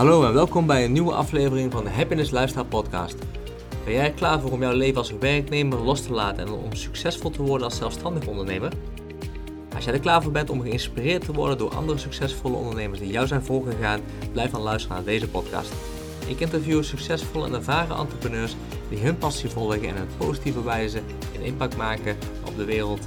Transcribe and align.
Hallo 0.00 0.24
en 0.24 0.32
welkom 0.32 0.66
bij 0.66 0.84
een 0.84 0.92
nieuwe 0.92 1.12
aflevering 1.12 1.72
van 1.72 1.84
de 1.84 1.90
Happiness 1.90 2.30
Lifestyle 2.30 2.64
Podcast. 2.64 3.16
Ben 3.84 3.94
jij 3.94 4.12
klaar 4.12 4.40
voor 4.40 4.50
om 4.50 4.60
jouw 4.60 4.72
leven 4.72 4.96
als 4.96 5.12
werknemer 5.18 5.78
los 5.78 6.02
te 6.02 6.12
laten 6.12 6.46
en 6.46 6.52
om 6.52 6.74
succesvol 6.74 7.30
te 7.30 7.42
worden 7.42 7.66
als 7.66 7.76
zelfstandig 7.76 8.26
ondernemer? 8.26 8.72
Als 9.74 9.84
jij 9.84 9.94
er 9.94 10.00
klaar 10.00 10.22
voor 10.22 10.32
bent 10.32 10.50
om 10.50 10.62
geïnspireerd 10.62 11.24
te 11.24 11.32
worden 11.32 11.58
door 11.58 11.74
andere 11.74 11.98
succesvolle 11.98 12.56
ondernemers 12.56 13.00
die 13.00 13.12
jou 13.12 13.26
zijn 13.26 13.42
voorgegaan, 13.42 14.00
blijf 14.32 14.50
dan 14.50 14.60
luisteren 14.60 14.96
naar 14.96 15.04
deze 15.04 15.28
podcast. 15.28 15.72
Ik 16.26 16.40
interview 16.40 16.82
succesvolle 16.82 17.46
en 17.46 17.54
ervaren 17.54 17.96
entrepreneurs 17.96 18.56
die 18.88 18.98
hun 18.98 19.18
passie 19.18 19.50
volgen 19.50 19.88
en 19.88 19.96
een 19.96 20.16
positieve 20.16 20.64
wijze 20.64 21.02
een 21.34 21.44
impact 21.44 21.76
maken 21.76 22.16
op 22.46 22.56
de 22.56 22.64
wereld. 22.64 23.00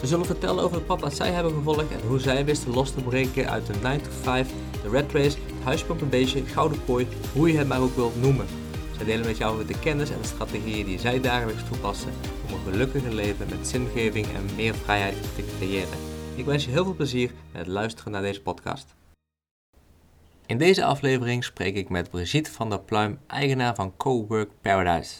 Ze 0.00 0.06
zullen 0.06 0.26
vertellen 0.26 0.64
over 0.64 0.76
het 0.76 0.86
pad 0.86 1.00
dat 1.00 1.14
zij 1.14 1.30
hebben 1.30 1.52
gevolgd 1.52 1.90
en 1.90 2.08
hoe 2.08 2.20
zij 2.20 2.44
wisten 2.44 2.74
los 2.74 2.90
te 2.90 3.02
breken 3.02 3.50
uit 3.50 3.66
de 3.66 3.74
9 3.82 4.02
to 4.02 4.10
5, 4.22 4.48
de 4.82 4.88
red 4.88 5.12
race, 5.12 5.38
het 5.64 6.10
beestje, 6.10 6.44
gouden 6.44 6.84
kooi, 6.84 7.06
hoe 7.32 7.52
je 7.52 7.58
het 7.58 7.68
maar 7.68 7.80
ook 7.80 7.94
wilt 7.94 8.20
noemen. 8.20 8.46
Zij 8.96 9.04
delen 9.04 9.26
met 9.26 9.36
jou 9.36 9.66
de 9.66 9.78
kennis 9.78 10.10
en 10.10 10.20
de 10.20 10.26
strategieën 10.26 10.86
die 10.86 10.98
zij 10.98 11.20
dagelijks 11.20 11.62
toepassen 11.68 12.12
om 12.46 12.54
een 12.54 12.72
gelukkiger 12.72 13.14
leven 13.14 13.48
met 13.48 13.68
zingeving 13.68 14.26
en 14.26 14.54
meer 14.56 14.74
vrijheid 14.74 15.16
te 15.34 15.44
creëren. 15.58 15.98
Ik 16.34 16.44
wens 16.44 16.64
je 16.64 16.70
heel 16.70 16.84
veel 16.84 16.94
plezier 16.94 17.30
met 17.52 17.62
het 17.62 17.70
luisteren 17.70 18.12
naar 18.12 18.22
deze 18.22 18.42
podcast. 18.42 18.94
In 20.46 20.58
deze 20.58 20.84
aflevering 20.84 21.44
spreek 21.44 21.76
ik 21.76 21.88
met 21.88 22.10
Brigitte 22.10 22.50
van 22.50 22.70
der 22.70 22.80
Pluim, 22.80 23.18
eigenaar 23.26 23.74
van 23.74 23.96
Cowork 23.96 24.50
Paradise. 24.60 25.14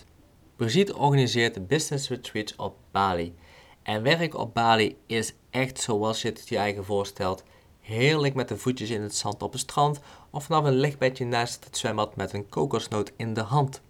Brigitte 0.56 0.96
organiseert 0.96 1.66
business 1.66 2.08
retreats 2.08 2.56
op 2.56 2.76
Bali. 2.90 3.34
En 3.82 4.02
werk 4.02 4.34
op 4.34 4.54
Bali 4.54 4.96
is 5.06 5.34
echt 5.50 5.80
zoals 5.80 6.22
je 6.22 6.28
het 6.28 6.48
je 6.48 6.56
eigen 6.56 6.84
voorstelt. 6.84 7.44
Heerlijk 7.82 8.34
met 8.34 8.48
de 8.48 8.58
voetjes 8.58 8.90
in 8.90 9.02
het 9.02 9.14
zand 9.14 9.42
op 9.42 9.52
het 9.52 9.60
strand 9.60 10.00
of 10.30 10.44
vanaf 10.44 10.64
een 10.64 10.72
lichtbedje 10.72 11.24
naast 11.24 11.64
het 11.64 11.76
zwembad 11.76 12.16
met 12.16 12.32
een 12.32 12.48
kokosnoot 12.48 13.12
in 13.16 13.34
de 13.34 13.40
hand. 13.40 13.80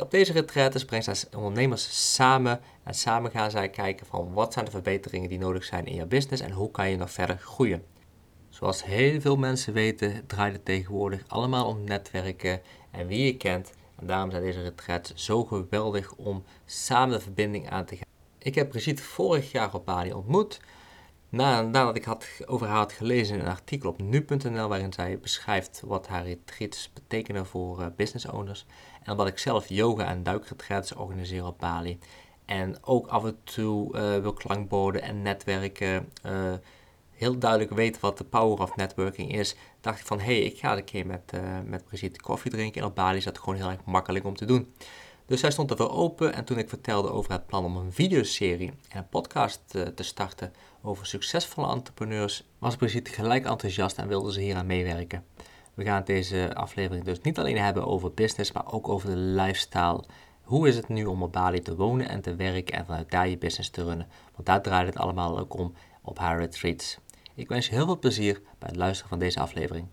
Op 0.00 0.10
deze 0.10 0.32
retreats 0.32 0.84
brengt 0.84 1.04
zij 1.04 1.16
ondernemers 1.36 2.14
samen 2.14 2.60
en 2.82 2.94
samen 2.94 3.30
gaan 3.30 3.50
zij 3.50 3.68
kijken 3.68 4.06
van 4.06 4.32
wat 4.32 4.52
zijn 4.52 4.64
de 4.64 4.70
verbeteringen 4.70 5.28
die 5.28 5.38
nodig 5.38 5.64
zijn 5.64 5.86
in 5.86 5.94
je 5.94 6.06
business 6.06 6.42
en 6.42 6.50
hoe 6.50 6.70
kan 6.70 6.90
je 6.90 6.96
nog 6.96 7.10
verder 7.10 7.38
groeien. 7.38 7.84
Zoals 8.48 8.84
heel 8.84 9.20
veel 9.20 9.36
mensen 9.36 9.72
weten 9.72 10.26
draait 10.26 10.52
het 10.52 10.64
tegenwoordig 10.64 11.24
allemaal 11.26 11.66
om 11.66 11.84
netwerken 11.84 12.60
en 12.90 13.06
wie 13.06 13.24
je 13.24 13.36
kent. 13.36 13.72
En 13.98 14.06
daarom 14.06 14.30
zijn 14.30 14.42
deze 14.42 14.62
retreats 14.62 15.14
zo 15.14 15.44
geweldig 15.44 16.14
om 16.14 16.44
samen 16.66 17.16
de 17.16 17.24
verbinding 17.24 17.70
aan 17.70 17.84
te 17.84 17.96
gaan. 17.96 18.06
Ik 18.38 18.54
heb 18.54 18.68
Brigitte 18.68 19.02
vorig 19.02 19.52
jaar 19.52 19.74
op 19.74 19.84
Bali 19.84 20.12
ontmoet. 20.12 20.60
Nadat 21.32 21.96
ik 21.96 22.04
had, 22.04 22.26
over 22.46 22.66
haar 22.66 22.76
had 22.76 22.92
gelezen 22.92 23.34
in 23.36 23.40
een 23.40 23.50
artikel 23.50 23.88
op 23.90 24.00
nu.nl 24.00 24.68
waarin 24.68 24.92
zij 24.92 25.18
beschrijft 25.18 25.82
wat 25.84 26.08
haar 26.08 26.24
retreats 26.24 26.92
betekenen 26.92 27.46
voor 27.46 27.80
uh, 27.80 27.86
business 27.96 28.26
owners. 28.26 28.66
En 29.02 29.10
omdat 29.10 29.26
ik 29.26 29.38
zelf 29.38 29.68
yoga 29.68 30.06
en 30.06 30.22
duikretreats 30.22 30.94
organiseer 30.94 31.46
op 31.46 31.58
Bali. 31.58 31.98
En 32.44 32.84
ook 32.84 33.06
af 33.06 33.24
en 33.24 33.38
toe 33.44 33.96
uh, 33.96 34.18
wil 34.18 34.32
klankborden 34.32 35.02
en 35.02 35.22
netwerken. 35.22 36.08
Uh, 36.26 36.52
heel 37.10 37.38
duidelijk 37.38 37.70
weten 37.70 38.00
wat 38.00 38.18
de 38.18 38.24
power 38.24 38.60
of 38.60 38.76
networking 38.76 39.32
is. 39.32 39.56
Dacht 39.80 40.00
ik 40.00 40.06
van 40.06 40.18
hé, 40.18 40.24
hey, 40.24 40.42
ik 40.42 40.58
ga 40.58 40.76
een 40.76 40.84
keer 40.84 41.06
met, 41.06 41.32
met 41.64 41.84
Brigitte 41.84 42.20
koffie 42.20 42.50
drinken. 42.50 42.80
En 42.80 42.86
op 42.86 42.94
Bali 42.94 43.16
is 43.16 43.24
dat 43.24 43.38
gewoon 43.38 43.54
heel 43.54 43.70
erg 43.70 43.84
makkelijk 43.84 44.24
om 44.24 44.36
te 44.36 44.44
doen. 44.44 44.74
Dus 45.26 45.40
hij 45.40 45.50
stond 45.50 45.70
ervoor 45.70 45.90
open 45.90 46.34
en 46.34 46.44
toen 46.44 46.58
ik 46.58 46.68
vertelde 46.68 47.10
over 47.10 47.32
het 47.32 47.46
plan 47.46 47.64
om 47.64 47.76
een 47.76 47.92
videoserie 47.92 48.72
en 48.88 48.98
een 48.98 49.08
podcast 49.08 49.62
te, 49.66 49.94
te 49.94 50.02
starten 50.02 50.52
over 50.82 51.06
succesvolle 51.06 51.72
entrepreneurs, 51.72 52.44
was 52.58 52.76
Brigitte 52.76 53.10
gelijk 53.10 53.46
enthousiast 53.46 53.98
en 53.98 54.08
wilde 54.08 54.32
ze 54.32 54.40
hier 54.40 54.56
aan 54.56 54.66
meewerken. 54.66 55.24
We 55.74 55.84
gaan 55.84 56.04
deze 56.04 56.54
aflevering 56.54 57.04
dus 57.04 57.20
niet 57.20 57.38
alleen 57.38 57.58
hebben 57.58 57.86
over 57.86 58.14
business, 58.14 58.52
maar 58.52 58.72
ook 58.72 58.88
over 58.88 59.10
de 59.10 59.16
lifestyle. 59.16 60.04
Hoe 60.42 60.68
is 60.68 60.76
het 60.76 60.88
nu 60.88 61.04
om 61.04 61.22
op 61.22 61.32
Bali 61.32 61.60
te 61.60 61.76
wonen 61.76 62.08
en 62.08 62.20
te 62.20 62.34
werken 62.34 62.74
en 62.74 62.86
vanuit 62.86 63.10
daar 63.10 63.28
je 63.28 63.38
business 63.38 63.70
te 63.70 63.84
runnen? 63.84 64.08
Want 64.34 64.46
daar 64.46 64.62
draait 64.62 64.86
het 64.86 64.96
allemaal 64.96 65.38
ook 65.38 65.58
om 65.58 65.74
op 66.02 66.18
haar 66.18 66.38
retreats. 66.38 66.98
Ik 67.34 67.48
wens 67.48 67.66
je 67.66 67.74
heel 67.74 67.84
veel 67.84 67.98
plezier 67.98 68.40
bij 68.58 68.68
het 68.68 68.76
luisteren 68.76 69.08
van 69.08 69.18
deze 69.18 69.40
aflevering. 69.40 69.86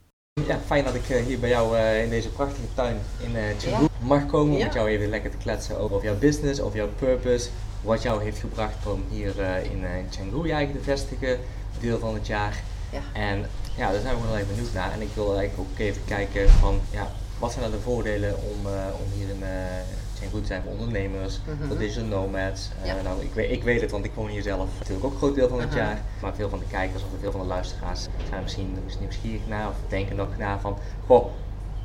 Ja, 0.48 0.60
fijn 0.66 0.84
dat 0.84 0.96
ik 0.96 1.10
eh, 1.10 1.26
hier 1.26 1.40
bij 1.40 1.50
jou 1.50 1.78
uh, 1.78 2.04
in 2.04 2.10
deze 2.10 2.30
prachtige 2.30 2.68
tuin 2.74 2.98
in 3.18 3.32
Cebu 3.58 3.82
ja. 3.82 3.90
mag 4.00 4.26
komen 4.26 4.54
om 4.54 4.60
ja. 4.60 4.66
met 4.66 4.74
jou 4.74 4.90
even 4.90 5.10
lekker 5.10 5.32
te 5.32 5.38
kletsen 5.38 5.80
over 5.80 6.04
jouw 6.04 6.18
business, 6.18 6.60
over 6.60 6.78
jouw 6.78 6.90
purpose, 7.00 7.50
wat 7.82 8.02
jou 8.02 8.24
heeft 8.24 8.40
gebracht 8.40 8.88
om 8.88 9.04
hier 9.10 9.40
in 9.72 9.86
Canggu 10.18 10.48
je 10.48 10.54
eigen 10.54 10.76
te 10.76 10.84
vestigen, 10.84 11.40
deel 11.80 12.00
van 12.00 12.14
het 12.14 12.28
jaar. 12.28 12.64
Ja. 12.92 13.02
En 13.14 13.46
ja, 13.78 13.92
daar 13.92 14.02
zijn 14.02 14.16
we 14.16 14.28
wel 14.28 14.36
even 14.36 14.56
benieuwd 14.56 14.74
naar. 14.74 14.92
En 14.92 15.02
ik 15.02 15.10
wil 15.14 15.38
eigenlijk 15.38 15.70
ook 15.70 15.80
even 15.80 16.02
kijken 16.06 16.50
van, 16.50 16.80
ja, 16.92 17.12
wat 17.40 17.52
zijn 17.52 17.64
nou 17.64 17.76
de 17.76 17.82
voordelen 17.82 18.36
om, 18.36 18.66
om 19.00 19.12
hier 19.14 19.30
in 19.30 19.44
zijn 20.20 20.32
goed 20.32 20.48
zijn 20.48 20.62
voor 20.64 20.72
ondernemers, 20.72 21.40
mm 21.48 21.58
-hmm. 21.58 21.68
voor 21.68 21.78
digital 21.78 22.08
nomads. 22.08 22.70
Uh, 22.86 23.04
nou, 23.04 23.22
ik, 23.22 23.34
weet, 23.34 23.52
ik 23.52 23.64
weet 23.64 23.82
het, 23.82 23.92
want 23.92 24.06
ik 24.06 24.12
woon 24.14 24.28
hier 24.30 24.42
zelf 24.42 24.70
natuurlijk 24.80 25.06
ook 25.06 25.12
een 25.12 25.18
groot 25.18 25.36
deel 25.36 25.48
van 25.50 25.60
het 25.60 25.68
uh 25.70 25.74
-huh. 25.76 25.84
jaar. 25.84 26.02
Maar 26.22 26.36
veel 26.36 26.50
van 26.50 26.60
de 26.60 26.66
kijkers 26.72 27.04
of 27.04 27.10
veel 27.20 27.32
van 27.32 27.42
de 27.42 27.48
luisteraars 27.48 28.08
zijn 28.30 28.44
misschien 28.44 28.78
nieuwsgierig 29.00 29.42
naar 29.48 29.68
of 29.68 29.76
denken 29.88 30.16
nog 30.16 30.28
na 30.38 30.60
van, 30.60 30.78
goh, 31.06 31.26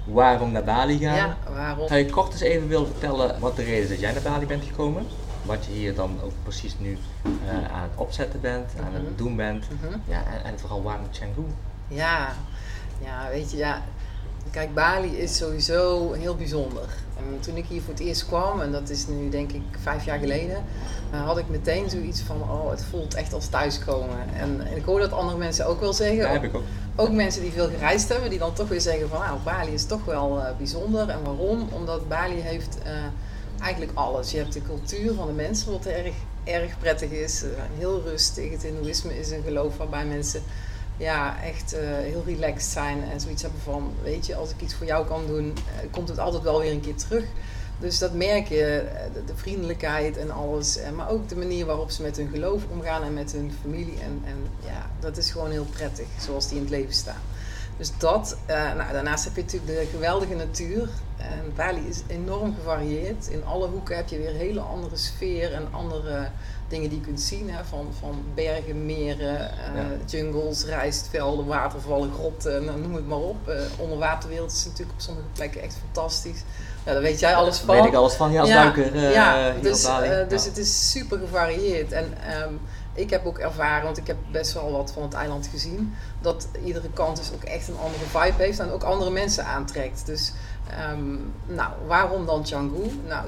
waarom 0.04 0.52
naar 0.52 0.64
Bali 0.64 0.98
gaan? 0.98 1.16
Ja, 1.16 1.36
waarom? 1.54 1.88
Zou 1.88 2.00
je 2.00 2.10
kort 2.10 2.32
eens 2.32 2.40
even 2.40 2.68
willen 2.68 2.86
vertellen 2.86 3.40
wat 3.40 3.56
de 3.56 3.62
reden 3.62 3.82
is 3.82 3.88
dat 3.88 4.00
jij 4.00 4.12
naar 4.12 4.22
Bali 4.22 4.46
bent 4.46 4.64
gekomen? 4.64 5.06
Wat 5.42 5.64
je 5.64 5.72
hier 5.72 5.94
dan 5.94 6.18
ook 6.24 6.32
precies 6.42 6.78
nu 6.78 6.98
uh, 7.22 7.72
aan 7.72 7.82
het 7.82 7.90
opzetten 7.94 8.40
bent, 8.40 8.72
aan 8.86 8.94
het 8.94 9.02
Mhm. 9.02 9.16
doen 9.16 9.36
bent. 9.36 9.64
Mhm. 9.70 9.98
Ja, 10.04 10.22
en, 10.32 10.44
en 10.44 10.58
vooral 10.58 10.82
waarom 10.82 11.06
Canggu? 11.18 11.42
Ja, 11.88 12.32
ja, 13.02 13.28
weet 13.30 13.50
je, 13.50 13.56
ja. 13.56 13.82
Kijk, 14.50 14.74
Bali 14.74 15.16
is 15.18 15.36
sowieso 15.36 16.12
heel 16.12 16.34
bijzonder. 16.36 16.88
En 17.16 17.40
toen 17.40 17.56
ik 17.56 17.64
hier 17.66 17.82
voor 17.82 17.92
het 17.92 18.02
eerst 18.02 18.26
kwam, 18.26 18.60
en 18.60 18.72
dat 18.72 18.88
is 18.88 19.06
nu 19.06 19.28
denk 19.28 19.52
ik 19.52 19.62
vijf 19.82 20.04
jaar 20.04 20.18
geleden, 20.18 20.64
uh, 21.12 21.26
had 21.26 21.38
ik 21.38 21.48
meteen 21.48 21.90
zoiets 21.90 22.20
van, 22.20 22.42
oh, 22.42 22.70
het 22.70 22.84
voelt 22.84 23.14
echt 23.14 23.32
als 23.32 23.46
thuiskomen. 23.46 24.18
En, 24.36 24.66
en 24.66 24.76
ik 24.76 24.84
hoor 24.84 25.00
dat 25.00 25.12
andere 25.12 25.38
mensen 25.38 25.66
ook 25.66 25.80
wel 25.80 25.92
zeggen. 25.92 26.16
Ja, 26.16 26.28
heb 26.28 26.42
ik 26.42 26.54
ook. 26.54 26.62
Ook 26.96 27.10
mensen 27.10 27.42
die 27.42 27.52
veel 27.52 27.68
gereisd 27.68 28.08
hebben, 28.08 28.30
die 28.30 28.38
dan 28.38 28.52
toch 28.52 28.68
weer 28.68 28.80
zeggen 28.80 29.08
van, 29.08 29.20
nou, 29.20 29.38
Bali 29.44 29.72
is 29.72 29.84
toch 29.84 30.04
wel 30.04 30.38
uh, 30.38 30.44
bijzonder. 30.58 31.08
En 31.08 31.24
waarom? 31.24 31.68
Omdat 31.70 32.08
Bali 32.08 32.40
heeft 32.40 32.78
uh, 32.86 32.92
eigenlijk 33.62 33.92
alles. 33.94 34.30
Je 34.30 34.38
hebt 34.38 34.52
de 34.52 34.62
cultuur 34.62 35.14
van 35.14 35.26
de 35.26 35.32
mensen, 35.32 35.72
wat 35.72 35.86
erg, 35.86 36.14
erg 36.44 36.78
prettig 36.78 37.10
is. 37.10 37.44
heel 37.78 38.02
rustig. 38.04 38.50
Het 38.50 38.62
hindoeïsme 38.62 39.18
is 39.18 39.30
een 39.30 39.42
geloof 39.42 39.76
waarbij 39.76 40.04
mensen 40.04 40.42
ja, 40.96 41.42
echt 41.42 41.74
uh, 41.74 41.80
heel 41.80 42.22
relaxed 42.26 42.72
zijn 42.72 43.02
en 43.02 43.20
zoiets 43.20 43.42
hebben 43.42 43.60
van, 43.60 43.92
weet 44.02 44.26
je, 44.26 44.34
als 44.34 44.50
ik 44.50 44.60
iets 44.60 44.74
voor 44.74 44.86
jou 44.86 45.06
kan 45.06 45.26
doen, 45.26 45.46
uh, 45.46 45.90
komt 45.90 46.08
het 46.08 46.18
altijd 46.18 46.42
wel 46.42 46.60
weer 46.60 46.72
een 46.72 46.80
keer 46.80 46.96
terug. 46.96 47.24
Dus 47.78 47.98
dat 47.98 48.12
merk 48.12 48.48
je, 48.48 48.86
de, 49.12 49.24
de 49.24 49.36
vriendelijkheid 49.36 50.16
en 50.16 50.30
alles, 50.30 50.78
maar 50.94 51.10
ook 51.10 51.28
de 51.28 51.36
manier 51.36 51.66
waarop 51.66 51.90
ze 51.90 52.02
met 52.02 52.16
hun 52.16 52.28
geloof 52.32 52.62
omgaan 52.70 53.02
en 53.02 53.14
met 53.14 53.32
hun 53.32 53.52
familie. 53.62 54.00
En, 54.02 54.22
en 54.24 54.36
ja, 54.66 54.90
dat 55.00 55.16
is 55.16 55.30
gewoon 55.30 55.50
heel 55.50 55.66
prettig, 55.72 56.06
zoals 56.20 56.48
die 56.48 56.56
in 56.56 56.62
het 56.62 56.70
leven 56.70 56.94
staan. 56.94 57.20
Dus 57.76 57.90
dat, 57.98 58.36
nou, 58.46 58.92
daarnaast 58.92 59.24
heb 59.24 59.36
je 59.36 59.42
natuurlijk 59.42 59.80
de 59.80 59.86
geweldige 59.90 60.34
natuur. 60.34 60.88
En 61.16 61.52
Bali 61.56 61.88
is 61.88 62.02
enorm 62.06 62.54
gevarieerd. 62.54 63.26
In 63.26 63.44
alle 63.44 63.66
hoeken 63.66 63.96
heb 63.96 64.08
je 64.08 64.18
weer 64.18 64.28
een 64.28 64.36
hele 64.36 64.60
andere 64.60 64.96
sfeer 64.96 65.52
en 65.52 65.68
andere 65.70 66.28
dingen 66.68 66.88
die 66.88 66.98
je 66.98 67.04
kunt 67.04 67.20
zien. 67.20 67.50
Hè, 67.50 67.64
van, 67.64 67.88
van 67.98 68.22
bergen, 68.34 68.86
meren, 68.86 69.34
uh, 69.34 69.74
ja. 69.74 69.86
jungles, 70.06 70.64
rijstvelden, 70.64 71.46
watervallen, 71.46 72.12
grotten, 72.12 72.64
nou, 72.64 72.80
noem 72.80 72.94
het 72.94 73.06
maar 73.06 73.18
op. 73.18 73.48
Uh, 73.48 73.54
onderwaterwereld 73.78 74.52
is 74.52 74.64
natuurlijk 74.64 74.92
op 74.92 75.00
sommige 75.00 75.26
plekken 75.32 75.62
echt 75.62 75.76
fantastisch. 75.80 76.42
Ja, 76.84 76.92
daar 76.92 77.02
weet 77.02 77.20
jij 77.20 77.34
alles 77.34 77.58
van. 77.58 77.66
Daar 77.66 77.76
weet 77.76 77.92
ik 77.92 77.98
alles 77.98 78.14
van, 78.14 78.32
ja, 78.32 78.40
als 78.40 78.48
ja, 78.48 78.62
duiker 78.62 78.94
uh, 78.94 79.12
ja, 79.12 79.50
dus, 79.50 79.88
dus 80.28 80.44
het 80.44 80.58
is 80.58 80.90
super 80.90 81.18
gevarieerd. 81.18 81.92
En 81.92 82.04
um, 82.46 82.60
ik 82.94 83.10
heb 83.10 83.26
ook 83.26 83.38
ervaren, 83.38 83.84
want 83.84 83.96
ik 83.96 84.06
heb 84.06 84.16
best 84.30 84.52
wel 84.52 84.72
wat 84.72 84.92
van 84.92 85.02
het 85.02 85.12
eiland 85.12 85.46
gezien, 85.46 85.94
dat 86.20 86.48
iedere 86.64 86.90
kant 86.92 87.16
dus 87.16 87.32
ook 87.34 87.42
echt 87.42 87.68
een 87.68 87.78
andere 87.78 88.04
vibe 88.04 88.42
heeft 88.42 88.58
en 88.58 88.70
ook 88.70 88.82
andere 88.82 89.10
mensen 89.10 89.44
aantrekt. 89.44 90.06
Dus 90.06 90.32
um, 90.92 91.32
nou, 91.46 91.72
waarom 91.86 92.26
dan 92.26 92.44
Canggu? 92.44 92.90
Nou, 93.06 93.26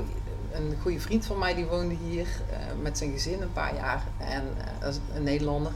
een 0.52 0.76
goede 0.82 1.00
vriend 1.00 1.26
van 1.26 1.38
mij 1.38 1.54
die 1.54 1.66
woonde 1.66 1.94
hier 1.94 2.26
uh, 2.50 2.56
met 2.82 2.98
zijn 2.98 3.12
gezin 3.12 3.42
een 3.42 3.52
paar 3.52 3.74
jaar. 3.74 4.02
En 4.18 4.42
is 4.88 4.98
een 5.14 5.22
Nederlander. 5.22 5.72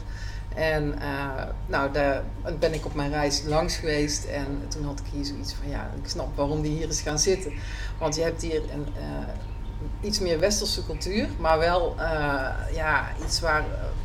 En 0.55 0.95
uh, 0.99 1.43
nou, 1.65 1.91
daar 1.91 2.23
ben 2.59 2.73
ik 2.73 2.85
op 2.85 2.93
mijn 2.95 3.11
reis 3.11 3.43
langs 3.43 3.75
geweest. 3.75 4.23
En 4.23 4.65
toen 4.67 4.85
had 4.85 4.99
ik 4.99 5.05
hier 5.11 5.25
zoiets 5.25 5.53
van, 5.53 5.69
ja, 5.69 5.89
ik 6.03 6.09
snap 6.09 6.35
waarom 6.35 6.61
die 6.61 6.71
hier 6.71 6.89
is 6.89 7.01
gaan 7.01 7.19
zitten. 7.19 7.51
Want 7.99 8.15
je 8.15 8.21
hebt 8.21 8.41
hier 8.41 8.61
een 8.73 8.87
iets 10.01 10.19
meer 10.19 10.39
westerse 10.39 10.85
cultuur, 10.85 11.27
maar 11.39 11.59
wel 11.59 11.95
ja, 12.73 13.07
iets 13.25 13.39
waar, 13.39 13.63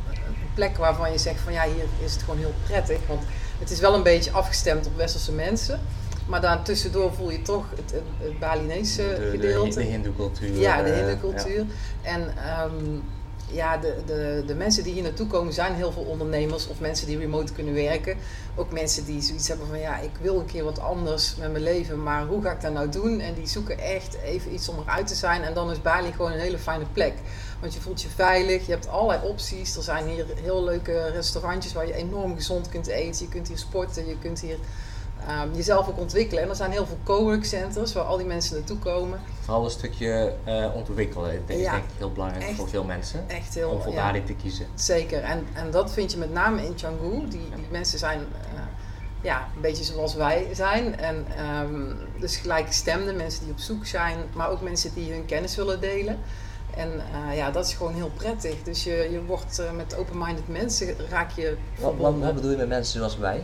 een 0.09 0.35
plek 0.53 0.77
waarvan 0.77 1.11
je 1.11 1.17
zegt 1.17 1.39
van, 1.39 1.53
ja, 1.53 1.63
hier 1.63 1.85
is 2.03 2.13
het 2.13 2.23
gewoon 2.23 2.39
heel 2.39 2.53
prettig. 2.67 2.99
Want 3.07 3.23
het 3.59 3.71
is 3.71 3.79
wel 3.79 3.93
een 3.93 4.03
beetje 4.03 4.31
afgestemd 4.31 4.87
op 4.87 4.95
westerse 4.95 5.31
mensen. 5.31 5.79
Maar 6.27 6.41
daartussendoor 6.41 7.13
voel 7.13 7.31
je 7.31 7.41
toch 7.41 7.65
het, 7.69 7.91
het, 7.91 8.03
het 8.17 8.39
Balinese 8.39 9.01
de, 9.01 9.29
gedeelte. 9.31 9.69
De, 9.69 9.75
de 9.85 9.91
hindoe-cultuur. 9.91 10.59
Ja, 10.59 10.83
de 10.83 10.89
hindoe-cultuur. 10.89 11.57
Ja. 11.57 11.65
En 12.01 12.21
um, 12.63 13.03
ja, 13.51 13.77
de, 13.77 13.95
de, 14.05 14.43
de 14.47 14.55
mensen 14.55 14.83
die 14.83 14.93
hier 14.93 15.03
naartoe 15.03 15.27
komen 15.27 15.53
zijn 15.53 15.73
heel 15.73 15.91
veel 15.91 16.03
ondernemers 16.03 16.67
of 16.67 16.79
mensen 16.79 17.07
die 17.07 17.17
remote 17.17 17.53
kunnen 17.53 17.73
werken. 17.73 18.17
Ook 18.55 18.71
mensen 18.71 19.05
die 19.05 19.21
zoiets 19.21 19.47
hebben 19.47 19.67
van 19.67 19.79
ja, 19.79 19.99
ik 19.99 20.11
wil 20.21 20.39
een 20.39 20.45
keer 20.45 20.63
wat 20.63 20.79
anders 20.79 21.35
met 21.35 21.51
mijn 21.51 21.63
leven, 21.63 22.03
maar 22.03 22.25
hoe 22.25 22.41
ga 22.41 22.51
ik 22.51 22.61
dat 22.61 22.73
nou 22.73 22.89
doen? 22.89 23.19
En 23.19 23.33
die 23.33 23.47
zoeken 23.47 23.79
echt 23.79 24.17
even 24.23 24.53
iets 24.53 24.69
om 24.69 24.79
eruit 24.79 25.07
te 25.07 25.15
zijn. 25.15 25.43
En 25.43 25.53
dan 25.53 25.71
is 25.71 25.81
Bali 25.81 26.11
gewoon 26.11 26.31
een 26.31 26.39
hele 26.39 26.57
fijne 26.57 26.85
plek. 26.93 27.13
Want 27.59 27.73
je 27.73 27.81
voelt 27.81 28.01
je 28.01 28.09
veilig, 28.09 28.65
je 28.65 28.71
hebt 28.71 28.87
allerlei 28.87 29.27
opties. 29.27 29.75
Er 29.75 29.83
zijn 29.83 30.07
hier 30.07 30.25
heel 30.41 30.63
leuke 30.63 31.09
restaurantjes 31.11 31.73
waar 31.73 31.87
je 31.87 31.93
enorm 31.93 32.35
gezond 32.35 32.69
kunt 32.69 32.87
eten. 32.87 33.25
Je 33.25 33.31
kunt 33.31 33.47
hier 33.47 33.57
sporten, 33.57 34.07
je 34.07 34.17
kunt 34.19 34.39
hier 34.39 34.57
um, 35.43 35.55
jezelf 35.55 35.87
ook 35.87 35.99
ontwikkelen. 35.99 36.43
En 36.43 36.49
er 36.49 36.55
zijn 36.55 36.71
heel 36.71 36.85
veel 36.85 36.97
co-work 37.03 37.45
centers 37.45 37.93
waar 37.93 38.03
al 38.03 38.17
die 38.17 38.25
mensen 38.25 38.55
naartoe 38.55 38.77
komen. 38.77 39.19
Vooral 39.41 39.63
een 39.63 39.71
stukje 39.71 40.33
uh, 40.47 40.75
ontwikkelen. 40.75 41.41
Dat 41.47 41.57
is 41.57 41.63
denk 41.63 41.75
ik 41.75 41.83
heel 41.97 42.11
belangrijk 42.11 42.55
voor 42.55 42.69
veel 42.69 42.83
mensen. 42.83 43.23
Echt 43.27 43.53
heel, 43.53 43.69
om 43.69 43.81
voor 43.81 43.93
ja, 43.93 44.11
te 44.11 44.33
kiezen. 44.33 44.65
Zeker. 44.75 45.21
En, 45.21 45.47
en 45.53 45.71
dat 45.71 45.91
vind 45.91 46.11
je 46.11 46.17
met 46.17 46.33
name 46.33 46.65
in 46.65 46.75
Canggu. 46.75 47.19
Die, 47.19 47.29
die 47.29 47.67
mensen 47.71 47.99
zijn 47.99 48.19
uh, 48.19 48.59
ja, 49.21 49.47
een 49.55 49.61
beetje 49.61 49.83
zoals 49.83 50.15
wij 50.15 50.47
zijn. 50.53 50.99
En 50.99 51.25
um, 51.61 51.97
dus 52.19 52.37
gelijkgestemde 52.37 53.13
mensen 53.13 53.43
die 53.43 53.51
op 53.51 53.59
zoek 53.59 53.85
zijn. 53.85 54.17
Maar 54.33 54.49
ook 54.49 54.61
mensen 54.61 54.93
die 54.93 55.11
hun 55.11 55.25
kennis 55.25 55.55
willen 55.55 55.81
delen. 55.81 56.19
En 56.75 57.01
uh, 57.29 57.37
ja, 57.37 57.51
dat 57.51 57.65
is 57.65 57.73
gewoon 57.73 57.93
heel 57.93 58.11
prettig. 58.13 58.63
Dus 58.63 58.83
je, 58.83 59.07
je 59.11 59.23
wordt 59.25 59.59
uh, 59.59 59.71
met 59.71 59.95
open-minded 59.95 60.47
mensen 60.47 60.95
raak 61.09 61.31
je 61.31 61.57
wat, 61.79 61.93
wat, 61.97 62.13
wat, 62.19 62.35
bedoel 62.35 62.51
je 62.51 62.57
met 62.57 62.67
mensen 62.67 62.97
zoals 62.99 63.17
wij? 63.17 63.43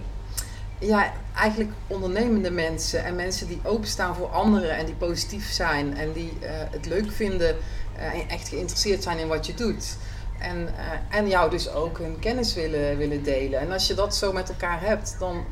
Ja, 0.86 1.14
eigenlijk 1.36 1.72
ondernemende 1.88 2.52
mensen 2.52 3.04
en 3.04 3.16
mensen 3.16 3.48
die 3.48 3.60
openstaan 3.64 4.16
voor 4.16 4.28
anderen 4.28 4.78
en 4.78 4.86
die 4.86 4.96
positief 4.96 5.52
zijn 5.52 5.98
en 5.98 6.12
die 6.12 6.38
uh, 6.42 6.50
het 6.50 6.86
leuk 6.86 7.12
vinden 7.12 7.56
en 7.96 8.30
echt 8.30 8.48
geïnteresseerd 8.48 9.04
zijn 9.04 9.18
in 9.18 9.28
wat 9.28 9.46
je 9.46 9.54
doet. 9.54 9.98
En, 10.40 10.70
en 11.10 11.28
jou 11.28 11.50
dus 11.50 11.70
ook 11.70 11.98
hun 11.98 12.20
kennis 12.20 12.54
willen, 12.54 12.98
willen 12.98 13.24
delen. 13.24 13.60
En 13.60 13.72
als 13.72 13.88
je 13.88 13.94
dat 13.94 14.16
zo 14.16 14.32
met 14.32 14.50
elkaar 14.50 14.82
hebt, 14.82 15.16
dan 15.20 15.46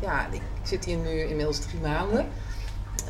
ja, 0.00 0.26
ik 0.30 0.40
zit 0.62 0.84
hier 0.84 0.96
nu 0.96 1.20
inmiddels 1.20 1.58
drie 1.58 1.80
maanden 1.80 2.26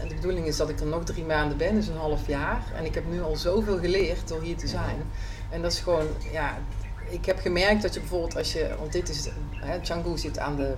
de 0.08 0.14
bedoeling 0.14 0.46
is 0.46 0.56
dat 0.56 0.68
ik 0.68 0.80
er 0.80 0.86
nog 0.86 1.04
drie 1.04 1.24
maanden 1.24 1.56
ben, 1.56 1.74
dus 1.74 1.86
een 1.86 1.96
half 1.96 2.26
jaar. 2.26 2.62
En 2.74 2.84
ik 2.84 2.94
heb 2.94 3.04
nu 3.10 3.22
al 3.22 3.36
zoveel 3.36 3.78
geleerd 3.78 4.28
door 4.28 4.42
hier 4.42 4.56
te 4.56 4.66
zijn. 4.66 4.96
En 5.50 5.62
dat 5.62 5.72
is 5.72 5.78
gewoon, 5.78 6.06
ja, 6.32 6.58
ik 7.10 7.24
heb 7.24 7.40
gemerkt 7.40 7.82
dat 7.82 7.94
je 7.94 8.00
bijvoorbeeld 8.00 8.36
als 8.36 8.52
je, 8.52 8.74
want 8.78 8.92
dit 8.92 9.08
is, 9.08 9.28
hè, 9.50 9.80
Canggu 9.80 10.18
zit 10.18 10.38
aan 10.38 10.56
de 10.56 10.74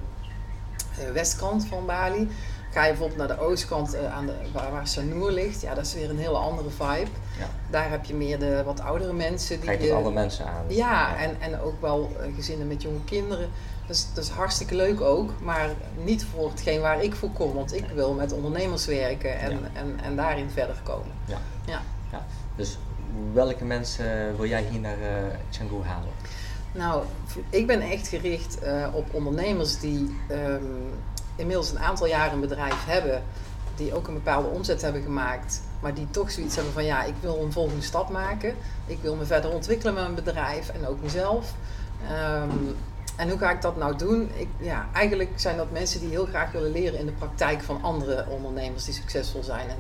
westkant 1.13 1.67
van 1.67 1.87
Bali. 1.87 2.29
Ga 2.71 2.85
je 2.85 2.89
bijvoorbeeld 2.91 3.19
naar 3.19 3.37
de 3.37 3.43
oostkant 3.43 3.95
uh, 3.95 4.15
aan 4.15 4.27
de, 4.27 4.33
waar, 4.53 4.71
waar 4.71 4.87
Sanur 4.87 5.31
ligt, 5.31 5.61
ja, 5.61 5.75
dat 5.75 5.87
is 5.87 5.95
weer 5.95 6.11
een 6.11 6.19
hele 6.19 6.37
andere 6.37 6.71
vibe. 6.71 7.11
Ja. 7.39 7.49
Daar 7.71 7.91
heb 7.91 8.05
je 8.05 8.15
meer 8.15 8.39
de 8.39 8.63
wat 8.65 8.81
oudere 8.81 9.13
mensen. 9.13 9.61
Die 9.61 9.83
je 9.83 9.93
andere 9.93 10.15
mensen 10.15 10.47
aan. 10.47 10.65
Ja, 10.69 10.75
ja, 10.77 11.17
En, 11.17 11.37
en 11.41 11.61
ook 11.61 11.81
wel 11.81 12.11
uh, 12.21 12.35
gezinnen 12.35 12.67
met 12.67 12.83
jonge 12.83 13.05
kinderen. 13.05 13.49
Dus 13.87 14.07
dat 14.15 14.25
is 14.25 14.31
hartstikke 14.31 14.75
leuk 14.75 15.01
ook, 15.01 15.31
maar 15.41 15.71
niet 16.05 16.25
voor 16.25 16.51
hetgeen 16.51 16.81
waar 16.81 17.03
ik 17.03 17.15
voor 17.15 17.31
kom. 17.31 17.55
Want 17.55 17.75
ik 17.75 17.85
wil 17.95 18.13
met 18.13 18.33
ondernemers 18.33 18.87
werken 18.87 19.39
en, 19.39 19.59
en, 19.73 20.01
en 20.03 20.17
daarin 20.17 20.51
verder 20.51 20.77
komen. 20.83 21.13
Ja. 21.25 21.39
Ja. 21.67 21.81
ja. 22.13 22.27
Dus 22.57 22.79
welke 23.33 23.65
mensen 23.65 24.37
wil 24.37 24.47
jij 24.47 24.65
hier 24.71 24.81
naar 24.81 24.99
uh, 24.99 25.07
Canggu 25.59 25.83
halen? 25.83 26.13
Nou, 26.77 27.05
ik 27.51 27.67
ben 27.67 27.81
echt 27.81 28.09
gericht 28.09 28.59
uh, 28.63 28.87
op 28.93 29.15
ondernemers 29.15 29.79
die 29.79 30.17
um, 30.31 30.93
inmiddels 31.37 31.71
een 31.71 31.79
aantal 31.79 32.07
jaren 32.07 32.33
een 32.33 32.41
bedrijf 32.41 32.85
hebben. 32.85 33.23
Die 33.77 33.95
ook 33.95 34.09
een 34.09 34.15
bepaalde 34.15 34.49
omzet 34.49 34.83
hebben 34.83 35.03
gemaakt. 35.03 35.63
Maar 35.81 35.95
die 35.95 36.11
toch 36.11 36.31
zoiets 36.31 36.55
hebben 36.55 36.73
van 36.73 36.85
ja, 36.85 37.05
ik 37.05 37.15
wil 37.21 37.43
een 37.43 37.53
volgende 37.53 37.83
stap 37.83 38.11
maken. 38.11 38.55
Ik 38.87 38.99
wil 39.01 39.15
me 39.15 39.25
verder 39.25 39.51
ontwikkelen 39.51 39.95
met 39.95 40.03
mijn 40.03 40.15
bedrijf 40.15 40.69
en 40.69 40.87
ook 40.87 41.03
mezelf. 41.03 41.55
Um, 42.03 42.77
en 43.17 43.29
hoe 43.29 43.39
ga 43.39 43.51
ik 43.51 43.63
dat 43.63 43.77
nou 43.77 43.97
doen? 43.97 44.31
Ik, 44.35 44.49
ja, 44.59 44.87
eigenlijk 44.93 45.31
zijn 45.35 45.57
dat 45.57 45.71
mensen 45.71 46.01
die 46.01 46.09
heel 46.09 46.27
graag 46.27 46.53
willen 46.53 46.73
leren 46.73 46.99
in 46.99 47.07
de 47.07 47.13
praktijk 47.13 47.63
van 47.63 47.83
andere 47.83 48.27
ondernemers 48.29 48.85
die 48.85 48.95
succesvol 48.95 49.43
zijn. 49.43 49.69
En 49.69 49.79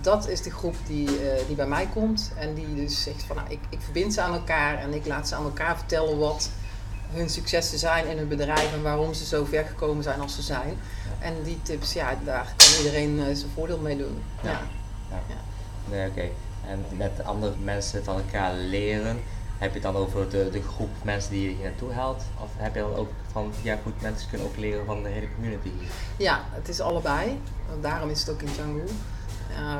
dat 0.00 0.28
is 0.28 0.42
de 0.42 0.50
groep 0.50 0.74
die, 0.86 1.08
uh, 1.08 1.46
die 1.46 1.56
bij 1.56 1.66
mij 1.66 1.88
komt 1.92 2.32
en 2.38 2.54
die 2.54 2.74
dus 2.74 3.02
zegt 3.02 3.22
van 3.22 3.36
nou, 3.36 3.48
ik, 3.50 3.60
ik 3.68 3.80
verbind 3.80 4.14
ze 4.14 4.20
aan 4.20 4.32
elkaar 4.32 4.78
en 4.78 4.94
ik 4.94 5.06
laat 5.06 5.28
ze 5.28 5.34
aan 5.34 5.44
elkaar 5.44 5.76
vertellen 5.76 6.18
wat 6.18 6.50
hun 7.10 7.28
successen 7.30 7.78
zijn 7.78 8.06
in 8.06 8.16
hun 8.16 8.28
bedrijf 8.28 8.72
en 8.72 8.82
waarom 8.82 9.14
ze 9.14 9.24
zo 9.24 9.44
ver 9.44 9.64
gekomen 9.64 10.02
zijn 10.02 10.20
als 10.20 10.34
ze 10.34 10.42
zijn. 10.42 10.78
En 11.18 11.34
die 11.42 11.62
tips, 11.62 11.92
ja, 11.92 12.18
daar 12.24 12.54
kan 12.56 12.66
iedereen 12.78 13.18
uh, 13.18 13.24
zijn 13.24 13.50
voordeel 13.54 13.78
mee 13.78 13.96
doen. 13.96 14.22
Ja. 14.42 14.50
ja. 15.10 15.20
ja. 15.28 15.36
Nee, 15.90 16.08
oké. 16.08 16.28
En 16.68 16.84
met 16.96 17.24
andere 17.24 17.54
mensen 17.62 18.04
van 18.04 18.16
elkaar 18.16 18.54
leren 18.54 19.20
heb 19.58 19.68
je 19.68 19.74
het 19.74 19.82
dan 19.82 19.96
over 19.96 20.30
de, 20.30 20.50
de 20.50 20.62
groep 20.62 20.90
mensen 21.02 21.30
die 21.30 21.42
je 21.42 21.56
hier 21.56 21.64
naartoe 21.64 21.92
haalt? 21.92 22.22
Of 22.42 22.50
heb 22.56 22.74
je 22.74 22.80
dan 22.80 22.94
ook 22.94 23.10
van, 23.32 23.52
ja 23.62 23.78
goed, 23.82 24.02
mensen 24.02 24.28
kunnen 24.28 24.46
ook 24.46 24.56
leren 24.56 24.86
van 24.86 25.02
de 25.02 25.08
hele 25.08 25.28
community 25.34 25.70
hier? 25.78 25.88
Ja, 26.16 26.44
het 26.50 26.68
is 26.68 26.80
allebei. 26.80 27.40
Daarom 27.80 28.10
is 28.10 28.20
het 28.20 28.30
ook 28.30 28.42
in 28.42 28.56
Canggu. 28.56 28.84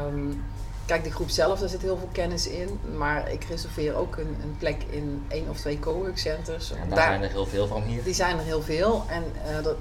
Um, 0.07 0.45
kijk, 0.87 1.05
de 1.05 1.11
groep 1.11 1.31
zelf, 1.31 1.59
daar 1.59 1.69
zit 1.69 1.83
heel 1.83 1.97
veel 1.97 2.09
kennis 2.13 2.49
in. 2.49 2.81
Maar 2.97 3.33
ik 3.33 3.45
reserveer 3.45 3.95
ook 3.95 4.17
een, 4.17 4.37
een 4.43 4.57
plek 4.59 4.83
in 4.91 5.25
één 5.29 5.49
of 5.49 5.59
twee 5.59 5.79
cowork 5.79 6.19
centers. 6.19 6.71
En 6.71 6.89
daar, 6.89 6.99
zijn 6.99 7.23
er 7.23 7.31
heel 7.31 7.47
veel 7.47 7.67
van 7.67 7.83
hier? 7.83 8.05
Die 8.05 8.15
zijn 8.15 8.39
er 8.39 8.45
heel 8.45 8.63
veel. 8.63 9.05
En 9.09 9.23
uh, 9.49 9.65
dat, 9.65 9.77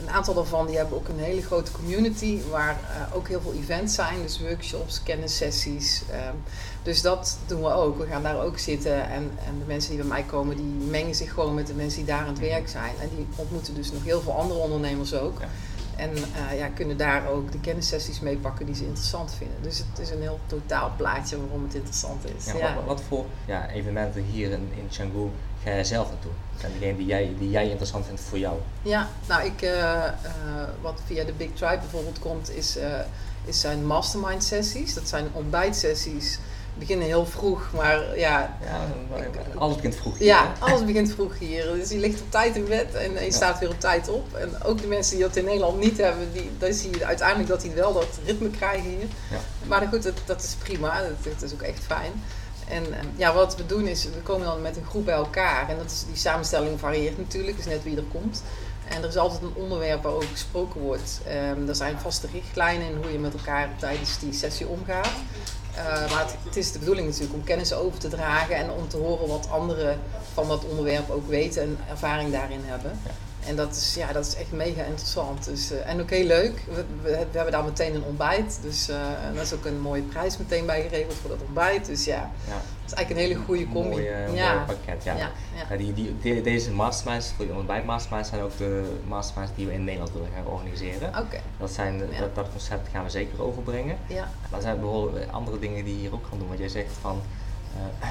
een 0.00 0.10
aantal 0.10 0.34
daarvan 0.34 0.66
die 0.66 0.76
hebben 0.76 0.96
ook 0.96 1.08
een 1.08 1.18
hele 1.18 1.42
grote 1.42 1.72
community. 1.72 2.40
Waar 2.50 2.80
uh, 2.82 3.16
ook 3.16 3.28
heel 3.28 3.40
veel 3.40 3.52
events 3.52 3.94
zijn. 3.94 4.22
Dus 4.22 4.40
workshops, 4.40 5.02
kennissessies. 5.02 6.02
Um, 6.10 6.42
dus 6.82 7.02
dat 7.02 7.38
doen 7.46 7.62
we 7.62 7.72
ook. 7.72 7.98
We 7.98 8.06
gaan 8.06 8.22
daar 8.22 8.42
ook 8.42 8.58
zitten. 8.58 9.08
En, 9.08 9.30
en 9.46 9.58
de 9.58 9.64
mensen 9.66 9.90
die 9.90 9.98
bij 9.98 10.08
mij 10.08 10.22
komen, 10.22 10.56
die 10.56 10.88
mengen 10.90 11.14
zich 11.14 11.32
gewoon 11.32 11.54
met 11.54 11.66
de 11.66 11.74
mensen 11.74 11.98
die 11.98 12.14
daar 12.14 12.20
aan 12.20 12.28
het 12.28 12.38
werk 12.38 12.68
zijn. 12.68 12.92
En 13.00 13.08
die 13.16 13.26
ontmoeten 13.36 13.74
dus 13.74 13.92
nog 13.92 14.04
heel 14.04 14.20
veel 14.20 14.36
andere 14.38 14.60
ondernemers 14.60 15.14
ook. 15.14 15.40
Ja. 15.40 15.48
En 15.96 16.10
uh, 16.10 16.58
ja, 16.58 16.68
kunnen 16.68 16.96
daar 16.96 17.28
ook 17.28 17.52
de 17.52 17.60
kennissessies 17.60 18.20
meepakken 18.20 18.66
die 18.66 18.74
ze 18.74 18.84
interessant 18.84 19.34
vinden. 19.34 19.56
Dus 19.62 19.78
het 19.78 19.98
is 19.98 20.10
een 20.10 20.20
heel 20.20 20.40
totaal 20.46 20.92
plaatje 20.96 21.40
waarom 21.40 21.62
het 21.62 21.74
interessant 21.74 22.24
is. 22.36 22.46
Ja, 22.46 22.56
ja. 22.56 22.74
Wat, 22.74 22.84
wat, 22.84 23.00
voor 23.08 23.24
ja, 23.46 23.70
evenementen 23.70 24.22
hier 24.22 24.50
in, 24.50 24.68
in 24.74 24.88
Canggu 24.96 25.30
ga 25.62 25.70
jij 25.70 25.84
zelf 25.84 26.08
naartoe? 26.08 26.30
Zijn 26.58 26.72
degenen 26.72 26.96
die 26.96 27.06
jij, 27.06 27.34
die 27.38 27.50
jij 27.50 27.68
interessant 27.68 28.06
vindt 28.06 28.20
voor 28.20 28.38
jou? 28.38 28.58
Ja, 28.82 29.08
nou 29.28 29.44
ik, 29.44 29.62
uh, 29.62 29.70
uh, 29.70 30.08
wat 30.80 31.00
via 31.06 31.24
de 31.24 31.32
Big 31.32 31.50
Tribe 31.54 31.78
bijvoorbeeld 31.78 32.18
komt, 32.18 32.50
is, 32.50 32.78
is 33.44 33.60
zijn 33.60 33.86
mastermind 33.86 34.44
sessies. 34.44 34.94
Dat 34.94 35.08
zijn 35.08 35.26
ontbijtsessies 35.32 36.38
beginnen 36.78 37.06
heel 37.06 37.26
vroeg, 37.26 37.70
maar 37.74 38.18
ja. 38.18 38.56
ja 38.60 38.88
alles 39.54 39.76
begint 39.76 39.96
vroeg. 39.96 40.18
Hier, 40.18 40.26
ja, 40.26 40.52
alles 40.58 40.84
begint 40.84 41.12
vroeg 41.12 41.38
hier. 41.38 41.72
Dus 41.72 41.90
je 41.90 41.98
ligt 41.98 42.20
op 42.20 42.30
tijd 42.30 42.56
in 42.56 42.64
bed 42.64 42.94
en 42.94 43.24
je 43.24 43.32
staat 43.32 43.58
weer 43.58 43.70
op 43.70 43.80
tijd 43.80 44.08
op. 44.08 44.34
En 44.34 44.62
ook 44.62 44.80
de 44.80 44.86
mensen 44.86 45.16
die 45.16 45.26
dat 45.26 45.36
in 45.36 45.44
Nederland 45.44 45.78
niet 45.78 45.98
hebben, 45.98 46.32
die, 46.32 46.50
dan 46.58 46.72
zie 46.72 46.98
je 46.98 47.06
uiteindelijk 47.06 47.48
dat 47.48 47.60
die 47.60 47.70
wel 47.70 47.92
dat 47.92 48.18
ritme 48.24 48.50
krijgen 48.50 48.90
hier. 48.90 49.06
Ja. 49.30 49.38
Maar 49.66 49.86
goed, 49.90 50.02
dat, 50.02 50.14
dat 50.24 50.42
is 50.42 50.54
prima. 50.54 51.00
Dat, 51.02 51.32
dat 51.32 51.42
is 51.42 51.52
ook 51.52 51.62
echt 51.62 51.82
fijn. 51.86 52.12
En 52.68 52.84
ja, 53.16 53.34
wat 53.34 53.56
we 53.56 53.66
doen 53.66 53.86
is, 53.86 54.04
we 54.04 54.22
komen 54.22 54.46
dan 54.46 54.62
met 54.62 54.76
een 54.76 54.84
groep 54.84 55.04
bij 55.04 55.14
elkaar. 55.14 55.68
En 55.68 55.76
dat 55.76 55.90
is, 55.90 56.04
die 56.06 56.16
samenstelling 56.16 56.80
varieert 56.80 57.18
natuurlijk, 57.18 57.56
dus 57.56 57.66
net 57.66 57.82
wie 57.82 57.96
er 57.96 58.02
komt. 58.02 58.42
En 58.88 59.02
er 59.02 59.08
is 59.08 59.16
altijd 59.16 59.42
een 59.42 59.54
onderwerp 59.54 60.02
waarover 60.02 60.28
gesproken 60.28 60.80
wordt. 60.80 61.20
Um, 61.50 61.68
er 61.68 61.74
zijn 61.74 61.98
vaste 61.98 62.26
richtlijnen 62.32 62.88
in 62.88 62.96
hoe 62.96 63.12
je 63.12 63.18
met 63.18 63.32
elkaar 63.32 63.70
tijdens 63.78 64.18
die 64.18 64.32
sessie 64.32 64.66
omgaat. 64.66 65.12
Uh, 65.76 66.10
maar 66.10 66.26
het, 66.44 66.56
is 66.56 66.72
de 66.72 66.78
bedoeling 66.78 67.06
natuurlijk 67.06 67.34
om 67.34 67.44
kennis 67.44 67.72
over 67.72 67.98
te 67.98 68.08
dragen 68.08 68.56
en 68.56 68.70
om 68.70 68.88
te 68.88 68.96
horen 68.96 69.28
wat 69.28 69.48
anderen 69.50 70.00
van 70.32 70.48
dat 70.48 70.64
onderwerp 70.64 71.10
ook 71.10 71.28
weten 71.28 71.62
en 71.62 71.78
ervaring 71.88 72.32
daarin 72.32 72.60
hebben. 72.64 73.00
En 73.46 73.56
dat 73.56 73.76
is, 73.76 73.94
ja, 73.94 74.12
dat 74.12 74.26
is 74.26 74.34
echt 74.34 74.52
mega 74.52 74.82
interessant. 74.82 75.44
Dus, 75.44 75.72
uh, 75.72 75.88
en 75.88 76.00
ook 76.00 76.10
heel 76.10 76.26
leuk. 76.26 76.62
We, 76.68 76.84
we, 77.02 77.10
we, 77.10 77.36
hebben 77.36 77.52
daar 77.52 77.64
meteen 77.64 77.94
een 77.94 78.04
ontbijt. 78.04 78.58
Dus 78.62 78.88
uh, 78.88 78.96
en 78.96 79.34
daar 79.34 79.42
is 79.42 79.52
ook 79.52 79.64
een 79.64 79.80
mooie 79.80 80.02
prijs 80.02 80.38
meteen 80.38 80.66
bij 80.66 80.82
geregeld 80.82 81.14
voor 81.14 81.30
dat 81.30 81.42
ontbijt. 81.46 81.86
Dus 81.86 82.04
ja, 82.04 82.30
ja. 82.46 82.54
het 82.82 82.90
is 82.90 82.92
eigenlijk 82.92 83.10
een 83.10 83.16
hele 83.16 83.44
goede 83.44 83.68
combi. 83.68 83.88
Mooie, 83.88 84.28
ja. 84.34 84.54
Mooi 84.54 84.66
pakket, 84.66 85.04
ja. 85.04 85.16
ja, 85.16 85.30
ja. 85.70 85.76
die, 85.76 85.94
die, 85.94 86.16
die, 86.20 86.42
deze 86.42 86.70
masterminds, 86.72 87.32
voor 87.36 87.46
ontbijt 87.56 87.84
masterminds, 87.84 88.28
zijn 88.28 88.42
ook 88.42 88.56
de 88.56 88.98
masterminds 89.06 89.52
die 89.56 89.66
we 89.66 89.72
in 89.72 89.84
Nederland 89.84 90.12
willen 90.12 90.28
gaan 90.34 90.46
organiseren. 90.46 91.08
Oké. 91.08 91.40
Dat, 91.58 91.70
zijn, 91.70 91.98
dat, 91.98 92.34
dat, 92.34 92.46
concept 92.50 92.88
gaan 92.88 93.04
we 93.04 93.10
zeker 93.10 93.42
overbrengen. 93.42 93.96
Ja. 94.06 94.30
Maar 94.50 94.58
er 94.58 94.62
zijn 94.62 94.80
bijvoorbeeld 94.80 95.32
andere 95.32 95.58
dingen 95.58 95.84
die 95.84 95.94
je 95.94 96.00
hier 96.00 96.14
ook 96.14 96.26
gaan 96.28 96.38
doen. 96.38 96.48
Want 96.48 96.58
jij 96.58 96.68
zegt 96.68 96.92
van... 97.00 97.22
Uh, 97.76 98.08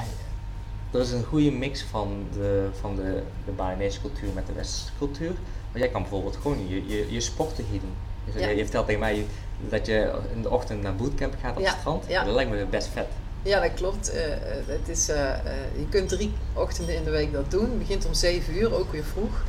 er 0.96 1.02
is 1.02 1.12
een 1.12 1.24
goede 1.24 1.50
mix 1.50 1.82
van 1.82 2.26
de, 2.32 2.68
van 2.80 2.96
de, 2.96 3.22
de 3.44 3.52
Balinese 3.52 4.00
cultuur 4.00 4.28
met 4.34 4.46
de 4.46 4.52
westerse 4.52 4.92
cultuur. 4.98 5.32
Maar 5.72 5.80
jij 5.80 5.88
kan 5.88 6.00
bijvoorbeeld 6.00 6.36
gewoon 6.36 6.68
je, 6.68 6.86
je, 6.86 7.12
je 7.12 7.20
sporten 7.20 7.64
hier 7.70 7.80
doen. 7.80 7.94
Dus 8.24 8.42
ja. 8.42 8.48
Je 8.48 8.62
vertelt 8.62 8.86
tegen 8.86 9.00
mij 9.00 9.26
dat 9.68 9.86
je 9.86 10.12
in 10.34 10.42
de 10.42 10.50
ochtend 10.50 10.82
naar 10.82 10.96
bootcamp 10.96 11.34
gaat 11.40 11.56
op 11.56 11.64
het 11.64 11.76
strand. 11.78 12.04
Ja. 12.08 12.24
Dat 12.24 12.34
lijkt 12.34 12.50
me 12.50 12.66
best 12.66 12.88
vet. 12.88 13.06
Ja, 13.42 13.60
dat 13.60 13.74
klopt. 13.74 14.14
Uh, 14.14 14.20
het 14.66 14.88
is, 14.88 15.08
uh, 15.08 15.16
uh, 15.16 15.30
je 15.78 15.88
kunt 15.88 16.08
drie 16.08 16.32
ochtenden 16.52 16.94
in 16.94 17.04
de 17.04 17.10
week 17.10 17.32
dat 17.32 17.50
doen. 17.50 17.64
Het 17.64 17.78
begint 17.78 18.06
om 18.06 18.14
7 18.14 18.56
uur, 18.56 18.74
ook 18.74 18.92
weer 18.92 19.04
vroeg. 19.04 19.44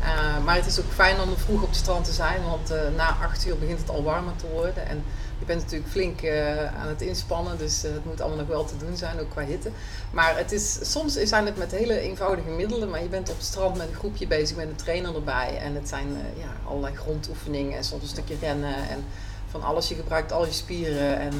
Uh, 0.00 0.44
maar 0.44 0.54
het 0.54 0.66
is 0.66 0.80
ook 0.80 0.92
fijn 0.94 1.20
om 1.20 1.36
vroeg 1.36 1.62
op 1.62 1.68
het 1.68 1.76
strand 1.76 2.04
te 2.04 2.12
zijn, 2.12 2.42
want 2.42 2.70
uh, 2.70 2.76
na 2.96 3.16
acht 3.22 3.46
uur 3.46 3.58
begint 3.58 3.78
het 3.78 3.90
al 3.90 4.02
warmer 4.02 4.36
te 4.36 4.46
worden. 4.46 4.86
En 4.86 5.04
je 5.38 5.44
bent 5.44 5.60
natuurlijk 5.62 5.90
flink 5.90 6.22
uh, 6.22 6.64
aan 6.64 6.88
het 6.88 7.00
inspannen, 7.00 7.58
dus 7.58 7.82
het 7.82 8.04
moet 8.04 8.20
allemaal 8.20 8.38
nog 8.38 8.48
wel 8.48 8.64
te 8.64 8.76
doen 8.76 8.96
zijn, 8.96 9.20
ook 9.20 9.30
qua 9.30 9.44
hitte. 9.44 9.70
Maar 10.10 10.36
het 10.36 10.52
is, 10.52 10.78
soms 10.90 11.14
zijn 11.14 11.46
het 11.46 11.56
met 11.56 11.70
hele 11.70 12.00
eenvoudige 12.00 12.48
middelen, 12.48 12.90
maar 12.90 13.02
je 13.02 13.08
bent 13.08 13.30
op 13.30 13.36
het 13.36 13.46
strand 13.46 13.76
met 13.76 13.88
een 13.88 13.94
groepje 13.94 14.26
bezig 14.26 14.56
met 14.56 14.68
een 14.68 14.76
trainer 14.76 15.14
erbij. 15.14 15.58
En 15.58 15.74
het 15.74 15.88
zijn 15.88 16.06
ja, 16.38 16.68
allerlei 16.68 16.94
grondoefeningen 16.96 17.76
en 17.76 17.84
soms 17.84 18.02
een 18.02 18.08
stukje 18.08 18.36
rennen. 18.40 18.74
En 18.88 19.04
van 19.50 19.62
alles. 19.62 19.88
Je 19.88 19.94
gebruikt 19.94 20.32
al 20.32 20.46
je 20.46 20.52
spieren 20.52 21.18
en 21.18 21.32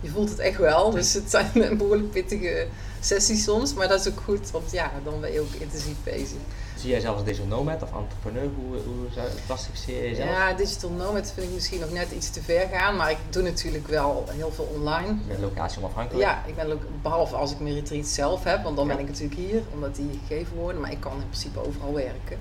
je 0.00 0.10
voelt 0.10 0.28
het 0.28 0.38
echt 0.38 0.58
wel. 0.58 0.90
Dus 0.90 1.12
het 1.12 1.30
zijn 1.30 1.50
behoorlijk 1.78 2.10
pittige 2.10 2.66
sessies 3.00 3.44
soms. 3.44 3.74
Maar 3.74 3.88
dat 3.88 4.00
is 4.00 4.12
ook 4.12 4.20
goed, 4.20 4.50
want 4.50 4.70
ja, 4.70 4.90
dan 5.04 5.20
ben 5.20 5.32
je 5.32 5.40
ook 5.40 5.52
intensief 5.58 5.96
bezig. 6.04 6.38
Zie 6.82 6.90
jij 6.90 7.00
zelf 7.00 7.14
als 7.14 7.24
digital 7.24 7.46
nomad 7.46 7.82
of 7.82 7.92
entrepreneur? 7.92 8.50
Hoe, 8.56 8.76
hoe 8.76 9.24
klassificeer 9.46 10.02
je 10.02 10.08
jezelf? 10.08 10.28
Ja, 10.28 10.52
digital 10.52 10.90
nomad 10.90 11.32
vind 11.34 11.46
ik 11.46 11.52
misschien 11.54 11.80
nog 11.80 11.92
net 11.92 12.10
iets 12.10 12.30
te 12.30 12.42
ver 12.42 12.68
gaan. 12.72 12.96
Maar 12.96 13.10
ik 13.10 13.18
doe 13.30 13.42
natuurlijk 13.42 13.88
wel 13.88 14.24
heel 14.28 14.50
veel 14.50 14.68
online. 14.74 15.08
Je 15.08 15.28
bent 15.28 15.40
locatie 15.40 15.78
onafhankelijk? 15.78 16.24
Ja, 16.24 16.44
ik 16.46 16.54
ben 16.54 16.80
behalve 17.02 17.36
als 17.36 17.52
ik 17.52 17.60
mijn 17.60 17.74
retreat 17.74 18.06
zelf 18.06 18.44
heb. 18.44 18.62
Want 18.62 18.76
dan 18.76 18.86
ben 18.86 18.98
ik 18.98 19.06
natuurlijk 19.06 19.34
hier, 19.34 19.62
omdat 19.74 19.96
die 19.96 20.20
gegeven 20.26 20.56
worden. 20.56 20.80
Maar 20.80 20.92
ik 20.92 21.00
kan 21.00 21.12
in 21.12 21.28
principe 21.28 21.66
overal 21.66 21.94
werken. 21.94 22.38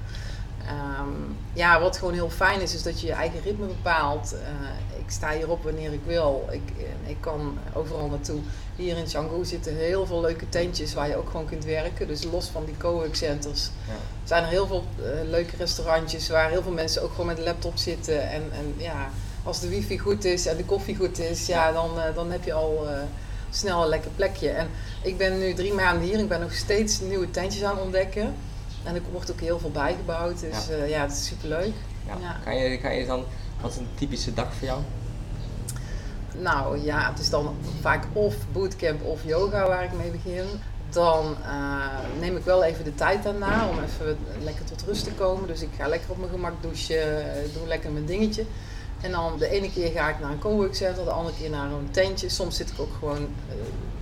Um, 0.70 1.38
ja, 1.54 1.80
wat 1.80 1.98
gewoon 1.98 2.14
heel 2.14 2.30
fijn 2.30 2.62
is, 2.62 2.74
is 2.74 2.84
dat 2.84 3.02
je 3.02 3.08
je 3.08 3.14
eigen 3.14 3.42
ritme 3.42 3.66
bepaalt. 3.66 4.34
Uh, 4.34 5.00
ik 5.00 5.12
sta 5.12 5.32
hierop 5.32 5.64
wanneer 5.64 5.94
ik 5.94 6.02
wil. 6.06 6.48
Ik, 6.52 6.62
ik 7.06 7.18
kan 7.20 7.58
overal 7.74 8.08
naartoe. 8.08 8.40
Hier 8.76 8.98
in 8.98 9.10
Canggu 9.12 9.46
zitten 9.46 9.76
heel 9.76 10.06
veel 10.06 10.22
leuke 10.22 10.50
tentjes 10.50 10.94
waar 10.94 11.08
je 11.08 11.16
ook 11.16 11.30
gewoon 11.30 11.46
kunt 11.46 11.66
werken. 11.66 12.08
Dus 12.08 12.24
los 12.24 12.48
van 12.48 12.66
die 12.66 12.78
co-work 12.78 13.16
centers 13.16 13.70
ja. 13.88 13.94
zijn 14.24 14.44
er 14.44 14.50
heel 14.50 14.68
veel 14.68 14.84
uh, 15.00 15.30
leuke 15.30 15.56
restaurantjes 15.58 16.30
waar 16.30 16.50
heel 16.50 16.62
veel 16.62 16.72
mensen 16.72 17.02
ook 17.02 17.12
gewoon 17.12 17.26
met 17.26 17.38
een 17.38 17.44
laptop 17.44 17.78
zitten. 17.78 18.30
En, 18.30 18.42
en 18.52 18.74
ja, 18.78 19.10
als 19.44 19.60
de 19.60 19.70
wifi 19.70 20.00
goed 20.00 20.26
is 20.26 20.46
en 20.46 20.58
de 20.58 20.66
koffie 20.66 20.96
goed 20.96 21.20
is, 21.20 21.46
ja, 21.46 21.72
dan, 21.72 21.98
uh, 21.98 22.04
dan 22.16 22.32
heb 22.32 22.44
je 22.44 22.54
al 22.54 22.88
snel 23.50 23.82
een 23.82 23.90
lekker 23.90 24.12
plekje. 24.16 24.50
En 24.50 24.70
ik 25.04 25.18
ben 25.18 25.40
nu 25.40 25.54
drie 25.54 25.74
maanden 25.74 26.08
hier. 26.08 26.20
Ik 26.20 26.28
ben 26.28 26.40
nog 26.40 26.54
steeds 26.54 27.00
nieuwe 27.00 27.32
tentjes 27.32 27.64
aan 27.64 27.76
het 27.76 27.84
ontdekken. 27.84 28.36
En 28.84 28.96
er 28.96 29.02
wordt 29.12 29.32
ook 29.32 29.40
heel 29.40 29.60
veel 29.60 29.72
bijgebouwd, 29.72 30.40
dus 30.40 30.68
ja, 30.68 30.76
uh, 30.76 30.90
ja 30.90 31.02
het 31.02 31.12
is 31.12 31.26
superleuk. 31.26 31.74
Ja. 32.08 32.14
ja. 32.20 32.40
Kan, 32.44 32.56
je, 32.56 32.78
kan 32.78 32.96
je 32.96 33.06
dan, 33.06 33.24
wat 33.62 33.72
is 33.72 33.78
een 33.78 33.88
typische 33.96 34.34
dag 34.34 34.54
voor 34.54 34.68
jou? 34.68 34.82
Nou 36.38 36.84
ja, 36.84 37.10
het 37.10 37.20
is 37.20 37.30
dan 37.30 37.56
vaak 37.82 38.06
of 38.14 38.36
bootcamp 38.52 39.04
of 39.04 39.20
yoga 39.26 39.68
waar 39.68 39.84
ik 39.84 39.94
mee 39.94 40.12
begin. 40.12 40.46
Dan 40.90 41.36
uh, 41.46 41.86
neem 42.20 42.38
ik 42.38 42.44
wel 42.44 42.64
even 42.64 42.84
de 42.84 42.96
tijd 42.96 43.24
daarna 43.24 43.68
om 43.68 43.76
even 43.84 44.18
lekker 44.44 44.66
tot 44.66 44.84
rust 44.88 45.04
te 45.04 45.12
komen. 45.12 45.48
Dus 45.48 45.62
ik 45.62 45.70
ga 45.78 45.88
lekker 45.88 46.12
op 46.12 46.18
mijn 46.18 46.30
gemak 46.30 46.54
douchen, 46.62 47.26
doe 47.54 47.68
lekker 47.68 47.92
mijn 47.92 48.06
dingetje. 48.06 48.46
En 49.02 49.12
dan 49.12 49.38
de 49.38 49.50
ene 49.50 49.72
keer 49.72 49.92
ga 49.92 50.10
ik 50.10 50.20
naar 50.20 50.32
een 50.32 50.40
cowork 50.40 50.76
center, 50.76 51.04
de 51.04 51.12
andere 51.12 51.38
keer 51.38 51.50
naar 51.50 51.72
een 51.72 51.92
tentje. 51.92 52.30
Soms 52.30 52.56
zit 52.56 52.70
ik 52.70 52.80
ook 52.80 52.94
gewoon 53.00 53.22
uh, 53.22 53.56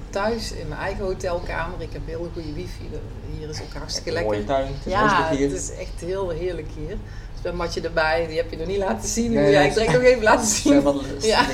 thuis 0.09 0.51
in 0.51 0.67
mijn 0.67 0.81
eigen 0.81 1.03
hotelkamer. 1.03 1.81
Ik 1.81 1.93
heb 1.93 2.01
heel 2.05 2.29
goede 2.33 2.53
wifi. 2.53 2.89
Hier 3.37 3.49
is 3.49 3.61
ook 3.61 3.73
hartstikke 3.73 4.11
lekker. 4.11 4.31
Mooie 4.31 4.45
tuin. 4.45 4.67
Het 4.67 4.85
is 4.85 4.91
ja, 4.91 5.29
het 5.29 5.51
is 5.51 5.71
echt 5.71 5.99
heel 5.99 6.29
heerlijk 6.29 6.67
hier. 6.77 6.97
Dus 7.41 7.51
een 7.51 7.55
matje 7.57 7.81
erbij, 7.81 8.25
die 8.27 8.37
heb 8.37 8.51
je 8.51 8.57
nog 8.57 8.67
niet 8.67 8.77
laten 8.77 9.09
zien. 9.09 9.31
Nee, 9.33 9.51
ja, 9.51 9.61
ik 9.61 9.73
direct 9.73 9.91
nog 9.91 10.01
even 10.01 10.23
laten 10.23 10.47
zien. 10.57 10.83
ja. 11.21 11.45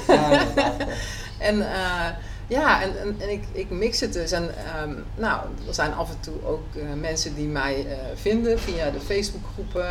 en 1.49 1.57
uh, 1.57 2.07
ja, 2.47 2.81
en, 2.81 2.99
en, 2.99 3.15
en, 3.19 3.29
ik, 3.29 3.43
ik 3.51 3.69
mix 3.69 3.99
het 3.99 4.13
dus. 4.13 4.31
En 4.31 4.43
um, 4.83 5.03
nou, 5.15 5.41
er 5.67 5.73
zijn 5.73 5.93
af 5.93 6.09
en 6.09 6.19
toe 6.19 6.45
ook 6.45 6.63
uh, 6.75 6.83
mensen 6.99 7.35
die 7.35 7.47
mij 7.47 7.85
uh, 7.85 7.91
vinden 8.15 8.59
via 8.59 8.89
de 8.89 8.99
Facebookgroepen. 8.99 9.85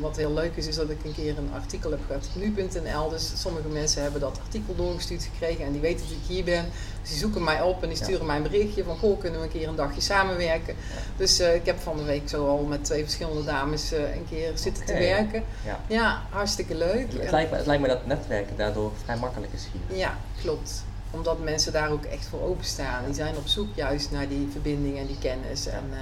Wat 0.00 0.16
heel 0.16 0.32
leuk 0.32 0.56
is, 0.56 0.66
is 0.66 0.76
dat 0.76 0.90
ik 0.90 1.04
een 1.04 1.14
keer 1.14 1.38
een 1.38 1.50
artikel 1.54 1.90
heb 1.90 2.00
gehad 2.06 2.28
op 2.34 2.42
nu.nl. 2.42 3.08
Dus 3.08 3.32
sommige 3.40 3.68
mensen 3.68 4.02
hebben 4.02 4.20
dat 4.20 4.40
artikel 4.44 4.74
doorgestuurd 4.74 5.28
gekregen 5.32 5.64
en 5.64 5.72
die 5.72 5.80
weten 5.80 6.06
dat 6.06 6.16
ik 6.16 6.26
hier 6.34 6.44
ben. 6.44 6.64
Dus 7.00 7.10
die 7.10 7.18
zoeken 7.18 7.44
mij 7.44 7.62
op 7.62 7.82
en 7.82 7.88
die 7.88 7.96
sturen 7.96 8.20
ja. 8.20 8.26
mij 8.26 8.36
een 8.36 8.42
berichtje 8.42 8.84
van, 8.84 8.96
goh, 8.96 9.20
kunnen 9.20 9.40
we 9.40 9.46
een 9.46 9.52
keer 9.52 9.68
een 9.68 9.76
dagje 9.76 10.00
samenwerken? 10.00 10.74
Ja. 10.74 11.00
Dus 11.16 11.40
uh, 11.40 11.54
ik 11.54 11.66
heb 11.66 11.80
van 11.80 11.96
de 11.96 12.02
week 12.02 12.28
zo 12.28 12.48
al 12.48 12.58
met 12.58 12.84
twee 12.84 13.02
verschillende 13.02 13.44
dames 13.44 13.92
een 13.92 14.26
keer 14.28 14.50
zitten 14.54 14.82
okay. 14.82 14.96
te 14.96 15.02
werken. 15.02 15.44
Ja. 15.64 15.80
ja, 15.86 16.22
hartstikke 16.30 16.74
leuk. 16.74 17.12
Het, 17.12 17.30
lijkt 17.30 17.50
me, 17.50 17.56
het 17.56 17.66
lijkt 17.66 17.82
me 17.82 17.88
dat 17.88 18.06
netwerken 18.06 18.56
daardoor 18.56 18.92
vrij 19.04 19.16
makkelijk 19.16 19.52
is 19.52 19.68
hier. 19.72 19.98
Ja, 19.98 20.16
klopt 20.42 20.84
omdat 21.12 21.42
mensen 21.42 21.72
daar 21.72 21.90
ook 21.90 22.04
echt 22.04 22.26
voor 22.26 22.42
openstaan. 22.42 23.04
Die 23.04 23.14
zijn 23.14 23.36
op 23.36 23.46
zoek 23.46 23.68
juist 23.74 24.10
naar 24.10 24.28
die 24.28 24.48
verbinding 24.52 24.98
en 24.98 25.06
die 25.06 25.18
kennis. 25.18 25.66
En, 25.66 25.84
uh, 25.90 25.98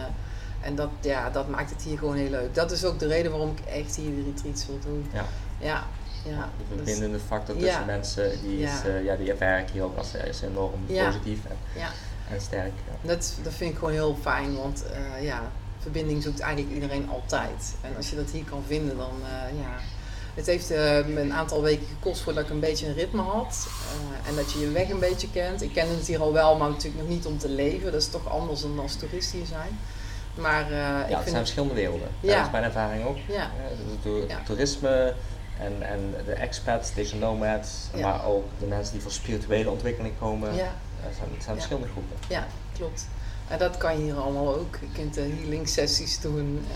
en 0.61 0.75
dat, 0.75 0.91
ja, 1.01 1.31
dat 1.31 1.49
maakt 1.49 1.71
het 1.71 1.83
hier 1.83 1.99
gewoon 1.99 2.17
heel 2.17 2.31
leuk. 2.31 2.55
Dat 2.55 2.71
is 2.71 2.85
ook 2.85 2.99
de 2.99 3.07
reden 3.07 3.31
waarom 3.31 3.51
ik 3.51 3.73
echt 3.73 3.97
hier 3.97 4.15
de 4.15 4.23
retreats 4.23 4.67
wil 4.67 4.79
doen. 4.85 5.07
Ja. 5.13 5.25
Ja. 5.59 5.87
Ja, 6.25 6.49
de 6.59 6.75
verbindende 6.75 7.17
dus, 7.17 7.27
factor 7.27 7.57
tussen 7.57 7.81
ja. 7.81 7.85
mensen, 7.85 8.41
die, 8.43 8.63
is, 8.63 8.71
ja. 8.85 8.89
Uh, 8.89 9.05
ja, 9.05 9.17
die 9.17 9.31
ervaar 9.31 9.61
ik 9.61 9.69
hier 9.69 9.83
ook 9.83 9.97
als 9.97 10.15
is 10.15 10.41
enorm 10.41 10.87
positief 10.87 11.45
en, 11.45 11.57
ja. 11.77 11.89
en 12.31 12.41
sterk. 12.41 12.73
Dat, 13.03 13.35
dat 13.43 13.53
vind 13.53 13.71
ik 13.71 13.79
gewoon 13.79 13.93
heel 13.93 14.17
fijn, 14.21 14.57
want 14.57 14.85
uh, 14.91 15.25
ja, 15.25 15.43
verbinding 15.79 16.23
zoekt 16.23 16.41
eigenlijk 16.41 16.75
iedereen 16.75 17.09
altijd. 17.09 17.75
En 17.81 17.97
als 17.97 18.11
je 18.11 18.17
dat 18.17 18.31
hier 18.31 18.45
kan 18.45 18.63
vinden, 18.67 18.97
dan 18.97 19.13
ja, 19.61 19.79
het 20.35 20.47
heeft 20.47 20.71
uh, 20.71 20.97
een 20.97 21.33
aantal 21.33 21.63
weken 21.63 21.87
gekost 21.87 22.21
voordat 22.21 22.45
ik 22.45 22.51
een 22.51 22.61
beetje 22.61 22.87
een 22.87 22.95
ritme 22.95 23.23
had. 23.23 23.69
Uh, 23.69 24.29
en 24.29 24.37
dat 24.37 24.53
je 24.53 24.59
je 24.59 24.71
weg 24.71 24.91
een 24.91 24.99
beetje 24.99 25.31
kent. 25.31 25.63
Ik 25.63 25.73
ken 25.73 25.89
het 25.89 26.07
hier 26.07 26.21
al 26.21 26.33
wel, 26.33 26.57
maar 26.57 26.69
natuurlijk 26.69 27.03
nog 27.03 27.09
niet 27.09 27.27
om 27.27 27.39
te 27.39 27.49
leven. 27.49 27.93
Dat 27.93 28.01
is 28.01 28.09
toch 28.09 28.29
anders 28.29 28.61
dan 28.61 28.79
als 28.79 28.97
toerist 28.97 29.33
hier 29.33 29.47
zijn. 29.47 29.79
Maar, 30.35 30.71
uh, 30.71 30.79
ja, 30.79 31.07
ik 31.07 31.17
het 31.17 31.25
zijn 31.25 31.37
verschillende 31.37 31.75
werelden. 31.75 32.09
Ja. 32.21 32.37
Dat 32.37 32.47
is 32.47 32.53
mijn 32.53 32.65
ervaring 32.65 33.05
ook. 33.05 33.17
Ja. 33.29 33.51
Uh, 34.05 34.29
ja. 34.29 34.43
Toerisme 34.45 35.15
en, 35.61 35.83
en 35.83 36.15
de 36.25 36.33
expats, 36.33 36.95
deze 36.95 37.17
nomads, 37.17 37.71
ja. 37.95 38.01
maar 38.01 38.27
ook 38.27 38.45
de 38.59 38.67
mensen 38.67 38.93
die 38.93 39.03
voor 39.03 39.13
spirituele 39.13 39.71
ontwikkeling 39.71 40.15
komen. 40.19 40.55
Ja. 40.55 40.75
Het 41.01 41.17
zijn, 41.17 41.29
het 41.35 41.43
zijn 41.43 41.55
verschillende 41.55 41.89
groepen. 41.89 42.17
Ja, 42.29 42.47
klopt. 42.77 43.07
En 43.49 43.59
dat 43.59 43.77
kan 43.77 43.99
je 43.99 44.03
hier 44.03 44.17
allemaal 44.17 44.55
ook. 44.55 44.79
Je 44.81 44.93
kunt 44.93 45.17
healing 45.17 45.69
sessies 45.69 46.21
doen. 46.21 46.67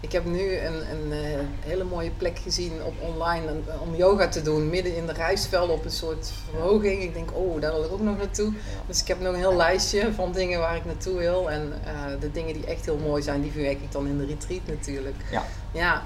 Ik 0.00 0.12
heb 0.12 0.24
nu 0.24 0.56
een, 0.58 0.90
een 0.90 1.12
uh, 1.12 1.40
hele 1.60 1.84
mooie 1.84 2.10
plek 2.10 2.38
gezien 2.38 2.82
op 2.84 2.94
online 3.00 3.52
om 3.80 3.94
yoga 3.94 4.28
te 4.28 4.42
doen. 4.42 4.70
Midden 4.70 4.96
in 4.96 5.06
de 5.06 5.12
rijstvelden 5.12 5.74
op 5.74 5.84
een 5.84 5.90
soort 5.90 6.32
verhoging. 6.50 7.02
Ik 7.02 7.14
denk, 7.14 7.30
oh, 7.36 7.60
daar 7.60 7.72
wil 7.72 7.84
ik 7.84 7.92
ook 7.92 8.00
nog 8.00 8.16
naartoe. 8.16 8.52
Dus 8.86 9.00
ik 9.00 9.08
heb 9.08 9.20
nog 9.20 9.32
een 9.32 9.38
heel 9.38 9.56
lijstje 9.56 10.12
van 10.12 10.32
dingen 10.32 10.60
waar 10.60 10.76
ik 10.76 10.84
naartoe 10.84 11.18
wil. 11.18 11.50
En 11.50 11.72
uh, 11.84 12.20
de 12.20 12.30
dingen 12.30 12.54
die 12.54 12.66
echt 12.66 12.84
heel 12.84 12.98
mooi 12.98 13.22
zijn, 13.22 13.42
die 13.42 13.52
verwerk 13.52 13.82
ik 13.82 13.92
dan 13.92 14.06
in 14.06 14.18
de 14.18 14.26
retreat 14.26 14.66
natuurlijk. 14.66 15.16
Ja. 15.30 15.44
ja. 15.72 16.02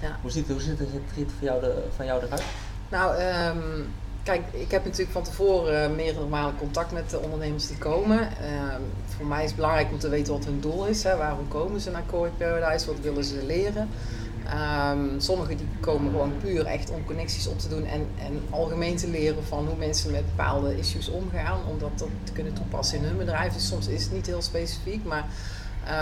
ja. 0.00 0.18
Hoe, 0.22 0.30
ziet, 0.30 0.48
hoe 0.48 0.60
ziet 0.60 0.78
de 0.78 0.84
retreat 0.84 1.32
van 1.38 1.46
jou, 1.46 1.60
de, 1.60 1.82
van 1.96 2.06
jou 2.06 2.24
eruit? 2.24 2.42
Nou, 2.88 3.22
um, 3.22 3.86
Kijk, 4.24 4.42
ik 4.50 4.70
heb 4.70 4.84
natuurlijk 4.84 5.10
van 5.10 5.22
tevoren 5.22 5.94
meerdere 5.94 6.26
malen 6.26 6.56
contact 6.56 6.92
met 6.92 7.10
de 7.10 7.20
ondernemers 7.20 7.66
die 7.66 7.78
komen. 7.78 8.18
Uh, 8.18 8.74
voor 9.16 9.26
mij 9.26 9.42
is 9.42 9.46
het 9.46 9.56
belangrijk 9.56 9.90
om 9.90 9.98
te 9.98 10.08
weten 10.08 10.32
wat 10.32 10.44
hun 10.44 10.60
doel 10.60 10.86
is. 10.86 11.02
Hè. 11.02 11.16
Waarom 11.16 11.48
komen 11.48 11.80
ze 11.80 11.90
naar 11.90 12.02
Core 12.06 12.30
Paradise? 12.36 12.86
Wat 12.86 13.00
willen 13.00 13.24
ze 13.24 13.44
leren? 13.46 13.88
Um, 14.90 15.20
sommigen 15.20 15.56
die 15.56 15.66
komen 15.80 16.10
gewoon 16.10 16.32
puur 16.40 16.66
echt 16.66 16.90
om 16.90 17.04
connecties 17.04 17.46
op 17.46 17.58
te 17.58 17.68
doen 17.68 17.84
en, 17.84 18.06
en 18.18 18.42
algemeen 18.50 18.96
te 18.96 19.08
leren 19.08 19.44
van 19.44 19.66
hoe 19.66 19.76
mensen 19.76 20.10
met 20.10 20.26
bepaalde 20.36 20.78
issues 20.78 21.08
omgaan. 21.08 21.58
Om 21.68 21.78
dat 21.78 22.08
te 22.24 22.32
kunnen 22.32 22.52
toepassen 22.52 22.98
in 22.98 23.04
hun 23.04 23.16
bedrijf. 23.16 23.52
Dus 23.52 23.68
soms 23.68 23.86
is 23.86 24.02
het 24.02 24.12
niet 24.12 24.26
heel 24.26 24.42
specifiek, 24.42 25.04
maar 25.04 25.24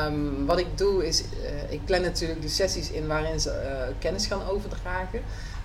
um, 0.07 0.47
wat 0.47 0.59
ik 0.59 0.79
doe 0.79 1.07
is, 1.07 1.23
uh, 1.23 1.73
ik 1.73 1.85
plan 1.85 2.01
natuurlijk 2.01 2.43
de 2.43 2.49
sessies 2.49 2.91
in 2.91 3.07
waarin 3.07 3.41
ze 3.41 3.63
uh, 3.65 3.95
kennis 3.99 4.27
gaan 4.27 4.47
overdragen. 4.49 5.21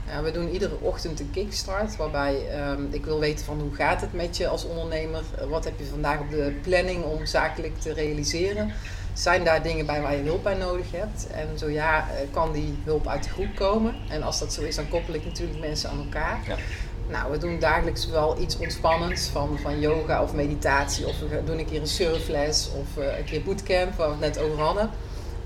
Ja, 0.08 0.22
we 0.22 0.32
doen 0.32 0.50
iedere 0.50 0.80
ochtend 0.80 1.20
een 1.20 1.32
kickstart, 1.32 1.96
waarbij 1.96 2.62
um, 2.70 2.88
ik 2.92 3.06
wil 3.06 3.20
weten 3.20 3.46
van 3.46 3.60
hoe 3.60 3.76
gaat 3.76 4.02
het 4.02 4.14
met 4.14 4.38
je 4.38 4.48
als 4.48 4.66
ondernemer? 4.66 5.24
Wat 5.50 5.64
heb 5.64 5.80
je 5.80 5.86
vandaag 5.86 6.20
op 6.20 6.30
de 6.30 6.60
planning 6.62 7.04
om 7.04 7.26
zakelijk 7.26 7.80
te 7.80 7.94
realiseren? 7.94 8.74
Zijn 9.14 9.44
daar 9.44 9.64
dingen 9.64 9.86
bij 9.86 10.02
waar 10.02 10.16
je 10.16 10.24
hulp 10.24 10.44
bij 10.44 10.54
nodig 10.58 10.92
hebt? 10.92 11.28
En 11.28 11.58
zo 11.58 11.70
ja, 11.70 12.00
eh, 12.00 12.28
kan 12.32 12.52
die 12.52 12.78
hulp 12.84 13.08
uit 13.08 13.24
de 13.24 13.30
groep 13.30 13.56
komen? 13.56 13.96
En 14.10 14.24
als 14.24 14.40
dat 14.40 14.54
zo 14.54 14.62
is, 14.62 14.76
dan 14.76 14.90
koppel 14.90 15.14
ik 15.14 15.26
natuurlijk 15.26 15.60
mensen 15.60 15.90
aan 15.90 16.00
elkaar. 16.00 16.40
Ja. 16.48 16.56
Nou, 17.10 17.32
we 17.32 17.38
doen 17.38 17.60
dagelijks 17.60 18.08
wel 18.08 18.40
iets 18.42 18.58
ontspannends 18.58 19.28
van, 19.28 19.60
van 19.62 19.80
yoga 19.80 20.24
of 20.24 20.34
meditatie. 20.34 21.08
Of 21.08 21.20
we 21.20 21.44
doen 21.46 21.60
een 21.60 21.66
keer 21.66 21.82
een 21.82 21.88
surfles 21.88 22.70
of 22.80 23.04
uh, 23.04 23.18
een 23.18 23.26
keer 23.26 23.44
bootcamp, 23.44 23.96
waar 23.96 24.08
we 24.08 24.26
het 24.26 24.36
net 24.36 24.40
over 24.40 24.60
hadden 24.60 24.90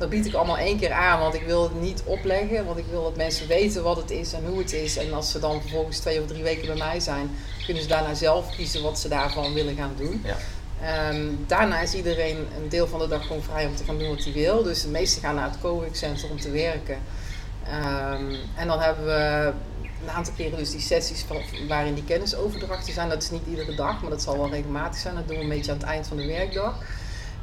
dat 0.01 0.09
bied 0.09 0.25
ik 0.25 0.33
allemaal 0.33 0.57
één 0.57 0.79
keer 0.79 0.91
aan, 0.91 1.19
want 1.19 1.33
ik 1.33 1.45
wil 1.45 1.63
het 1.63 1.81
niet 1.81 2.03
opleggen. 2.05 2.65
Want 2.65 2.77
ik 2.77 2.85
wil 2.89 3.03
dat 3.03 3.15
mensen 3.15 3.47
weten 3.47 3.83
wat 3.83 3.97
het 3.97 4.11
is 4.11 4.33
en 4.33 4.45
hoe 4.45 4.59
het 4.59 4.73
is. 4.73 4.97
En 4.97 5.13
als 5.13 5.31
ze 5.31 5.39
dan 5.39 5.61
vervolgens 5.61 5.99
twee 5.99 6.21
of 6.21 6.27
drie 6.27 6.43
weken 6.43 6.67
bij 6.67 6.75
mij 6.75 6.99
zijn, 6.99 7.31
kunnen 7.65 7.83
ze 7.83 7.89
daarna 7.89 8.13
zelf 8.13 8.55
kiezen 8.55 8.81
wat 8.81 8.99
ze 8.99 9.07
daarvan 9.07 9.53
willen 9.53 9.75
gaan 9.75 9.93
doen. 9.97 10.23
Ja. 10.23 11.09
Um, 11.09 11.43
daarna 11.47 11.81
is 11.81 11.93
iedereen 11.93 12.37
een 12.37 12.69
deel 12.69 12.87
van 12.87 12.99
de 12.99 13.07
dag 13.07 13.25
gewoon 13.27 13.41
vrij 13.41 13.65
om 13.65 13.75
te 13.75 13.83
gaan 13.83 13.97
doen 13.97 14.09
wat 14.09 14.23
hij 14.23 14.33
wil. 14.33 14.63
Dus 14.63 14.81
de 14.81 14.87
meesten 14.87 15.21
gaan 15.21 15.35
naar 15.35 15.49
het 15.49 15.59
cowork 15.61 15.95
center 15.95 16.29
om 16.29 16.39
te 16.39 16.51
werken. 16.51 16.97
Um, 17.67 18.35
en 18.55 18.67
dan 18.67 18.79
hebben 18.79 19.05
we 19.05 19.51
een 20.03 20.09
aantal 20.09 20.33
keren 20.33 20.57
dus 20.57 20.71
die 20.71 20.79
sessies 20.79 21.25
waarin 21.67 21.93
die 21.93 22.03
kennisoverdrachten 22.03 22.93
zijn. 22.93 23.09
Dat 23.09 23.23
is 23.23 23.29
niet 23.29 23.45
iedere 23.49 23.75
dag, 23.75 24.01
maar 24.01 24.09
dat 24.09 24.21
zal 24.21 24.37
wel 24.37 24.49
regelmatig 24.49 24.99
zijn. 24.99 25.15
Dat 25.15 25.27
doen 25.27 25.37
we 25.37 25.43
een 25.43 25.49
beetje 25.49 25.71
aan 25.71 25.77
het 25.77 25.87
eind 25.87 26.07
van 26.07 26.17
de 26.17 26.25
werkdag. 26.25 26.75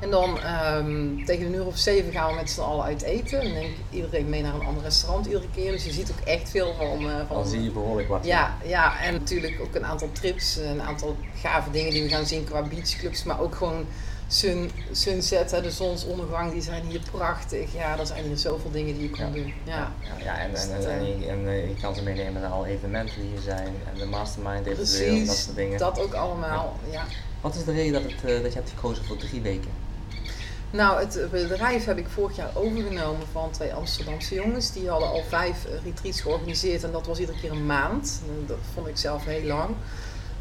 En 0.00 0.10
dan 0.10 0.38
um, 0.76 1.24
tegen 1.24 1.46
een 1.46 1.54
uur 1.54 1.66
of 1.66 1.76
zeven 1.78 2.12
gaan 2.12 2.30
we 2.30 2.34
met 2.34 2.50
z'n 2.50 2.60
allen 2.60 2.84
uit 2.84 3.02
eten. 3.02 3.40
En 3.40 3.44
dan 3.44 3.54
neem 3.54 3.70
ik 3.70 3.76
iedereen 3.90 4.28
mee 4.28 4.42
naar 4.42 4.54
een 4.54 4.66
ander 4.66 4.82
restaurant 4.82 5.26
iedere 5.26 5.50
keer. 5.54 5.72
Dus 5.72 5.84
je 5.84 5.92
ziet 5.92 6.10
ook 6.10 6.26
echt 6.26 6.50
veel 6.50 6.74
van... 6.74 7.02
Uh, 7.02 7.16
van 7.26 7.36
dan 7.36 7.46
zie 7.46 7.62
je 7.62 7.70
behoorlijk 7.70 8.08
wat. 8.08 8.24
Ja, 8.24 8.56
ja, 8.64 9.00
en 9.00 9.12
natuurlijk 9.12 9.60
ook 9.60 9.74
een 9.74 9.84
aantal 9.84 10.12
trips. 10.12 10.56
Een 10.56 10.82
aantal 10.82 11.16
gave 11.34 11.70
dingen 11.70 11.92
die 11.92 12.02
we 12.02 12.08
gaan 12.08 12.26
zien 12.26 12.44
qua 12.44 12.62
beachclubs. 12.62 13.24
Maar 13.24 13.40
ook 13.40 13.54
gewoon 13.54 13.86
sun, 14.28 14.70
sunset, 14.92 15.50
hè, 15.50 15.62
de 15.62 15.70
zonsondergang, 15.70 16.52
die 16.52 16.62
zijn 16.62 16.84
hier 16.84 17.00
prachtig. 17.10 17.74
Ja, 17.74 17.98
er 17.98 18.06
zijn 18.06 18.24
hier 18.24 18.36
zoveel 18.36 18.70
dingen 18.70 18.94
die 18.94 19.02
je 19.02 19.16
kan 19.16 19.32
doen. 19.32 19.52
Ja, 19.64 19.92
ja, 20.02 20.24
ja 20.24 20.38
en, 20.38 20.54
en, 20.54 20.90
en, 20.90 21.18
je, 21.18 21.26
en, 21.26 21.68
je, 21.68 21.74
kan 21.80 21.94
ze 21.94 22.02
meenemen 22.02 22.42
naar 22.42 22.50
alle 22.50 22.66
evenementen 22.66 23.20
die 23.20 23.30
hier 23.30 23.40
zijn. 23.40 23.74
En 23.92 23.98
de 23.98 24.06
mastermind 24.06 24.66
eventueel, 24.66 25.26
dat 25.26 25.36
soort 25.36 25.56
dingen. 25.56 25.78
dat 25.78 26.00
ook 26.00 26.14
allemaal, 26.14 26.76
ja. 26.90 27.04
Wat 27.40 27.54
is 27.54 27.64
de 27.64 27.72
reden 27.72 27.92
dat, 27.92 28.02
het, 28.02 28.42
dat 28.42 28.52
je 28.52 28.58
hebt 28.58 28.70
gekozen 28.70 29.04
voor 29.04 29.16
drie 29.16 29.40
weken? 29.40 29.87
Nou, 30.70 31.00
het 31.00 31.30
bedrijf 31.30 31.84
heb 31.84 31.98
ik 31.98 32.08
vorig 32.08 32.36
jaar 32.36 32.50
overgenomen 32.54 33.26
van 33.32 33.50
twee 33.50 33.74
Amsterdamse 33.74 34.34
jongens. 34.34 34.72
Die 34.72 34.88
hadden 34.88 35.08
al 35.08 35.22
vijf 35.28 35.66
retreats 35.84 36.20
georganiseerd 36.20 36.84
en 36.84 36.92
dat 36.92 37.06
was 37.06 37.18
iedere 37.18 37.40
keer 37.40 37.50
een 37.50 37.66
maand. 37.66 38.22
Dat 38.46 38.58
vond 38.74 38.86
ik 38.86 38.96
zelf 38.96 39.24
heel 39.24 39.42
lang. 39.46 39.74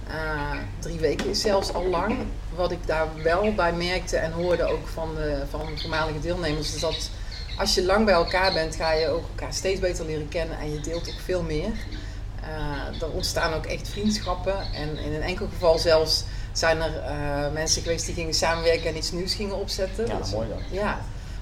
Uh, 0.07 0.51
drie 0.79 1.00
weken 1.00 1.29
is 1.29 1.41
zelfs 1.41 1.74
al 1.74 1.86
lang. 1.86 2.17
Wat 2.55 2.72
ik 2.72 2.88
daar 2.88 3.07
wel 3.24 3.53
bij 3.53 3.74
merkte 3.74 4.17
en 4.17 4.31
hoorde 4.31 4.63
ook 4.63 4.88
van 4.88 5.15
de 5.15 5.43
van 5.50 5.79
voormalige 5.79 6.19
deelnemers, 6.19 6.75
is 6.75 6.81
dat 6.81 7.10
als 7.57 7.75
je 7.75 7.86
lang 7.86 8.05
bij 8.05 8.13
elkaar 8.13 8.53
bent, 8.53 8.75
ga 8.75 8.93
je 8.93 9.07
ook 9.07 9.27
elkaar 9.27 9.53
steeds 9.53 9.79
beter 9.79 10.05
leren 10.05 10.29
kennen 10.29 10.60
en 10.60 10.74
je 10.74 10.79
deelt 10.79 11.10
ook 11.10 11.19
veel 11.24 11.41
meer. 11.43 11.72
Uh, 12.41 13.01
er 13.01 13.12
ontstaan 13.12 13.53
ook 13.53 13.65
echt 13.65 13.89
vriendschappen 13.89 14.74
en 14.74 14.98
in 14.98 15.13
een 15.13 15.22
enkel 15.22 15.48
geval 15.48 15.77
zelfs 15.77 16.24
zijn 16.58 16.82
er 16.82 16.92
uh, 16.92 17.54
mensen 17.54 17.82
geweest 17.82 18.06
die 18.06 18.16
gingen 18.16 18.34
samenwerken 18.34 18.90
en 18.90 18.98
iets 18.98 19.12
nieuws 19.12 19.34
gingen 19.34 19.60
opzetten. 19.60 20.08
Ja, 20.08 20.18
dus, 20.18 20.32
mooi 20.32 20.48
dan. 20.50 20.60
Ja, 20.72 21.00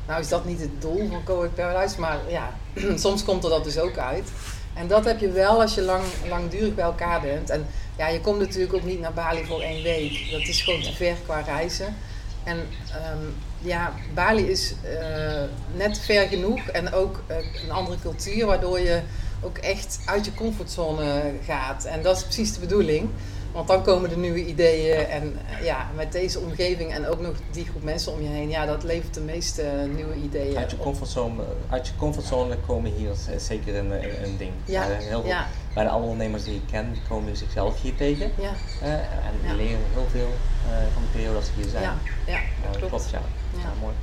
nou 0.07 0.21
is 0.21 0.29
dat 0.29 0.45
niet 0.45 0.59
het 0.59 0.81
doel 0.81 1.07
van 1.09 1.23
Cowork 1.23 1.55
Paradise, 1.55 1.99
maar 1.99 2.19
ja, 2.27 2.53
soms 2.95 3.23
komt 3.23 3.43
er 3.43 3.49
dat 3.49 3.63
dus 3.63 3.77
ook 3.77 3.97
uit. 3.97 4.31
En 4.73 4.87
dat 4.87 5.05
heb 5.05 5.19
je 5.19 5.31
wel 5.31 5.61
als 5.61 5.75
je 5.75 5.81
lang, 5.81 6.03
langdurig 6.29 6.75
bij 6.75 6.85
elkaar 6.85 7.21
bent. 7.21 7.49
En 7.49 7.67
ja, 7.97 8.07
je 8.07 8.21
komt 8.21 8.39
natuurlijk 8.39 8.73
ook 8.73 8.83
niet 8.83 8.99
naar 8.99 9.13
Bali 9.13 9.45
voor 9.45 9.61
één 9.61 9.83
week. 9.83 10.31
Dat 10.31 10.41
is 10.41 10.61
gewoon 10.61 10.81
te 10.81 10.93
ver 10.93 11.15
qua 11.25 11.39
reizen. 11.39 11.95
En 12.43 12.57
um, 12.57 13.35
ja, 13.61 13.93
Bali 14.13 14.49
is 14.49 14.73
uh, 14.85 15.41
net 15.75 15.99
ver 15.99 16.27
genoeg 16.27 16.67
en 16.67 16.93
ook 16.93 17.23
uh, 17.29 17.37
een 17.63 17.71
andere 17.71 17.97
cultuur, 18.01 18.45
waardoor 18.45 18.79
je 18.79 19.01
ook 19.41 19.57
echt 19.57 19.99
uit 20.05 20.25
je 20.25 20.33
comfortzone 20.33 21.33
gaat. 21.45 21.85
En 21.85 22.01
dat 22.01 22.17
is 22.17 22.23
precies 22.23 22.53
de 22.53 22.59
bedoeling. 22.59 23.09
Want 23.55 23.67
dan 23.67 23.83
komen 23.83 24.09
de 24.09 24.17
nieuwe 24.17 24.45
ideeën 24.45 25.05
en 25.05 25.39
eh, 25.49 25.65
ja, 25.65 25.89
met 25.95 26.11
deze 26.11 26.39
omgeving 26.39 26.93
en 26.93 27.07
ook 27.07 27.19
nog 27.19 27.35
die 27.51 27.65
groep 27.65 27.83
mensen 27.83 28.11
om 28.11 28.21
je 28.21 28.27
heen, 28.27 28.49
ja, 28.49 28.65
dat 28.65 28.83
levert 28.83 29.13
de 29.13 29.21
meeste 29.21 29.89
nieuwe 29.95 30.15
ideeën. 30.15 30.57
Uit 30.57 30.71
je 30.71 30.77
comfortzone, 30.77 31.43
uit 31.69 31.87
je 31.87 31.93
comfortzone 31.97 32.57
komen 32.67 32.91
hier 32.91 33.11
zeker 33.37 33.75
een, 33.75 33.91
een 34.23 34.37
ding. 34.37 34.51
Ja, 34.65 34.83
heel 34.83 35.21
veel, 35.21 35.25
ja. 35.25 35.47
Bij 35.73 35.83
de 35.83 35.89
andere 35.89 36.11
ondernemers 36.11 36.43
die 36.43 36.55
ik 36.55 36.61
ken, 36.71 36.93
die 36.93 37.01
komen 37.09 37.37
zichzelf 37.37 37.81
hier 37.81 37.95
tegen. 37.95 38.31
Ja. 38.37 38.51
Uh, 38.83 38.93
en 38.93 39.33
die 39.41 39.49
ja. 39.49 39.55
leren 39.55 39.79
heel 39.93 40.07
veel 40.11 40.29
uh, 40.67 40.71
van 40.93 41.01
de 41.01 41.07
periode 41.11 41.33
dat 41.33 41.45
ze 41.45 41.51
hier 41.55 41.69
zijn. 41.69 41.83
Ja, 41.83 41.95
ja 42.25 42.39
klopt. 42.71 42.87
klopt. 42.87 43.09
ja. 43.09 43.21
ja. 43.57 43.73
mooi. 43.81 43.93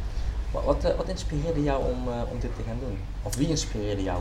Wat, 0.50 0.64
wat, 0.64 0.96
wat, 0.96 1.08
inspireerde 1.08 1.62
jou 1.62 1.84
om, 1.84 2.08
uh, 2.08 2.14
om 2.30 2.40
dit 2.40 2.56
te 2.56 2.62
gaan 2.66 2.78
doen? 2.80 2.98
Of 3.22 3.36
wie 3.36 3.48
inspireerde 3.48 4.02
jou? 4.02 4.20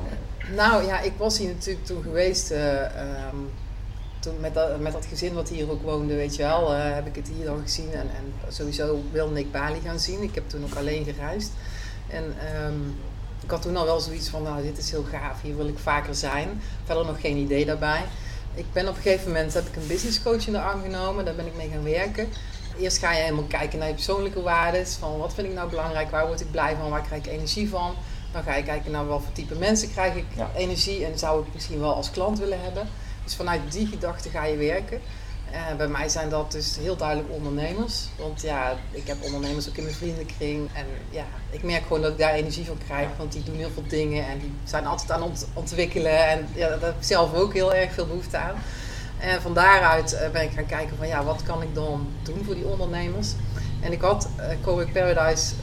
Nou 0.55 0.85
ja, 0.85 0.99
ik 0.99 1.13
was 1.17 1.37
hier 1.37 1.49
natuurlijk 1.49 1.85
toen 1.85 2.01
geweest. 2.03 2.51
Um, 2.51 3.51
toen 4.21 4.39
met, 4.39 4.53
dat, 4.53 4.79
met 4.79 4.93
dat 4.93 5.05
gezin 5.05 5.33
wat 5.33 5.49
hier 5.49 5.71
ook 5.71 5.81
woonde, 5.81 6.15
weet 6.15 6.35
je 6.35 6.43
wel, 6.43 6.73
uh, 6.73 6.93
heb 6.93 7.07
ik 7.07 7.15
het 7.15 7.27
hier 7.35 7.45
dan 7.45 7.61
gezien. 7.61 7.91
En, 7.91 8.09
en 8.15 8.33
sowieso 8.53 9.03
wilde 9.11 9.39
ik 9.39 9.51
Bali 9.51 9.79
gaan 9.83 9.99
zien. 9.99 10.21
Ik 10.21 10.35
heb 10.35 10.49
toen 10.49 10.63
ook 10.63 10.75
alleen 10.75 11.03
gereisd. 11.03 11.51
En 12.07 12.23
um, 12.65 12.95
ik 13.43 13.51
had 13.51 13.61
toen 13.61 13.77
al 13.77 13.85
wel 13.85 13.99
zoiets 13.99 14.29
van, 14.29 14.43
nou 14.43 14.61
dit 14.61 14.77
is 14.77 14.91
heel 14.91 15.05
gaaf, 15.11 15.41
hier 15.41 15.57
wil 15.57 15.67
ik 15.67 15.79
vaker 15.79 16.15
zijn. 16.15 16.61
Verder 16.83 17.05
nog 17.05 17.21
geen 17.21 17.37
idee 17.37 17.65
daarbij. 17.65 18.03
Ik 18.53 18.65
ben 18.73 18.87
op 18.87 18.95
een 18.95 19.01
gegeven 19.01 19.27
moment, 19.27 19.53
heb 19.53 19.67
ik 19.67 19.75
een 19.75 19.87
business 19.87 20.21
coach 20.21 20.47
in 20.47 20.53
de 20.53 20.61
arm 20.61 20.81
genomen. 20.81 21.25
Daar 21.25 21.35
ben 21.35 21.45
ik 21.45 21.55
mee 21.55 21.69
gaan 21.69 21.83
werken. 21.83 22.27
Eerst 22.79 22.97
ga 22.97 23.11
je 23.11 23.21
helemaal 23.21 23.43
kijken 23.43 23.79
naar 23.79 23.87
je 23.87 23.93
persoonlijke 23.93 24.41
waarden. 24.41 24.87
Van 24.87 25.17
wat 25.17 25.33
vind 25.33 25.47
ik 25.47 25.53
nou 25.53 25.69
belangrijk, 25.69 26.11
waar 26.11 26.27
word 26.27 26.41
ik 26.41 26.51
blij 26.51 26.75
van, 26.75 26.89
waar 26.89 27.01
krijg 27.01 27.25
ik 27.25 27.31
energie 27.31 27.69
van. 27.69 27.93
Dan 28.31 28.43
ga 28.43 28.55
je 28.55 28.63
kijken 28.63 28.91
naar 28.91 29.07
wat 29.07 29.21
voor 29.21 29.31
type 29.31 29.55
mensen 29.55 29.91
krijg 29.91 30.15
ik 30.15 30.25
ja. 30.35 30.51
energie 30.55 31.05
en 31.05 31.19
zou 31.19 31.45
ik 31.45 31.53
misschien 31.53 31.79
wel 31.79 31.93
als 31.93 32.11
klant 32.11 32.39
willen 32.39 32.61
hebben. 32.61 32.87
Dus 33.31 33.39
vanuit 33.39 33.71
die 33.71 33.87
gedachte 33.87 34.29
ga 34.29 34.45
je 34.45 34.57
werken. 34.57 35.01
Uh, 35.51 35.75
bij 35.77 35.87
mij 35.87 36.09
zijn 36.09 36.29
dat 36.29 36.51
dus 36.51 36.77
heel 36.77 36.95
duidelijk 36.95 37.29
ondernemers. 37.31 38.07
Want 38.17 38.41
ja, 38.41 38.75
ik 38.91 39.07
heb 39.07 39.23
ondernemers 39.23 39.69
ook 39.69 39.77
in 39.77 39.83
mijn 39.83 39.95
vriendenkring. 39.95 40.69
En 40.73 40.85
ja, 41.09 41.25
ik 41.49 41.63
merk 41.63 41.81
gewoon 41.83 42.01
dat 42.01 42.11
ik 42.11 42.17
daar 42.17 42.33
energie 42.33 42.65
van 42.65 42.77
krijg. 42.85 43.07
Want 43.17 43.31
die 43.31 43.43
doen 43.43 43.55
heel 43.55 43.69
veel 43.73 43.87
dingen 43.87 44.27
en 44.27 44.39
die 44.39 44.51
zijn 44.63 44.85
altijd 44.85 45.11
aan 45.11 45.21
het 45.21 45.47
ontwikkelen. 45.53 46.27
En 46.27 46.47
ja, 46.53 46.69
daar 46.69 46.79
heb 46.81 46.97
ik 46.97 47.03
zelf 47.03 47.33
ook 47.33 47.53
heel 47.53 47.73
erg 47.73 47.93
veel 47.93 48.07
behoefte 48.07 48.37
aan. 48.37 48.55
En 49.19 49.41
van 49.41 49.53
daaruit 49.53 50.13
uh, 50.13 50.29
ben 50.29 50.43
ik 50.43 50.51
gaan 50.51 50.65
kijken 50.65 50.97
van 50.97 51.07
ja, 51.07 51.23
wat 51.23 51.43
kan 51.43 51.61
ik 51.61 51.75
dan 51.75 52.07
doen 52.23 52.43
voor 52.45 52.55
die 52.55 52.65
ondernemers. 52.65 53.33
En 53.81 53.91
ik 53.91 54.01
had 54.01 54.29
uh, 54.37 54.45
Cowork 54.61 54.93
Paradise, 54.93 55.53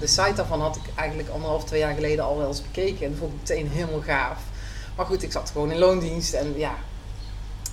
de 0.00 0.06
site 0.06 0.32
daarvan 0.34 0.60
had 0.60 0.76
ik 0.76 0.82
eigenlijk 0.94 1.28
anderhalf, 1.28 1.64
twee 1.64 1.80
jaar 1.80 1.94
geleden 1.94 2.24
al 2.24 2.38
wel 2.38 2.48
eens 2.48 2.62
bekeken. 2.62 3.04
En 3.04 3.10
dat 3.10 3.18
vond 3.18 3.32
ik 3.32 3.38
meteen 3.38 3.68
helemaal 3.68 4.00
gaaf. 4.00 4.38
Maar 4.96 5.06
goed, 5.06 5.22
ik 5.22 5.32
zat 5.32 5.50
gewoon 5.50 5.70
in 5.70 5.78
loondienst 5.78 6.32
en 6.32 6.52
ja, 6.56 6.74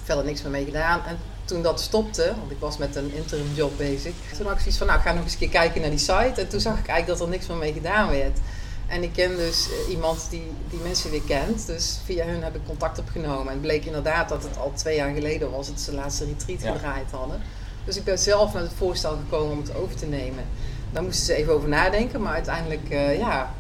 verder 0.04 0.26
niks 0.26 0.42
meer 0.42 0.52
mee 0.52 0.66
gedaan. 0.66 1.02
En 1.06 1.18
toen 1.46 1.62
dat 1.62 1.82
stopte, 1.82 2.34
want 2.40 2.52
ik 2.52 2.60
was 2.60 2.78
met 2.78 2.96
een 2.96 3.14
interim 3.14 3.54
job 3.54 3.78
bezig, 3.78 4.14
toen 4.38 4.46
had 4.46 4.54
ik 4.56 4.60
zoiets 4.60 4.78
van, 4.78 4.88
nou, 4.88 5.00
ik 5.00 5.06
ga 5.06 5.14
nog 5.14 5.24
eens 5.24 5.34
een 5.34 5.40
keer 5.40 5.50
kijken 5.50 5.82
naar 5.82 5.90
die 5.90 6.00
site. 6.00 6.34
En 6.36 6.48
toen 6.48 6.60
zag 6.60 6.80
ik 6.80 6.88
eigenlijk 6.88 7.08
dat 7.08 7.28
er 7.28 7.34
niks 7.34 7.48
meer 7.48 7.58
mee 7.58 7.74
gedaan 7.74 8.10
werd. 8.10 8.40
En 8.88 9.04
ik 9.04 9.14
ken 9.14 9.36
dus 9.38 9.68
iemand 9.90 10.28
die 10.30 10.52
die 10.70 10.80
mensen 10.80 11.12
weer 11.12 11.22
kent. 11.28 11.66
Dus 11.66 12.00
via 12.06 12.26
hun 12.26 12.44
heb 12.44 12.56
ik 12.56 12.62
contact 12.66 13.00
opgenomen. 13.00 13.46
En 13.48 13.52
het 13.54 13.62
bleek 13.62 13.86
inderdaad 13.86 14.30
dat 14.30 14.44
het 14.44 14.58
al 14.58 14.72
twee 14.76 14.96
jaar 14.96 15.14
geleden 15.14 15.52
was 15.52 15.68
dat 15.68 15.80
ze 15.80 15.90
de 15.90 15.96
laatste 15.96 16.26
retreat 16.26 16.62
Ja. 16.62 16.72
gedraaid 16.72 17.12
hadden. 17.12 17.42
Dus 17.86 17.98
ik 17.98 18.04
ben 18.04 18.20
zelf 18.20 18.54
met 18.54 18.64
het 18.64 18.72
voorstel 18.78 19.18
gekomen 19.18 19.52
om 19.52 19.58
het 19.62 19.76
over 19.76 19.96
te 19.96 20.06
nemen. 20.06 20.44
Daar 20.92 21.04
moesten 21.04 21.26
ze 21.26 21.34
even 21.34 21.54
over 21.54 21.70
nadenken. 21.70 22.22
Maar 22.22 22.34
uiteindelijk, 22.34 22.90
eh, 22.90 23.18
ja, 23.18 23.54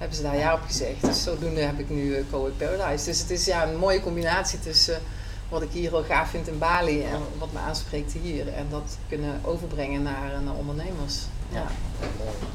hebben 0.00 0.16
ze 0.16 0.22
daar 0.22 0.36
ja 0.36 0.54
op 0.54 0.60
gezegd. 0.66 1.00
Dus 1.00 1.22
zodoende 1.22 1.60
heb 1.60 1.78
ik 1.78 1.90
nu 1.90 2.02
uh, 2.02 2.24
Cowork 2.30 2.56
Paradise. 2.56 3.04
Dus 3.04 3.20
het 3.20 3.30
is 3.30 3.44
ja, 3.44 3.66
een 3.66 3.76
mooie 3.76 4.00
combinatie 4.00 4.58
tussen 4.58 4.94
uh, 4.94 5.00
wat 5.48 5.62
ik 5.62 5.70
hier 5.70 5.90
heel 5.90 6.02
gaaf 6.02 6.30
vind 6.30 6.48
in 6.48 6.58
Bali 6.58 7.02
en 7.02 7.20
wat 7.38 7.52
me 7.52 7.58
aanspreekt 7.58 8.12
hier. 8.12 8.48
En 8.48 8.66
dat 8.70 8.96
kunnen 9.08 9.40
overbrengen 9.44 10.02
naar, 10.02 10.42
naar 10.42 10.54
ondernemers. 10.54 11.18
Ja. 11.52 11.66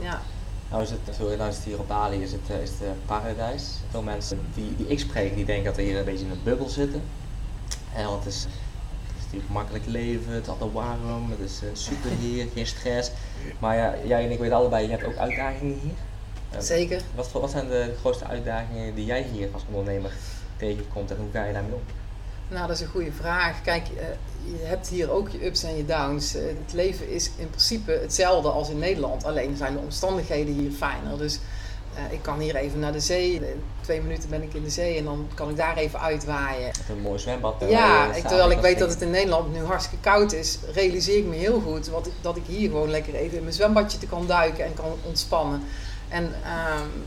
ja. 0.01 0.21
Nou 0.69 0.84
is, 0.84 0.89
het, 0.89 1.15
zo, 1.17 1.36
nou 1.36 1.49
is 1.49 1.55
het 1.55 1.65
hier 1.65 1.79
op 1.79 1.88
Bali 1.88 2.21
is 2.21 2.31
het, 2.31 2.49
uh, 2.51 2.62
is 2.62 2.69
het 2.69 3.05
paradijs. 3.05 3.63
Veel 3.89 4.01
mensen 4.01 4.39
die, 4.53 4.75
die 4.75 4.88
ik 4.88 4.99
spreek, 4.99 5.36
die 5.36 5.45
denken 5.45 5.65
dat 5.65 5.75
we 5.75 5.81
hier 5.81 5.97
een 5.97 6.05
beetje 6.05 6.25
in 6.25 6.31
een 6.31 6.43
bubbel 6.43 6.69
zitten. 6.69 7.01
En 7.95 8.05
want 8.05 8.23
het 8.23 8.34
is, 8.34 8.41
het 8.43 9.15
is 9.17 9.23
natuurlijk 9.23 9.51
makkelijk 9.51 9.86
leven, 9.86 10.34
het 10.34 10.43
is 10.43 10.49
altijd 10.49 10.71
warm, 10.71 11.29
het 11.29 11.39
is 11.39 11.84
super 11.84 12.10
hier, 12.19 12.47
geen 12.53 12.67
stress. 12.67 13.12
Maar 13.60 13.75
ja, 13.75 13.93
jij 14.03 14.25
en 14.25 14.31
ik 14.31 14.39
weten 14.39 14.55
allebei, 14.55 14.84
je 14.84 14.91
hebt 14.91 15.05
ook 15.05 15.17
uitdagingen 15.17 15.79
hier. 15.81 15.93
Zeker. 16.60 17.01
Wat, 17.15 17.31
wat 17.31 17.51
zijn 17.51 17.67
de 17.67 17.93
grootste 17.99 18.25
uitdagingen 18.25 18.95
die 18.95 19.05
jij 19.05 19.27
hier 19.31 19.49
als 19.51 19.63
ondernemer 19.71 20.12
tegenkomt 20.58 21.12
en 21.12 21.17
hoe 21.17 21.31
ga 21.34 21.43
je 21.43 21.53
daarmee 21.53 21.73
om? 21.73 21.84
Nou, 22.47 22.67
dat 22.67 22.75
is 22.75 22.81
een 22.81 22.91
goede 22.91 23.12
vraag. 23.12 23.62
Kijk, 23.62 23.88
je 24.43 24.65
hebt 24.65 24.88
hier 24.88 25.12
ook 25.12 25.29
je 25.29 25.45
ups 25.45 25.63
en 25.63 25.77
je 25.77 25.86
downs. 25.86 26.34
Het 26.34 26.73
leven 26.73 27.10
is 27.10 27.31
in 27.38 27.49
principe 27.49 27.91
hetzelfde 27.91 28.49
als 28.49 28.69
in 28.69 28.79
Nederland, 28.79 29.23
alleen 29.23 29.58
zijn 29.58 29.73
de 29.73 29.79
omstandigheden 29.79 30.53
hier 30.53 30.71
fijner. 30.71 31.17
Dus 31.17 31.39
uh, 31.95 32.13
ik 32.13 32.21
kan 32.21 32.39
hier 32.39 32.55
even 32.55 32.79
naar 32.79 32.91
de 32.91 32.99
zee. 32.99 33.41
Twee 33.81 34.01
minuten 34.01 34.29
ben 34.29 34.43
ik 34.43 34.53
in 34.53 34.63
de 34.63 34.69
zee 34.69 34.97
en 34.97 35.03
dan 35.03 35.27
kan 35.34 35.49
ik 35.49 35.55
daar 35.55 35.77
even 35.77 35.99
uitwaaien. 35.99 36.65
Met 36.65 36.89
een 36.89 37.01
mooi 37.01 37.19
zwembad. 37.19 37.55
Ja, 37.69 38.13
ik, 38.13 38.27
terwijl 38.27 38.51
ik 38.51 38.60
weet 38.60 38.79
dat 38.79 38.89
het 38.89 39.01
in 39.01 39.10
Nederland 39.10 39.53
nu 39.53 39.63
hartstikke 39.63 40.10
koud 40.10 40.34
is, 40.34 40.60
realiseer 40.73 41.17
ik 41.17 41.25
me 41.25 41.36
heel 41.36 41.60
goed 41.60 41.88
wat 41.88 42.08
ik, 42.08 42.13
dat 42.21 42.36
ik 42.36 42.43
hier 42.45 42.69
gewoon 42.69 42.89
lekker 42.89 43.15
even 43.15 43.38
in 43.38 43.43
mijn 43.43 43.55
zwembadje 43.55 43.97
te 43.97 44.08
kan 44.08 44.27
duiken 44.27 44.65
en 44.65 44.73
kan 44.73 44.93
ontspannen. 45.03 45.63
En 46.10 46.24
um, 46.24 47.04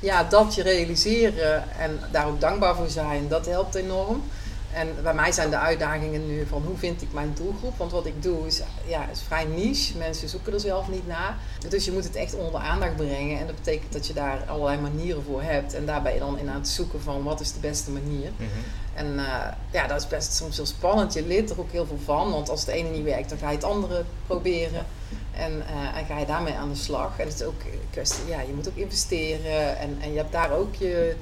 ja, 0.00 0.24
dat 0.24 0.54
je 0.54 0.62
realiseren 0.62 1.70
en 1.78 2.00
daar 2.10 2.26
ook 2.26 2.40
dankbaar 2.40 2.74
voor 2.74 2.88
zijn, 2.88 3.28
dat 3.28 3.46
helpt 3.46 3.74
enorm. 3.74 4.22
En 4.72 4.88
bij 5.02 5.14
mij 5.14 5.32
zijn 5.32 5.50
de 5.50 5.58
uitdagingen 5.58 6.26
nu 6.26 6.46
van 6.46 6.62
hoe 6.66 6.76
vind 6.76 7.02
ik 7.02 7.12
mijn 7.12 7.32
doelgroep? 7.34 7.76
Want 7.76 7.92
wat 7.92 8.06
ik 8.06 8.22
doe 8.22 8.46
is, 8.46 8.62
ja, 8.86 9.08
is 9.08 9.20
vrij 9.20 9.44
niche. 9.44 9.96
Mensen 9.98 10.28
zoeken 10.28 10.52
er 10.52 10.60
zelf 10.60 10.88
niet 10.88 11.06
naar. 11.06 11.36
Dus 11.68 11.84
je 11.84 11.92
moet 11.92 12.04
het 12.04 12.16
echt 12.16 12.34
onder 12.34 12.52
de 12.52 12.58
aandacht 12.58 12.96
brengen. 12.96 13.38
En 13.38 13.46
dat 13.46 13.56
betekent 13.56 13.92
dat 13.92 14.06
je 14.06 14.12
daar 14.12 14.44
allerlei 14.46 14.80
manieren 14.80 15.22
voor 15.22 15.42
hebt. 15.42 15.74
En 15.74 15.86
daar 15.86 16.02
ben 16.02 16.12
je 16.12 16.18
dan 16.18 16.38
in 16.38 16.48
aan 16.48 16.54
het 16.54 16.68
zoeken 16.68 17.00
van 17.02 17.22
wat 17.22 17.40
is 17.40 17.52
de 17.52 17.60
beste 17.60 17.90
manier. 17.90 18.30
Mm 18.36 18.36
-hmm. 18.36 18.64
En 18.94 19.14
uh, 19.14 19.46
ja, 19.70 19.86
dat 19.86 20.00
is 20.00 20.08
best 20.08 20.34
soms 20.34 20.56
heel 20.56 20.66
spannend. 20.66 21.12
Je 21.12 21.26
leert 21.26 21.50
er 21.50 21.60
ook 21.60 21.72
heel 21.72 21.86
veel 21.86 22.00
van. 22.04 22.30
Want 22.30 22.48
als 22.48 22.60
het 22.60 22.68
ene 22.68 22.88
niet 22.88 23.04
werkt, 23.04 23.28
dan 23.28 23.38
ga 23.38 23.48
je 23.48 23.56
het 23.56 23.64
andere 23.64 24.04
proberen. 24.26 24.86
En, 25.36 25.52
uh, 25.52 25.98
en 25.98 26.04
ga 26.06 26.18
je 26.18 26.26
daarmee 26.26 26.54
aan 26.54 26.68
de 26.68 26.76
slag. 26.76 27.18
En 27.18 27.26
het 27.26 27.34
is 27.34 27.42
ook 27.42 27.60
een 27.60 27.80
kwestie, 27.90 28.26
ja, 28.28 28.40
je 28.40 28.52
moet 28.52 28.68
ook 28.68 28.76
investeren. 28.76 29.78
En, 29.78 29.98
en 30.00 30.12
je 30.12 30.16
hebt 30.16 30.32
daar 30.32 30.50
ook 30.50 30.74
je 30.74 31.16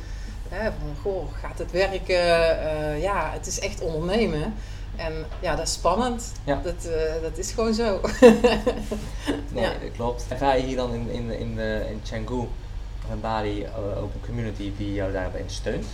Hè, 0.50 0.70
van, 0.70 0.96
goh, 1.02 1.34
gaat 1.40 1.58
het 1.58 1.70
werken? 1.70 2.60
Eh, 2.60 3.02
ja, 3.02 3.30
het 3.32 3.46
is 3.46 3.60
echt 3.60 3.80
ondernemen. 3.80 4.54
En 4.96 5.26
ja, 5.40 5.56
dat 5.56 5.66
is 5.66 5.72
spannend. 5.72 6.32
Ja. 6.44 6.60
Dat, 6.64 6.84
eh, 6.84 7.22
dat 7.22 7.38
is 7.38 7.52
gewoon 7.52 7.74
zo. 7.74 8.00
Nee, 9.52 9.64
Ja. 9.64 9.70
dat 9.70 9.92
klopt. 9.96 10.26
Ervaar 10.28 10.56
je 10.58 10.64
hier 10.64 10.76
dan 10.76 10.94
in, 10.94 11.10
in, 11.10 11.30
in, 11.38 11.56
de, 11.56 11.86
in 11.90 12.02
Canggu 12.10 12.38
of 13.04 13.10
in 13.12 13.20
Bali 13.20 13.62
eh, 13.64 14.02
ook 14.02 14.14
een 14.14 14.20
community 14.26 14.72
die 14.76 14.94
jou 14.94 15.12
daarbij 15.12 15.44
steunt 15.46 15.86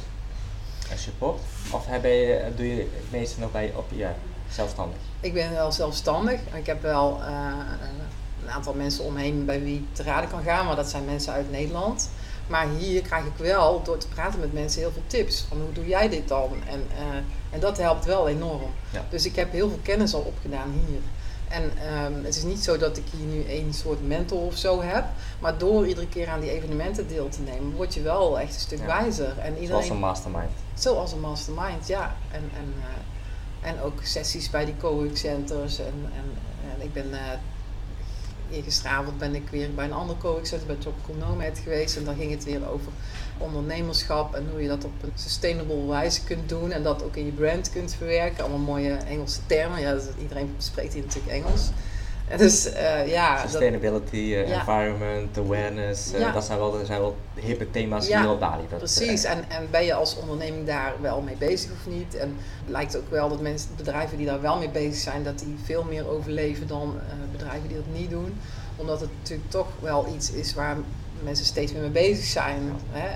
en 0.91 0.99
support? 0.99 1.41
Of 1.73 1.87
heb 1.87 2.05
je, 2.05 2.53
doe 2.57 2.67
je 2.75 2.81
het 2.81 3.11
meeste 3.11 3.41
nog 3.41 3.53
bij 3.53 3.73
op 3.77 3.87
je 3.95 4.09
zelfstandig? 4.51 4.99
Ik 5.21 5.33
ben 5.35 5.53
wel 5.53 5.73
zelfstandig. 5.73 6.41
Ik 6.55 6.67
heb 6.67 6.83
wel 6.83 7.21
eh, 7.23 7.29
een 8.43 8.51
aantal 8.51 8.75
mensen 8.75 9.05
omheen 9.05 9.45
bij 9.45 9.63
wie 9.63 9.77
ik 9.77 9.95
te 9.95 10.03
raden 10.03 10.31
kan 10.31 10.43
gaan, 10.43 10.67
maar 10.67 10.77
dat 10.77 10.89
zijn 10.89 11.05
mensen 11.05 11.33
uit 11.33 11.51
Nederland. 11.51 12.11
Maar 12.47 12.67
hier 12.79 13.03
krijg 13.03 13.25
ik 13.25 13.37
wel, 13.37 13.83
door 13.83 13.99
te 13.99 14.09
praten 14.09 14.41
met 14.41 14.53
mensen, 14.53 14.81
heel 14.81 14.93
veel 14.93 15.03
tips. 15.07 15.45
Van 15.49 15.61
hoe 15.61 15.73
doe 15.73 15.87
jij 15.87 16.09
dit 16.09 16.29
dan? 16.29 16.51
En, 16.69 16.87
eh, 16.97 17.17
en 17.51 17.61
dat 17.61 17.79
helpt 17.79 18.05
wel 18.05 18.29
enorm. 18.29 18.71
Ja. 18.91 19.05
Dus 19.11 19.25
ik 19.27 19.37
heb 19.37 19.53
heel 19.53 19.69
veel 19.69 19.81
kennis 19.83 20.15
al 20.15 20.21
opgedaan 20.21 20.83
hier. 20.87 21.01
En 21.49 21.71
ehm, 21.79 22.25
het 22.25 22.37
is 22.37 22.43
niet 22.43 22.65
zo 22.65 22.79
dat 22.79 22.97
ik 22.97 23.05
hier 23.17 23.27
nu 23.27 23.45
één 23.45 23.75
soort 23.75 24.07
mentor 24.07 24.41
of 24.41 24.57
zo 24.57 24.83
heb. 24.83 25.05
Maar 25.39 25.59
door 25.59 25.87
iedere 25.87 26.09
keer 26.09 26.29
aan 26.29 26.41
die 26.41 26.51
evenementen 26.51 27.09
deel 27.09 27.29
te 27.29 27.41
nemen, 27.41 27.75
word 27.75 27.95
je 27.95 28.03
wel 28.03 28.39
echt 28.41 28.55
een 28.55 28.61
stuk 28.61 28.79
Ja. 28.79 28.87
wijzer. 28.87 29.39
En 29.39 29.53
Zoals 29.53 29.61
iedereen, 29.61 29.91
een 29.91 29.99
mastermind. 29.99 30.51
Zoals 30.75 31.13
een 31.13 31.21
mastermind, 31.21 31.87
ja. 31.87 32.17
En, 32.31 32.51
en, 32.57 32.75
eh, 32.81 32.87
en 33.67 33.81
ook 33.81 34.01
sessies 34.03 34.51
bij 34.51 34.65
die 34.65 34.75
co-work 34.77 35.17
centers. 35.17 35.79
En, 35.79 35.95
en, 36.15 36.25
en 36.71 36.85
ik 36.85 36.93
ben, 36.93 37.07
uh, 37.11 38.63
gisteravond 38.63 39.19
ben 39.19 39.35
ik 39.35 39.49
weer 39.51 39.75
bij 39.75 39.85
een 39.85 39.93
ander 39.93 40.17
co-work 40.19 40.47
center, 40.47 40.67
bij 40.67 40.77
Tropical 40.77 41.15
Nomad 41.15 41.59
geweest. 41.59 41.97
En 41.97 42.05
dan 42.05 42.17
ging 42.17 42.31
het 42.31 42.45
weer 42.45 42.71
over 42.71 42.93
ondernemerschap 43.39 44.35
en 44.35 44.47
hoe 44.51 44.63
je 44.63 44.69
dat 44.69 44.85
op 44.85 45.03
een 45.03 45.13
sustainable 45.15 45.87
wijze 45.87 46.25
kunt 46.25 46.49
doen. 46.49 46.71
En 46.73 46.83
dat 46.83 47.03
ook 47.03 47.17
in 47.17 47.25
je 47.25 47.33
brand 47.33 47.71
kunt 47.71 47.95
verwerken. 47.95 48.45
Allemaal 48.45 48.59
mooie 48.59 48.93
Engelse 48.93 49.41
termen. 49.47 49.81
Ja, 49.81 49.99
iedereen 50.21 50.55
spreekt 50.59 50.93
hier 50.93 51.03
natuurlijk 51.03 51.33
Engels. 51.33 51.71
Dus 52.37 52.67
uh, 52.73 53.07
ja... 53.09 53.41
Sustainability, 53.49 54.17
uh, 54.17 54.49
Ja. 54.49 54.59
environment, 54.59 55.39
awareness. 55.39 56.13
uh, 56.13 56.19
Ja. 56.21 56.33
Dat 56.33 56.45
zijn 56.45 56.59
wel, 56.59 56.73
dat 56.73 56.87
zijn 56.87 57.01
wel 57.01 57.17
hippe 57.35 57.71
thema's 57.71 58.07
Ja, 58.07 58.21
hier 58.21 58.31
op 58.31 58.41
Bali. 58.41 58.63
Dat, 58.71 58.79
Precies, 58.79 59.25
eh, 59.25 59.31
en, 59.31 59.45
en 59.49 59.69
ben 59.71 59.85
je 59.85 59.95
als 59.95 60.17
onderneming 60.17 60.67
daar 60.67 60.93
wel 61.01 61.21
mee 61.21 61.37
bezig 61.37 61.71
of 61.71 61.87
niet? 61.93 62.15
En 62.15 62.37
het 62.65 62.71
lijkt 62.71 62.97
ook 62.97 63.11
wel 63.11 63.29
dat 63.29 63.41
mensen, 63.41 63.71
bedrijven 63.77 64.17
die 64.17 64.27
daar 64.27 64.41
wel 64.41 64.59
mee 64.59 64.71
bezig 64.71 64.95
zijn, 65.03 65.23
dat 65.25 65.39
die 65.39 65.57
veel 65.65 65.83
meer 65.85 66.09
overleven 66.09 66.67
dan 66.67 66.95
eh, 67.09 67.15
bedrijven 67.33 67.69
die 67.69 67.77
dat 67.77 67.87
niet 67.99 68.11
doen. 68.11 68.41
Omdat 68.77 69.01
het 69.01 69.11
natuurlijk 69.21 69.51
toch 69.51 69.69
wel 69.81 70.07
iets 70.15 70.31
is 70.33 70.55
waar 70.55 70.77
mensen 71.23 71.47
steeds 71.47 71.73
meer 71.73 71.81
mee 71.83 71.91
bezig 71.91 72.25
zijn. 72.25 72.61
Hè? 72.91 73.09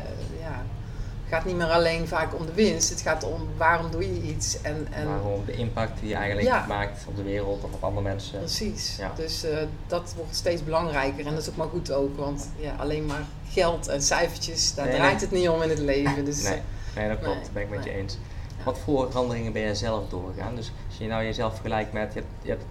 Gaat 1.31 1.45
niet 1.45 1.57
meer 1.57 1.67
alleen 1.67 2.09
vaak 2.09 2.35
om 2.39 2.47
de 2.47 2.53
winst, 2.53 2.91
het 2.91 3.01
gaat 3.01 3.25
om 3.25 3.49
waarom 3.57 3.91
doe 3.91 4.15
je 4.15 4.23
iets. 4.23 4.61
En, 4.63 4.87
en 4.91 5.07
waarom 5.09 5.45
de 5.47 5.53
impact 5.53 6.01
die 6.01 6.09
je 6.09 6.15
eigenlijk 6.15 6.47
Ja. 6.47 6.65
maakt 6.69 7.05
op 7.09 7.17
de 7.17 7.23
wereld 7.23 7.65
of 7.65 7.73
op 7.73 7.85
andere 7.85 8.03
mensen. 8.09 8.39
Precies, 8.39 8.97
Ja. 8.99 9.13
dus 9.17 9.45
eh, 9.45 9.57
dat 9.87 10.13
wordt 10.17 10.35
steeds 10.37 10.65
belangrijker 10.65 11.27
en 11.27 11.33
dat 11.33 11.43
is 11.43 11.49
ook 11.51 11.57
maar 11.57 11.69
goed 11.69 11.93
ook, 11.93 12.17
want 12.17 12.49
ja, 12.57 12.75
alleen 12.79 13.07
maar 13.07 13.25
geld 13.49 13.89
en 13.89 14.03
cijfertjes, 14.03 14.75
daar 14.75 14.87
Nee, 14.87 14.95
draait 14.95 15.13
nee. 15.13 15.21
het 15.21 15.31
niet 15.31 15.49
om 15.49 15.63
in 15.63 15.69
het 15.69 15.79
leven. 15.79 16.25
Dus, 16.25 16.43
Nee, 16.43 16.61
nee, 16.97 17.09
dat 17.09 17.19
klopt. 17.19 17.43
Dat 17.43 17.53
ben 17.53 17.63
ik 17.63 17.71
met 17.71 17.85
je 17.85 17.91
eens. 17.91 18.19
Wat 18.65 18.79
voor 18.79 19.11
veranderingen 19.11 19.53
ben 19.53 19.63
jij 19.63 19.75
zelf 19.75 20.09
doorgegaan? 20.09 20.55
Dus 20.55 20.73
als 20.89 20.99
je 20.99 21.07
nou 21.07 21.25
jezelf 21.25 21.53
vergelijkt 21.53 21.93
met, 21.93 22.13
je 22.15 22.19
hebt, 22.21 22.33
je 22.43 22.49
hebt 22.51 22.65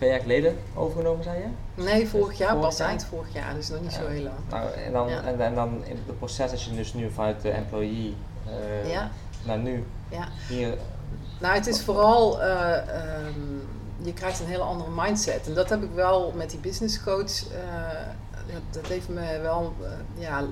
twee 0.00 0.12
jaar 0.12 0.20
geleden 0.20 0.56
overgenomen, 0.74 1.24
zei 1.24 1.38
je? 1.38 1.82
Nee, 1.82 2.08
vorig 2.08 2.38
jaar, 2.38 2.48
Vorig 2.48 2.64
pas 2.64 2.76
jaar? 2.78 2.88
eind 2.88 3.04
vorig 3.04 3.32
jaar, 3.32 3.54
dus 3.54 3.68
nog 3.68 3.80
niet 3.80 3.92
zo 3.92 4.06
heel 4.06 4.22
lang. 4.22 4.34
Nou, 4.50 4.70
en, 4.72 4.92
dan, 4.92 5.08
Ja. 5.08 5.22
en, 5.22 5.40
en 5.40 5.54
dan 5.54 5.84
in 5.84 5.96
het 6.06 6.18
proces 6.18 6.50
als 6.50 6.64
je 6.64 6.74
dus 6.74 6.94
nu 6.94 7.10
vanuit 7.10 7.42
de 7.42 7.50
employee 7.50 8.16
eh, 8.46 8.90
Ja. 8.90 9.10
naar 9.44 9.58
nu 9.58 9.84
Ja. 10.08 10.28
hier... 10.48 10.74
Nou, 11.40 11.54
het 11.54 11.66
is 11.66 11.82
vooral, 11.82 12.42
eh, 12.42 12.76
ehm, 12.76 13.40
je 14.02 14.12
krijgt 14.12 14.40
een 14.40 14.46
hele 14.46 14.62
andere 14.62 14.90
mindset. 14.96 15.46
En 15.46 15.54
dat 15.54 15.68
heb 15.68 15.82
ik 15.82 15.90
wel 15.94 16.32
met 16.36 16.50
die 16.50 16.58
business 16.58 17.02
coach, 17.02 17.52
eh, 17.52 17.62
dat- 18.52 18.62
dat 18.82 18.86
heeft 18.86 19.08
me 19.08 19.38
wel 19.42 19.72
ja, 20.14 20.44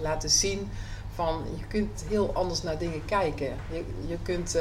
laten 0.00 0.30
zien 0.30 0.70
van 1.14 1.42
je 1.58 1.66
kunt 1.66 2.04
heel 2.08 2.30
anders 2.34 2.62
naar 2.62 2.78
dingen 2.78 3.04
kijken. 3.04 3.48
Je, 3.70 3.84
je 4.06 4.16
kunt, 4.22 4.58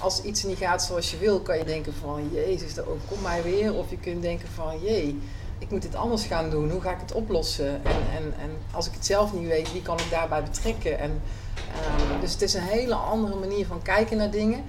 als 0.00 0.22
iets 0.22 0.42
niet 0.42 0.58
gaat 0.58 0.82
zoals 0.82 1.10
je 1.10 1.18
wil, 1.18 1.40
kan 1.40 1.58
je 1.58 1.64
denken 1.64 1.94
van 2.00 2.30
jezus, 2.32 2.80
overkomt 2.80 3.22
mij 3.22 3.42
weer. 3.42 3.74
Of 3.74 3.90
je 3.90 3.98
kunt 3.98 4.22
denken 4.22 4.48
van 4.48 4.80
jee, 4.80 5.18
ik 5.58 5.70
moet 5.70 5.82
dit 5.82 5.94
anders 5.94 6.24
gaan 6.24 6.50
doen. 6.50 6.70
Hoe 6.70 6.80
ga 6.80 6.90
ik 6.90 7.00
het 7.00 7.12
oplossen? 7.12 7.84
En, 7.84 8.02
en, 8.16 8.34
en 8.40 8.50
als 8.70 8.86
ik 8.86 8.92
het 8.92 9.06
zelf 9.06 9.32
niet 9.32 9.48
weet, 9.48 9.72
wie 9.72 9.82
kan 9.82 9.98
ik 9.98 10.10
daarbij 10.10 10.42
betrekken? 10.42 10.98
En, 10.98 11.22
ehm, 11.54 12.20
dus 12.20 12.32
het 12.32 12.42
is 12.42 12.54
een 12.54 12.62
hele 12.62 12.94
andere 12.94 13.34
manier 13.34 13.66
van 13.66 13.82
kijken 13.82 14.16
naar 14.16 14.30
dingen. 14.30 14.64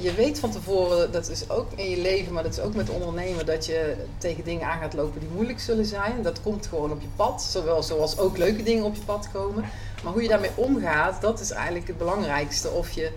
Je 0.00 0.12
weet 0.12 0.38
van 0.38 0.50
tevoren, 0.50 1.12
dat 1.12 1.28
is 1.28 1.50
ook 1.50 1.72
in 1.74 1.90
je 1.90 2.00
leven, 2.00 2.32
maar 2.32 2.42
dat 2.42 2.52
is 2.52 2.60
ook 2.60 2.74
met 2.74 2.90
ondernemen, 2.90 3.46
dat 3.46 3.66
je 3.66 3.96
tegen 4.18 4.44
dingen 4.44 4.66
aan 4.66 4.80
gaat 4.80 4.94
lopen 4.94 5.20
die 5.20 5.28
moeilijk 5.34 5.60
zullen 5.60 5.86
zijn. 5.86 6.22
Dat 6.22 6.42
komt 6.42 6.66
gewoon 6.66 6.92
op 6.92 7.00
je 7.00 7.08
pad, 7.16 7.42
zowel 7.42 7.82
zoals 7.82 8.18
ook 8.18 8.36
leuke 8.36 8.62
dingen 8.62 8.84
op 8.84 8.94
je 8.94 9.00
pad 9.00 9.28
komen. 9.32 9.64
Maar 10.02 10.12
hoe 10.12 10.22
je 10.22 10.28
daarmee 10.28 10.50
omgaat, 10.54 11.20
dat 11.20 11.40
is 11.40 11.50
eigenlijk 11.50 11.86
het 11.86 11.98
belangrijkste. 11.98 12.70
Of 12.70 12.90
je 12.90 13.12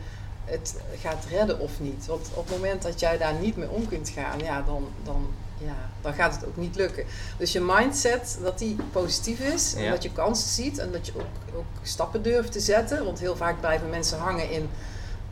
het 0.46 0.76
gaat 1.02 1.26
redden 1.30 1.60
of 1.60 1.72
niet. 1.80 2.06
Want 2.06 2.30
op 2.34 2.48
het 2.48 2.56
moment 2.56 2.82
dat 2.82 3.00
jij 3.00 3.18
daar 3.18 3.34
niet 3.34 3.58
mee 3.58 3.70
om 3.70 3.88
kunt 3.88 4.10
gaan, 4.10 4.40
ja, 4.40 4.62
dan, 4.62 4.88
dan, 5.04 5.28
ja, 5.58 5.76
dan 6.02 6.14
gaat 6.14 6.36
het 6.36 6.46
ook 6.46 6.58
niet 6.58 6.76
lukken. 6.76 7.06
Dus 7.38 7.52
je 7.52 7.62
mindset, 7.62 8.38
dat 8.42 8.58
die 8.60 8.76
positief 8.92 9.40
is. 9.40 9.74
En 9.76 9.84
Ja. 9.84 9.92
dat 9.92 10.04
je 10.04 10.12
kansen 10.12 10.50
ziet. 10.50 10.78
En 10.78 10.92
dat 10.92 11.06
je 11.06 11.12
ook, 11.16 11.56
ook 11.58 11.66
stappen 11.82 12.22
durft 12.22 12.52
te 12.52 12.60
zetten. 12.60 13.06
Want 13.06 13.20
heel 13.20 13.36
vaak 13.36 13.60
blijven 13.60 13.90
mensen 13.90 14.18
hangen 14.20 14.50
in... 14.52 14.70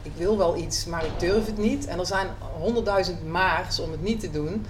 Ik 0.01 0.11
wil 0.15 0.37
wel 0.37 0.55
iets, 0.57 0.85
maar 0.85 1.05
ik 1.05 1.19
durf 1.19 1.45
het 1.45 1.57
niet. 1.57 1.85
En 1.85 1.99
er 1.99 2.05
zijn 2.05 2.27
honderdduizend 2.59 3.27
maars 3.27 3.79
om 3.79 3.91
het 3.91 4.01
niet 4.01 4.19
te 4.19 4.31
doen. 4.31 4.65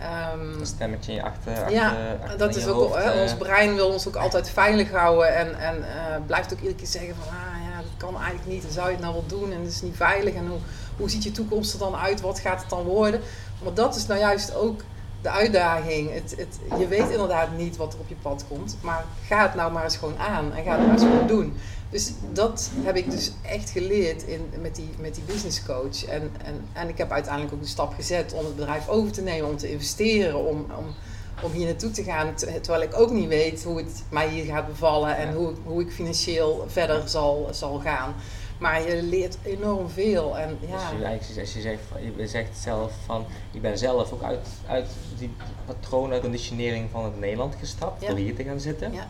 Ehm, 0.00 0.60
Een 0.60 0.66
stemmetje 0.66 1.10
in 1.10 1.16
je 1.16 1.22
achter, 1.22 1.52
achter, 1.52 1.70
ja, 1.72 2.16
achter 2.22 2.38
dat 2.38 2.56
is 2.56 2.66
ook, 2.66 2.74
hoofd, 2.74 2.94
eh, 2.94 3.20
ons 3.20 3.36
brein 3.36 3.74
wil 3.74 3.88
ons 3.88 4.08
ook 4.08 4.16
altijd 4.16 4.50
veilig 4.50 4.90
houden 4.90 5.36
en, 5.36 5.58
en 5.58 5.76
eh, 5.76 6.16
blijft 6.26 6.52
ook 6.52 6.58
iedere 6.58 6.74
keer 6.76 6.86
zeggen 6.86 7.14
van, 7.14 7.28
ah 7.34 7.67
kan 7.98 8.16
eigenlijk 8.16 8.46
niet, 8.46 8.64
en 8.64 8.72
zou 8.72 8.86
je 8.86 8.92
het 8.92 9.02
nou 9.02 9.12
wel 9.14 9.26
doen 9.26 9.52
en 9.52 9.60
het 9.60 9.72
is 9.72 9.82
niet 9.82 9.96
veilig 9.96 10.34
en 10.34 10.48
hoe, 10.48 10.58
hoe 10.96 11.10
ziet 11.10 11.24
je 11.24 11.32
toekomst 11.32 11.72
er 11.72 11.78
dan 11.78 11.96
uit, 11.96 12.20
wat 12.20 12.38
gaat 12.38 12.60
het 12.60 12.70
dan 12.70 12.84
worden? 12.84 13.20
Maar 13.62 13.74
dat 13.74 13.96
is 13.96 14.06
nou 14.06 14.20
juist 14.20 14.54
ook 14.54 14.82
de 15.22 15.30
uitdaging. 15.30 16.12
Het, 16.12 16.34
het, 16.36 16.58
je 16.78 16.86
weet 16.86 17.10
inderdaad 17.10 17.56
niet 17.56 17.76
wat 17.76 17.92
er 17.92 17.98
op 17.98 18.08
je 18.08 18.14
pad 18.22 18.44
komt, 18.48 18.76
maar 18.80 19.04
ga 19.26 19.42
het 19.42 19.54
nou 19.54 19.72
maar 19.72 19.84
eens 19.84 19.96
gewoon 19.96 20.18
aan 20.18 20.54
en 20.54 20.64
ga 20.64 20.70
het 20.70 20.80
maar 20.80 20.94
eens 20.94 21.02
gewoon 21.02 21.26
doen. 21.26 21.54
Dus 21.90 22.12
dat 22.32 22.70
heb 22.80 22.96
ik 22.96 23.10
dus 23.10 23.32
echt 23.42 23.70
geleerd 23.70 24.22
in, 24.22 24.48
met, 24.60 24.74
die, 24.76 24.90
met 24.98 25.14
die 25.14 25.24
business 25.24 25.64
coach. 25.64 26.04
En, 26.04 26.30
en, 26.44 26.64
en 26.72 26.88
ik 26.88 26.98
heb 26.98 27.10
uiteindelijk 27.10 27.54
ook 27.54 27.60
de 27.60 27.66
stap 27.66 27.94
gezet 27.94 28.32
om 28.32 28.44
het 28.44 28.56
bedrijf 28.56 28.88
over 28.88 29.12
te 29.12 29.22
nemen, 29.22 29.48
om 29.48 29.56
te 29.56 29.70
investeren, 29.70 30.46
om, 30.46 30.66
om, 30.78 30.94
om 31.42 31.52
hier 31.52 31.66
naartoe 31.66 31.90
te 31.90 32.02
gaan. 32.02 32.34
Ter- 32.34 32.60
Terwijl 32.60 32.82
ik 32.84 32.98
ook 32.98 33.10
niet 33.10 33.28
weet 33.28 33.64
hoe 33.64 33.76
het 33.76 34.02
mij 34.10 34.28
hier 34.28 34.44
gaat 34.44 34.66
bevallen 34.66 35.16
en 35.16 35.26
Ja. 35.28 35.34
hoe, 35.34 35.50
ik- 35.50 35.56
hoe 35.64 35.80
ik 35.80 35.90
financieel 35.92 36.64
verder 36.68 37.08
zal, 37.08 37.48
zal 37.50 37.78
gaan. 37.78 38.14
Maar 38.58 38.82
je 38.88 39.02
leert 39.02 39.38
enorm 39.44 39.88
veel. 39.88 40.38
En 40.38 40.58
ja, 40.60 40.72
Dus 40.76 40.98
je, 40.98 41.04
eigenlijk, 41.04 41.40
als 41.40 41.52
je 41.54 41.60
zegt, 41.60 41.80
van- 41.92 42.00
je 42.16 42.26
zegt 42.26 42.58
zelf 42.58 42.92
van, 43.06 43.24
je 43.50 43.60
bent 43.60 43.78
zelf 43.78 44.12
ook 44.12 44.22
uit, 44.22 44.46
uit 44.68 44.86
die 45.18 45.30
patroon, 45.66 46.12
uit 46.12 46.20
conditionering 46.22 46.88
van 46.90 47.04
het 47.04 47.18
Nederland 47.18 47.54
gestapt, 47.60 48.02
Ja. 48.02 48.08
door 48.08 48.16
hier 48.16 48.34
te 48.36 48.44
gaan 48.44 48.60
zitten. 48.60 48.92
ja, 48.92 49.06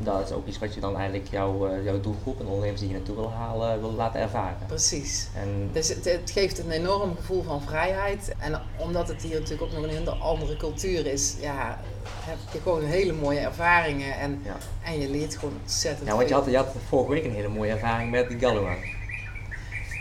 Dat 0.00 0.24
is 0.30 0.32
ook 0.36 0.46
iets 0.46 0.58
wat 0.58 0.74
je 0.74 0.80
dan 0.80 0.96
eigenlijk 0.96 1.28
jouw, 1.30 1.68
eh, 1.68 1.84
jouw 1.84 2.00
doelgroep 2.00 2.40
en 2.40 2.46
ondernemers 2.46 2.80
die 2.80 2.90
je 2.90 2.96
naartoe 2.96 3.14
wil 3.14 3.30
halen, 3.32 3.80
wil 3.80 3.92
laten 3.92 4.20
ervaren. 4.20 4.56
precies. 4.66 5.28
En 5.34 5.70
Dus 5.72 5.88
het, 5.88 6.04
het 6.04 6.30
geeft 6.30 6.58
een 6.58 6.70
enorm 6.70 7.16
gevoel 7.16 7.42
van 7.42 7.62
vrijheid. 7.62 8.34
En 8.38 8.62
omdat 8.76 9.08
het 9.08 9.22
hier 9.22 9.34
natuurlijk 9.34 9.62
ook 9.62 9.72
nog 9.72 9.82
een 9.82 9.96
hele 9.96 10.10
andere 10.10 10.56
cultuur 10.56 11.06
is, 11.06 11.36
ja, 11.40 11.80
heb 12.20 12.38
je 12.52 12.60
gewoon 12.60 12.84
hele 12.84 13.12
mooie 13.12 13.38
ervaringen. 13.38 14.18
En, 14.18 14.42
ja. 14.44 14.56
en 14.84 15.00
je 15.00 15.10
leert 15.10 15.36
gewoon 15.36 15.54
ontzettend 15.62 16.08
ja, 16.08 16.14
want 16.14 16.28
je 16.28 16.34
veel. 16.34 16.42
had, 16.42 16.50
je 16.52 16.56
had 16.56 16.74
vorige 16.88 17.10
week 17.12 17.24
een 17.24 17.34
hele 17.34 17.48
mooie 17.48 17.70
ervaring 17.70 18.10
met 18.10 18.40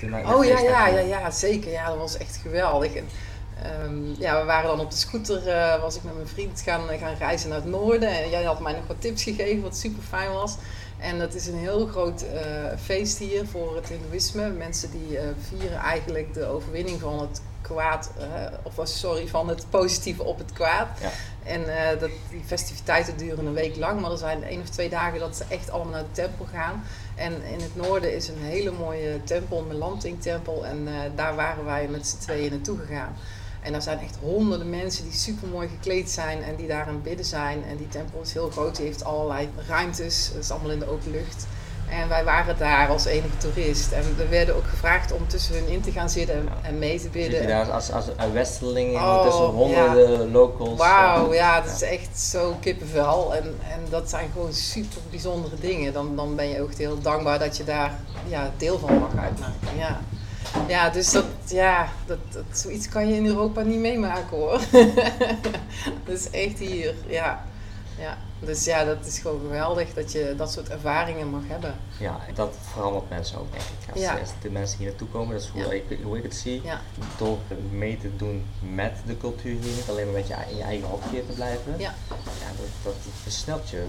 naar- 0.02 0.24
naar 0.24 0.36
Oh 0.36 0.46
ja, 0.46 0.60
ja, 0.60 0.88
ja, 0.88 1.00
ja, 1.00 1.32
zeker. 1.32 1.72
Ja, 1.72 1.88
dat 1.88 1.98
was 1.98 2.18
echt 2.18 2.40
geweldig. 2.42 2.96
En, 2.96 3.06
ehm, 3.64 4.22
ja, 4.22 4.40
we 4.40 4.46
waren 4.46 4.68
dan 4.68 4.80
op 4.80 4.92
de 4.92 4.98
scooter, 4.98 5.48
eh, 5.48 5.82
was 5.82 5.96
ik 5.96 6.04
met 6.04 6.16
mijn 6.16 6.28
vriend 6.28 6.62
gaan, 6.62 6.82
gaan 7.00 7.16
reizen 7.20 7.50
naar 7.50 7.58
het 7.58 7.70
noorden. 7.70 8.10
En 8.10 8.30
jij 8.30 8.44
had 8.44 8.60
mij 8.60 8.74
nog 8.74 8.88
wat 8.88 9.02
tips 9.02 9.24
gegeven, 9.24 9.62
wat 9.62 9.78
super 9.78 10.04
fijn 10.04 10.32
was. 10.32 10.56
En 10.98 11.20
dat 11.20 11.34
is 11.34 11.48
een 11.48 11.58
heel 11.58 11.88
groot 11.88 12.22
eh, 12.22 12.42
feest 12.84 13.18
hier 13.18 13.48
voor 13.48 13.76
het 13.76 13.88
hindoeïsme. 13.88 14.50
Mensen 14.50 14.92
die 14.92 15.18
eh, 15.18 15.28
vieren 15.40 15.78
eigenlijk 15.78 16.34
de 16.34 16.46
overwinning 16.46 17.00
van 17.00 17.20
het 17.20 17.42
kwaad, 17.62 18.12
of 18.64 18.76
was 18.76 19.00
sorry, 19.00 19.28
van 19.28 19.48
het 19.48 19.66
positieve 19.70 20.24
op 20.24 20.38
het 20.38 20.54
kwaad. 20.54 20.88
Ja. 21.02 21.10
En 21.44 21.62
dat, 22.00 22.10
die 22.30 22.44
festiviteiten 22.46 23.18
duren 23.18 23.46
een 23.46 23.54
week 23.54 23.76
lang, 23.76 24.02
maar 24.02 24.12
er 24.12 24.18
zijn 24.18 24.44
één 24.44 24.62
of 24.62 24.70
twee 24.70 24.90
dagen 24.90 25.20
dat 25.20 25.36
ze 25.36 25.44
echt 25.50 25.70
allemaal 25.70 25.92
naar 25.92 26.04
de 26.04 26.12
tempel 26.12 26.46
gaan. 26.52 26.84
En 27.16 27.44
in 27.44 27.62
het 27.62 27.76
noorden 27.76 28.16
is 28.16 28.28
een 28.28 28.42
hele 28.42 28.72
mooie 28.72 29.24
tempel, 29.24 29.58
een 29.58 29.68
Melanting 29.68 30.22
tempel. 30.22 30.66
En 30.66 30.88
daar 31.16 31.36
waren 31.36 31.66
wij 31.66 31.88
met 31.88 32.08
z'n 32.08 32.18
tweeën 32.18 32.52
naartoe 32.52 32.78
gegaan. 32.78 33.16
En 33.68 33.74
er 33.74 33.82
zijn 33.82 34.00
echt 34.00 34.18
honderden 34.22 34.70
mensen 34.70 35.04
die 35.04 35.14
super 35.14 35.48
mooi 35.48 35.68
gekleed 35.68 36.10
zijn 36.10 36.44
en 36.44 36.56
die 36.56 36.68
daar 36.68 36.86
aan 36.86 36.94
het 36.94 37.04
bidden 37.04 37.26
zijn. 37.26 37.64
En 37.70 37.78
die 37.78 37.88
tempel 37.88 38.22
is 38.22 38.34
heel 38.34 38.50
groot, 38.50 38.76
die 38.76 38.86
heeft 38.86 39.04
allerlei 39.04 39.50
ruimtes. 39.68 40.32
Dat 40.34 40.44
is 40.44 40.52
allemaal 40.52 40.72
in 40.72 40.80
de 40.80 40.90
open 40.90 41.12
lucht. 41.12 41.48
En 41.90 42.10
wij 42.10 42.24
waren 42.24 42.58
daar 42.58 42.90
als 42.90 43.06
enige 43.06 43.38
toerist. 43.38 43.92
En 43.92 44.04
we 44.18 44.28
werden 44.28 44.56
ook 44.56 44.68
gevraagd 44.68 45.12
om 45.12 45.28
tussen 45.28 45.56
hun 45.56 45.68
in 45.68 45.82
te 45.82 45.92
gaan 45.92 46.10
zitten 46.10 46.48
en, 46.62 46.80
mee 46.80 46.96
te 46.96 47.02
Zit 47.02 47.12
bidden. 47.12 47.48
daar 47.48 47.72
als, 47.72 47.92
als 47.92 48.06
een 48.18 48.34
westeling 48.34 48.90
in, 48.90 48.96
Oh, 48.96 49.24
tussen 49.24 49.46
honderden 49.46 50.32
locals? 50.32 50.78
Wauw, 50.78 51.34
ja, 51.34 51.62
dat 51.62 51.74
is 51.74 51.82
echt 51.82 52.20
zo 52.20 52.56
kippenvel. 52.60 53.36
En, 53.36 53.44
en 53.44 53.80
dat 53.90 54.10
zijn 54.10 54.30
gewoon 54.34 54.54
super 54.54 55.02
bijzondere 55.10 55.56
dingen. 55.60 55.94
Dan, 55.94 56.16
dan 56.16 56.36
ben 56.36 56.50
je 56.50 56.62
ook 56.62 56.74
heel 56.74 57.02
dankbaar 57.02 57.40
dat 57.40 57.58
je 57.58 57.64
daar 57.64 58.00
ja, 58.28 58.52
deel 58.58 58.80
van 58.80 59.00
mag 59.00 59.24
uitmaken. 59.24 59.78
Ja, 59.78 60.00
ja 60.68 60.90
dus 60.90 61.12
dat, 61.12 61.26
ja, 61.48 61.90
dat, 62.06 62.18
dat, 62.32 62.44
zoiets 62.52 62.90
kan 62.90 63.08
je 63.08 63.16
in 63.16 63.26
Europa 63.26 63.62
niet 63.62 63.80
meemaken 63.80 64.38
hoor. 64.38 64.60
dat 66.06 66.16
is 66.20 66.30
echt 66.30 66.60
hier, 66.60 66.94
ja. 67.08 67.46
ja. 68.00 68.18
Dus 68.40 68.66
ja, 68.66 68.84
dat 68.84 69.06
is 69.06 69.20
gewoon 69.20 69.40
geweldig 69.40 69.94
dat 69.94 70.12
je 70.12 70.34
dat 70.38 70.52
soort 70.52 70.70
ervaringen 70.70 71.30
mag 71.30 71.42
hebben. 71.48 71.76
Ja, 72.00 72.20
dat 72.34 72.54
verandert 72.74 73.10
mensen 73.10 73.40
ook, 73.40 73.52
denk 73.52 73.64
ik. 73.64 73.92
Als, 73.94 74.02
Ja. 74.02 74.18
de 74.42 74.50
mensen 74.50 74.78
hier 74.78 74.88
naartoe 74.88 75.08
komen, 75.08 75.34
dat 75.34 75.42
is 75.44 75.50
hoe, 75.50 75.62
Ja. 75.62 75.72
ik, 75.72 75.84
hoe 76.04 76.18
ik 76.18 76.24
het 76.24 76.36
zie. 76.36 76.62
Ja, 76.64 76.82
Door 77.18 77.38
mee 77.72 77.98
te 77.98 78.16
doen 78.16 78.46
met 78.74 78.94
de 79.06 79.18
cultuur 79.18 79.52
hier, 79.62 79.76
niet 79.76 79.90
alleen 79.90 80.06
maar 80.06 80.14
met 80.14 80.28
je, 80.28 80.36
in 80.50 80.58
je 80.58 80.64
eigen 80.64 80.88
hokje 80.88 81.26
te 81.28 81.34
blijven. 81.34 81.72
ja 81.78 81.94
Ja, 82.10 82.48
dat, 82.58 82.66
dat 82.84 82.94
versnelt 83.24 83.70
je 83.70 83.84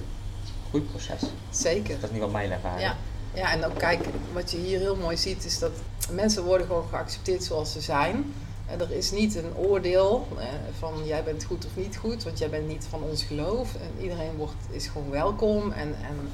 groeiproces. 0.69 1.21
zeker. 1.51 1.95
Dat 1.95 2.05
is 2.05 2.11
niet 2.11 2.21
wat 2.21 2.31
mijn 2.33 2.53
ervaring. 2.53 2.81
Ja. 2.81 2.97
Ja, 3.39 3.53
en 3.53 3.65
ook 3.65 3.79
kijk, 3.79 4.05
wat 4.33 4.51
je 4.51 4.57
hier 4.57 4.79
heel 4.79 4.97
mooi 4.97 5.17
ziet 5.17 5.45
is 5.45 5.59
dat 5.59 5.71
mensen 6.11 6.45
worden 6.45 6.67
gewoon 6.67 6.89
geaccepteerd 6.89 7.45
zoals 7.45 7.73
ze 7.73 7.81
zijn. 7.81 8.35
En 8.67 8.81
er 8.81 8.93
is 8.93 9.11
niet 9.11 9.35
een 9.37 9.57
oordeel 9.57 10.29
eh, 10.39 10.47
van 10.79 10.93
jij 11.05 11.25
bent 11.25 11.45
goed 11.45 11.67
of 11.67 11.77
niet 11.77 11.97
goed, 11.97 12.25
want 12.25 12.39
jij 12.39 12.51
bent 12.51 12.69
niet 12.69 12.87
van 12.91 13.03
ons 13.03 13.23
geloof. 13.23 13.75
En 13.75 14.03
iedereen 14.03 14.37
wordt, 14.37 14.55
is 14.71 14.87
gewoon 14.87 15.11
welkom. 15.11 15.73
En, 15.73 15.95
en 16.03 16.31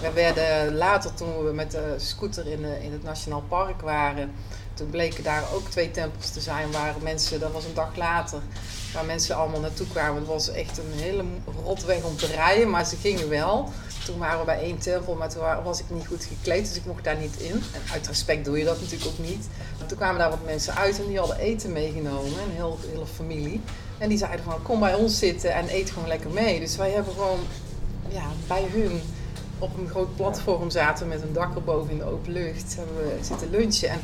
we 0.00 0.12
werden 0.12 0.74
later, 0.76 1.14
toen 1.14 1.44
we 1.44 1.52
met 1.52 1.70
de 1.70 1.94
scooter 1.96 2.46
in, 2.46 2.64
in 2.64 2.92
het 2.92 3.02
Nationaal 3.02 3.42
Park 3.48 3.80
waren, 3.80 4.32
toen 4.74 4.90
bleken 4.90 5.24
daar 5.24 5.44
ook 5.54 5.68
twee 5.68 5.90
tempels 5.90 6.30
te 6.30 6.40
zijn 6.40 6.72
waar 6.72 6.94
mensen, 7.02 7.40
dat 7.40 7.52
was 7.52 7.64
een 7.64 7.74
dag 7.74 7.96
later, 7.96 8.40
waar 8.94 9.04
mensen 9.04 9.36
allemaal 9.36 9.60
naartoe 9.60 9.86
kwamen. 9.86 10.16
Het 10.16 10.26
was 10.26 10.48
echt 10.48 10.78
een 10.78 10.92
hele 10.92 11.24
rotweg 11.64 12.02
om 12.02 12.16
te 12.16 12.26
rijden, 12.26 12.70
maar 12.70 12.84
ze 12.84 12.96
gingen 12.96 13.28
wel. 13.28 13.72
Toen 14.06 14.18
waren 14.18 14.38
we 14.38 14.44
bij 14.44 14.60
één 14.62 14.78
tempel, 14.78 15.14
maar 15.14 15.28
toen 15.28 15.40
wa- 15.40 15.62
was 15.62 15.80
ik 15.80 15.84
niet 15.90 16.06
goed 16.06 16.24
gekleed, 16.24 16.66
dus 16.68 16.76
ik 16.76 16.84
mocht 16.86 17.04
daar 17.04 17.16
niet 17.16 17.36
in. 17.36 17.52
En 17.52 17.80
uit 17.92 18.06
respect 18.06 18.44
doe 18.44 18.58
je 18.58 18.64
dat 18.64 18.80
natuurlijk 18.80 19.10
ook 19.10 19.26
niet. 19.26 19.48
Toen 19.86 19.96
kwamen 19.98 20.18
daar 20.18 20.30
wat 20.30 20.44
mensen 20.44 20.74
uit 20.74 20.98
en 20.98 21.06
die 21.06 21.18
hadden 21.18 21.38
eten 21.38 21.72
meegenomen, 21.72 22.24
een 22.32 22.54
heel, 22.54 22.78
hele 22.92 23.06
familie. 23.06 23.60
En 23.98 24.08
die 24.08 24.18
zeiden 24.18 24.44
van, 24.44 24.62
kom 24.62 24.80
bij 24.80 24.94
ons 24.94 25.18
zitten 25.18 25.54
en 25.54 25.74
eet 25.74 25.90
gewoon 25.90 26.08
lekker 26.08 26.30
mee. 26.30 26.60
Dus 26.60 26.76
wij 26.76 26.90
hebben 26.90 27.12
gewoon 27.12 27.38
ja, 28.08 28.24
bij 28.46 28.64
hun 28.72 29.00
op 29.58 29.78
een 29.78 29.88
groot 29.88 30.16
platform 30.16 30.70
zaten 30.70 31.08
met 31.08 31.22
een 31.22 31.32
dak 31.32 31.54
erboven 31.54 31.90
in 31.90 31.98
de 31.98 32.04
open 32.04 32.32
lucht. 32.32 32.76
Hebben 32.76 32.96
we 32.96 33.18
zitten 33.24 33.50
lunchen. 33.50 33.88
En 33.88 34.00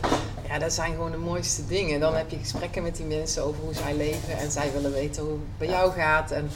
ja, 0.48 0.59
dat 0.59 0.72
zijn 0.72 0.92
gewoon 0.92 1.11
de 1.11 1.16
mooiste 1.16 1.66
dingen. 1.66 2.00
Dan 2.00 2.14
heb 2.14 2.31
je 2.31 2.37
gesprekken 2.38 2.83
met 2.83 2.96
die 2.96 3.07
mensen 3.07 3.44
over 3.44 3.62
hoe 3.62 3.74
zij 3.74 3.94
leven. 3.94 4.38
En 4.38 4.50
zij 4.50 4.72
willen 4.72 4.92
weten 4.92 5.22
hoe 5.22 5.33
het 5.33 5.59
bij 5.59 5.68
jou 5.68 5.92
gaat. 5.92 6.31
En 6.31 6.50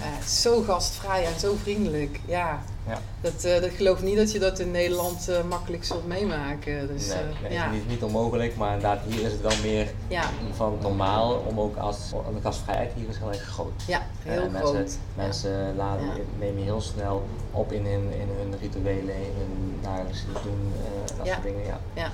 eh, 0.00 0.26
zo 0.26 0.62
gastvrij 0.62 1.24
en 1.26 1.40
zo 1.40 1.56
vriendelijk. 1.62 2.20
Ja, 2.26 2.62
Ja. 2.88 2.98
Dat, 3.20 3.44
eh, 3.44 3.60
dat 3.60 3.70
geloof 3.70 4.02
niet 4.02 4.16
dat 4.16 4.32
je 4.32 4.38
dat 4.38 4.58
in 4.58 4.70
Nederland 4.70 5.28
eh, 5.28 5.42
makkelijk 5.48 5.84
zult 5.84 6.06
meemaken. 6.06 6.86
Dus, 6.88 7.06
nee, 7.06 7.16
nee, 7.42 7.52
ja. 7.52 7.70
niet, 7.70 7.88
niet 7.88 8.02
onmogelijk, 8.02 8.56
maar 8.56 8.74
inderdaad, 8.74 8.98
hier 9.08 9.24
is 9.26 9.32
het 9.32 9.40
wel 9.40 9.56
meer 9.62 9.92
Ja, 10.08 10.24
van 10.52 10.78
normaal 10.82 11.44
om 11.46 11.60
ook 11.60 11.76
als 11.76 12.10
de 12.10 12.40
gastvrijheid 12.42 12.92
hier 12.96 13.08
is 13.08 13.18
heel 13.18 13.28
erg 13.28 13.42
groot. 13.42 13.82
ja, 13.86 14.02
heel 14.22 14.48
groot. 14.54 14.72
Mensen, 14.72 15.00
mensen 15.14 15.76
laden, 15.76 16.06
Ja. 16.06 16.12
nemen 16.38 16.62
heel 16.62 16.80
snel 16.80 17.22
op 17.50 17.72
in 17.72 17.86
hun, 17.86 18.12
in 18.12 18.28
hun 18.38 18.58
rituelen, 18.60 19.14
in 19.14 19.32
hun 19.36 19.78
dagelijkse 19.82 20.24
doen, 20.42 20.72
dat 21.16 21.26
Ja. 21.26 21.32
soort 21.32 21.44
dingen. 21.46 21.62
Ja. 21.94 22.10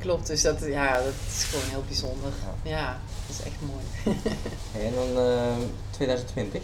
Klopt. 0.00 0.26
Dus 0.26 0.42
dat, 0.42 0.60
ja, 0.60 0.92
dat 0.92 1.12
is 1.28 1.44
gewoon 1.44 1.64
heel 1.68 1.84
bijzonder. 1.86 2.32
Ja. 2.62 2.70
Ja, 2.70 2.98
dat 3.26 3.36
is 3.38 3.44
echt 3.44 3.60
mooi. 3.60 4.16
Hey, 4.72 4.86
en 4.86 4.94
dan 4.94 5.24
eh, 5.24 5.56
2020. 5.90 6.62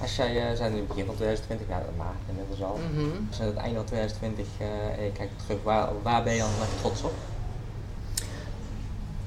Als 0.00 0.16
jij, 0.16 0.50
uh, 0.50 0.56
zijn 0.56 0.70
in 0.72 0.78
het 0.78 0.88
begin 0.88 1.06
van 1.06 1.14
2020, 1.14 1.68
ja, 1.68 1.82
maar 1.96 2.14
inmiddels 2.28 2.62
al. 2.62 2.80
Mhm. 2.92 3.06
Als 3.28 3.36
je 3.36 3.42
aan 3.42 3.48
het 3.48 3.56
einde 3.56 3.76
van 3.76 3.84
2020 3.84 4.46
eh 4.58 4.98
en 4.98 5.04
je 5.04 5.12
kijkt 5.12 5.32
terug, 5.46 5.62
waar, 5.62 5.88
waar 6.02 6.22
ben 6.22 6.32
je 6.32 6.38
dan 6.38 6.50
trots 6.80 7.02
op? 7.02 7.14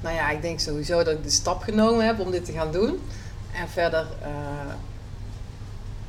Nou 0.00 0.14
ja, 0.14 0.30
ik 0.30 0.42
denk 0.42 0.60
sowieso 0.60 1.02
dat 1.02 1.14
ik 1.14 1.22
de 1.22 1.30
stap 1.30 1.62
genomen 1.62 2.06
heb 2.06 2.20
om 2.20 2.30
dit 2.30 2.44
te 2.44 2.52
gaan 2.52 2.72
doen. 2.72 3.00
En 3.52 3.68
verder, 3.68 4.06
eh, 4.22 4.74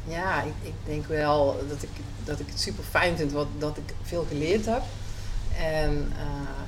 ja, 0.04 0.42
ik, 0.42 0.54
ik 0.62 0.74
denk 0.86 1.06
wel 1.06 1.60
dat 1.70 1.84
ik, 1.84 1.90
dat 2.24 2.40
ik 2.40 2.48
het 2.50 2.60
super 2.60 2.84
fijn 2.84 3.18
vind 3.18 3.32
wat, 3.32 3.48
dat 3.58 3.78
ik 3.78 3.94
veel 4.04 4.26
geleerd 4.30 4.66
heb. 4.66 4.82
En 5.58 6.14
eh, 6.18 6.67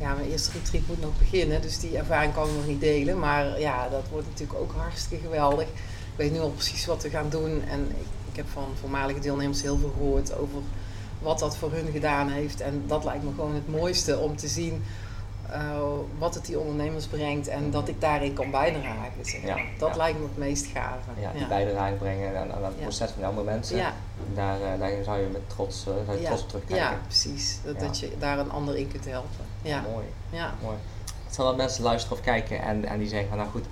ja, 0.00 0.14
mijn 0.14 0.30
eerste 0.30 0.50
retreat 0.52 0.86
moet 0.86 1.00
nog 1.00 1.18
beginnen, 1.18 1.62
dus 1.62 1.78
die 1.78 1.96
ervaring 1.96 2.34
kan 2.34 2.48
ik 2.48 2.54
nog 2.54 2.66
niet 2.66 2.80
delen. 2.80 3.18
Maar 3.18 3.60
ja, 3.60 3.88
dat 3.88 4.04
wordt 4.10 4.26
natuurlijk 4.26 4.58
ook 4.58 4.72
hartstikke 4.76 5.24
geweldig. 5.24 5.66
Ik 5.66 6.16
weet 6.16 6.32
nu 6.32 6.38
al 6.38 6.50
precies 6.50 6.86
wat 6.86 7.02
we 7.02 7.10
gaan 7.10 7.28
doen. 7.28 7.62
En 7.62 7.80
ik, 7.80 8.06
ik 8.30 8.36
heb 8.36 8.46
van 8.52 8.68
voormalige 8.80 9.20
deelnemers 9.20 9.62
heel 9.62 9.78
veel 9.78 9.92
gehoord 9.96 10.36
over 10.36 10.62
wat 11.18 11.38
dat 11.38 11.56
voor 11.56 11.72
hun 11.72 11.92
gedaan 11.92 12.28
heeft. 12.28 12.60
En 12.60 12.82
dat 12.86 13.04
lijkt 13.04 13.24
me 13.24 13.30
gewoon 13.34 13.54
het 13.54 13.68
mooiste 13.68 14.18
om 14.18 14.36
te 14.36 14.48
zien 14.48 14.82
wat 16.18 16.34
het 16.34 16.46
die 16.46 16.58
ondernemers 16.58 17.06
brengt 17.06 17.48
en 17.48 17.70
dat 17.70 17.88
ik 17.88 18.00
daarin 18.00 18.32
kan 18.32 18.50
bijdragen. 18.50 19.12
Zeg 19.22 19.42
maar. 19.42 19.56
Ja, 19.58 19.64
dat 19.78 19.96
lijkt 19.96 20.18
me 20.18 20.24
het 20.24 20.36
meest 20.38 20.66
gave. 20.66 21.20
Ja, 21.20 21.32
die 21.32 21.46
bijdrage 21.46 21.94
brengen 21.94 22.38
aan, 22.38 22.52
aan 22.52 22.64
het 22.64 22.80
proces 22.80 23.10
van 23.10 23.24
andere 23.24 23.46
mensen. 23.46 23.76
Ja, 23.76 23.94
Daar, 24.34 24.60
eh, 24.62 24.78
daar 24.78 24.90
zou 25.04 25.20
je 25.20 25.26
met 25.26 25.48
trots, 25.48 25.86
eh, 25.86 25.92
zou 26.06 26.18
je 26.18 26.24
trots 26.24 26.42
op 26.42 26.48
terugkijken. 26.48 26.86
ja, 26.86 26.98
precies. 27.06 27.58
Dat, 27.64 27.80
dat 27.80 27.98
je 27.98 28.12
daar 28.18 28.38
een 28.38 28.50
ander 28.50 28.76
in 28.76 28.88
kunt 28.88 29.04
helpen. 29.04 29.44
Ja, 29.62 29.84
Mooi, 29.92 30.04
ja. 30.30 30.54
mooi. 30.62 30.76
Stel 31.30 31.44
dat 31.44 31.56
mensen 31.56 31.82
luisteren 31.82 32.18
of 32.18 32.24
kijken 32.24 32.62
en, 32.62 32.84
en 32.84 32.98
die 32.98 33.08
zeggen 33.08 33.28
van 33.28 33.38
nou 33.38 33.50
goed, 33.50 33.64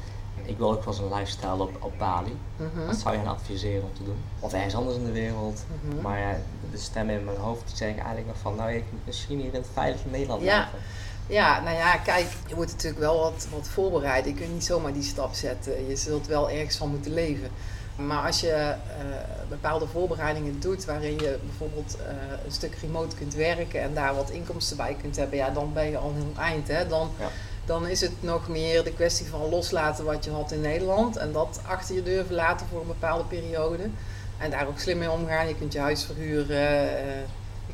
ik 0.44 0.58
wil 0.58 0.70
ook 0.72 0.84
wel 0.84 0.94
eens 0.94 1.02
een 1.02 1.14
lifestyle 1.18 1.62
op, 1.62 1.76
op 1.80 1.92
Bali. 1.98 2.36
Mhm. 2.56 2.86
Wat 2.86 2.96
zou 2.96 3.14
je 3.14 3.20
hen 3.20 3.28
adviseren 3.30 3.82
om 3.82 3.92
te 3.92 4.04
doen? 4.04 4.16
Of 4.40 4.52
ergens 4.52 4.74
anders 4.74 4.96
in 4.96 5.04
de 5.04 5.12
wereld. 5.12 5.64
Mhm. 5.82 6.00
Maar 6.02 6.18
ja, 6.18 6.36
de 6.70 6.78
stemmen 6.78 7.14
in 7.14 7.24
mijn 7.24 7.36
hoofd 7.36 7.66
die 7.66 7.76
zeggen 7.76 7.96
eigenlijk 7.98 8.26
nog 8.26 8.36
van 8.38 8.54
nou 8.54 8.70
ik 8.72 8.84
moet 8.90 9.06
misschien 9.06 9.38
hier 9.38 9.54
in 9.54 9.60
het 9.60 9.68
veilige 9.72 10.08
Nederland 10.08 10.42
Ja. 10.42 10.46
blijven. 10.68 10.78
Ja, 11.28 11.60
nou 11.60 11.76
ja, 11.76 11.96
kijk, 11.96 12.26
je 12.46 12.54
moet 12.54 12.66
natuurlijk 12.66 13.00
wel 13.00 13.18
wat, 13.18 13.46
wat 13.50 13.68
voorbereiden. 13.68 14.32
Je 14.32 14.38
kunt 14.38 14.52
niet 14.52 14.64
zomaar 14.64 14.92
die 14.92 15.02
stap 15.02 15.34
zetten. 15.34 15.88
Je 15.88 15.96
zult 15.96 16.26
wel 16.26 16.50
ergens 16.50 16.76
van 16.76 16.88
moeten 16.90 17.12
leven. 17.14 17.50
Maar 17.96 18.26
als 18.26 18.40
je 18.40 18.50
eh, 18.50 18.76
bepaalde 19.48 19.86
voorbereidingen 19.86 20.60
doet, 20.60 20.84
waarin 20.84 21.18
je 21.18 21.38
bijvoorbeeld 21.44 21.96
eh, 21.96 22.12
een 22.44 22.52
stuk 22.52 22.74
remote 22.74 23.16
kunt 23.16 23.34
werken 23.34 23.82
en 23.82 23.94
daar 23.94 24.14
wat 24.14 24.30
inkomsten 24.30 24.76
bij 24.76 24.96
kunt 25.00 25.16
hebben, 25.16 25.38
ja, 25.38 25.50
dan 25.50 25.72
ben 25.72 25.90
je 25.90 25.96
al 25.98 26.12
heel 26.14 26.42
eind. 26.44 26.68
Hè? 26.68 26.86
Dan, 26.86 27.10
Ja. 27.18 27.28
dan 27.64 27.86
is 27.86 28.00
het 28.00 28.22
nog 28.22 28.48
meer 28.48 28.84
de 28.84 28.92
kwestie 28.92 29.26
van 29.26 29.48
loslaten 29.48 30.04
wat 30.04 30.24
je 30.24 30.30
had 30.30 30.52
in 30.52 30.60
Nederland 30.60 31.16
en 31.16 31.32
dat 31.32 31.60
achter 31.66 31.94
je 31.94 32.02
deur 32.02 32.24
verlaten 32.26 32.66
voor 32.70 32.80
een 32.80 32.86
bepaalde 32.86 33.24
periode. 33.24 33.88
En 34.38 34.50
daar 34.50 34.66
ook 34.66 34.78
slim 34.78 34.98
mee 34.98 35.10
omgaan. 35.10 35.48
Je 35.48 35.54
kunt 35.56 35.72
je 35.72 35.80
huis 35.80 36.04
verhuren, 36.04 36.98
eh, 36.98 37.04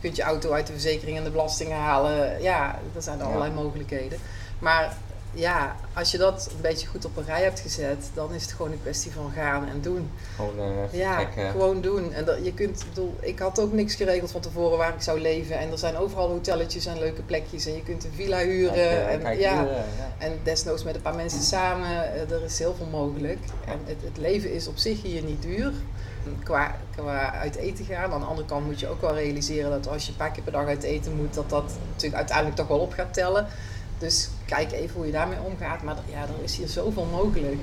kunt 0.04 0.16
je 0.16 0.22
auto 0.22 0.50
uit 0.52 0.66
de 0.66 0.72
verzekering 0.72 1.18
en 1.18 1.24
de 1.24 1.30
belasting 1.30 1.72
halen. 1.72 2.42
Ja, 2.42 2.78
er 2.96 3.02
zijn 3.02 3.18
er 3.18 3.24
Ja. 3.24 3.30
allerlei 3.30 3.52
mogelijkheden. 3.52 4.18
Maar 4.58 4.96
ja, 5.32 5.76
als 5.92 6.10
je 6.10 6.18
dat 6.18 6.48
een 6.54 6.60
beetje 6.60 6.86
goed 6.86 7.04
op 7.04 7.16
een 7.16 7.24
rij 7.24 7.42
hebt 7.42 7.60
gezet, 7.60 8.10
dan 8.14 8.34
is 8.34 8.42
het 8.42 8.52
gewoon 8.52 8.72
een 8.72 8.82
kwestie 8.82 9.12
van 9.12 9.30
gaan 9.34 9.68
en 9.68 9.80
doen. 9.80 10.10
Gewoon 10.36 10.58
eh 10.58 10.98
Ja, 10.98 11.24
gewoon 11.50 11.80
doen. 11.80 12.12
En 12.12 12.24
dat, 12.24 12.36
je 12.44 12.52
kunt, 12.54 12.80
ik 12.80 12.86
bedoel, 12.88 13.16
ik 13.20 13.38
had 13.38 13.58
ook 13.60 13.72
niks 13.72 13.94
geregeld 13.94 14.30
van 14.30 14.40
tevoren 14.40 14.78
waar 14.78 14.94
ik 14.94 15.00
zou 15.02 15.20
leven. 15.20 15.58
En 15.58 15.70
er 15.70 15.78
zijn 15.78 15.96
overal 15.96 16.28
hotelletjes 16.28 16.86
en 16.86 16.98
leuke 16.98 17.22
plekjes. 17.22 17.66
En 17.66 17.74
je 17.74 17.82
kunt 17.82 18.04
een 18.04 18.12
villa 18.14 18.38
huren. 18.38 18.74
Kijken, 18.74 19.24
en, 19.26 19.38
ja, 19.38 19.66
eh, 19.66 19.76
ja. 19.76 19.84
en 20.18 20.38
desnoods 20.42 20.84
met 20.84 20.94
een 20.94 21.02
paar 21.02 21.14
mensen 21.14 21.42
samen. 21.42 21.88
eh, 22.14 22.30
Er 22.30 22.44
is 22.44 22.58
heel 22.58 22.74
veel 22.74 22.86
mogelijk. 22.90 23.38
En 23.66 23.78
het, 23.84 23.96
het 24.04 24.16
leven 24.18 24.52
is 24.52 24.66
op 24.68 24.76
zich 24.76 25.02
hier 25.02 25.22
niet 25.22 25.42
duur. 25.42 25.72
Qua, 26.42 26.74
qua 26.94 27.32
uit 27.32 27.54
eten 27.56 27.84
gaan. 27.84 28.12
Aan 28.12 28.20
de 28.20 28.26
andere 28.26 28.46
kant 28.46 28.66
moet 28.66 28.80
je 28.80 28.88
ook 28.88 29.00
wel 29.00 29.14
realiseren 29.14 29.70
dat 29.70 29.88
als 29.88 30.04
je 30.04 30.10
een 30.10 30.16
paar 30.16 30.30
keer 30.30 30.42
per 30.42 30.52
dag 30.52 30.66
uit 30.66 30.82
eten 30.82 31.16
moet, 31.16 31.34
dat 31.34 31.50
dat 31.50 31.72
natuurlijk 31.90 32.14
uiteindelijk 32.14 32.56
toch 32.56 32.68
wel 32.68 32.78
op 32.78 32.92
gaat 32.92 33.14
tellen. 33.14 33.46
Dus 33.98 34.28
kijk 34.46 34.72
even 34.72 34.96
hoe 34.96 35.06
je 35.06 35.12
daarmee 35.12 35.38
omgaat. 35.40 35.82
Maar 35.82 35.96
ja, 36.10 36.20
er 36.22 36.42
is 36.42 36.56
hier 36.56 36.68
zoveel 36.68 37.04
mogelijk. 37.04 37.60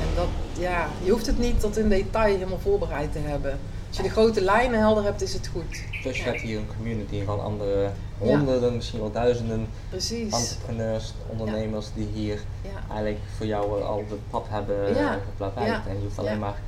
En 0.00 0.08
dat, 0.14 0.28
ja, 0.58 0.86
je 1.02 1.10
hoeft 1.10 1.26
het 1.26 1.38
niet 1.38 1.60
tot 1.60 1.76
in 1.78 1.88
detail 1.88 2.34
helemaal 2.34 2.58
voorbereid 2.58 3.12
te 3.12 3.18
hebben. 3.18 3.58
Als 3.88 3.96
je 3.96 4.02
de 4.02 4.10
grote 4.10 4.40
lijnen 4.40 4.78
helder 4.78 5.04
hebt, 5.04 5.22
is 5.22 5.32
het 5.32 5.46
goed. 5.46 5.82
Plus 6.02 6.16
je 6.16 6.24
Ja. 6.24 6.28
hebt 6.30 6.40
hier 6.42 6.58
een 6.58 6.68
community 6.76 7.24
van 7.24 7.40
andere 7.42 7.90
honderden, 8.18 8.74
misschien 8.74 9.00
wel 9.00 9.10
duizenden 9.12 9.66
Precies. 9.88 10.32
entrepreneurs, 10.32 11.14
ondernemers 11.26 11.86
die 11.94 12.08
hier 12.14 12.40
eigenlijk 12.88 13.18
voor 13.36 13.46
jou 13.46 13.82
al 13.82 14.04
het 14.08 14.30
pad 14.30 14.46
hebben 14.48 14.94
geplaveid. 15.24 15.86
En 15.88 15.94
je 15.94 16.02
hoeft 16.02 16.18
alleen 16.18 16.32
Ja. 16.32 16.38
maar 16.38 16.60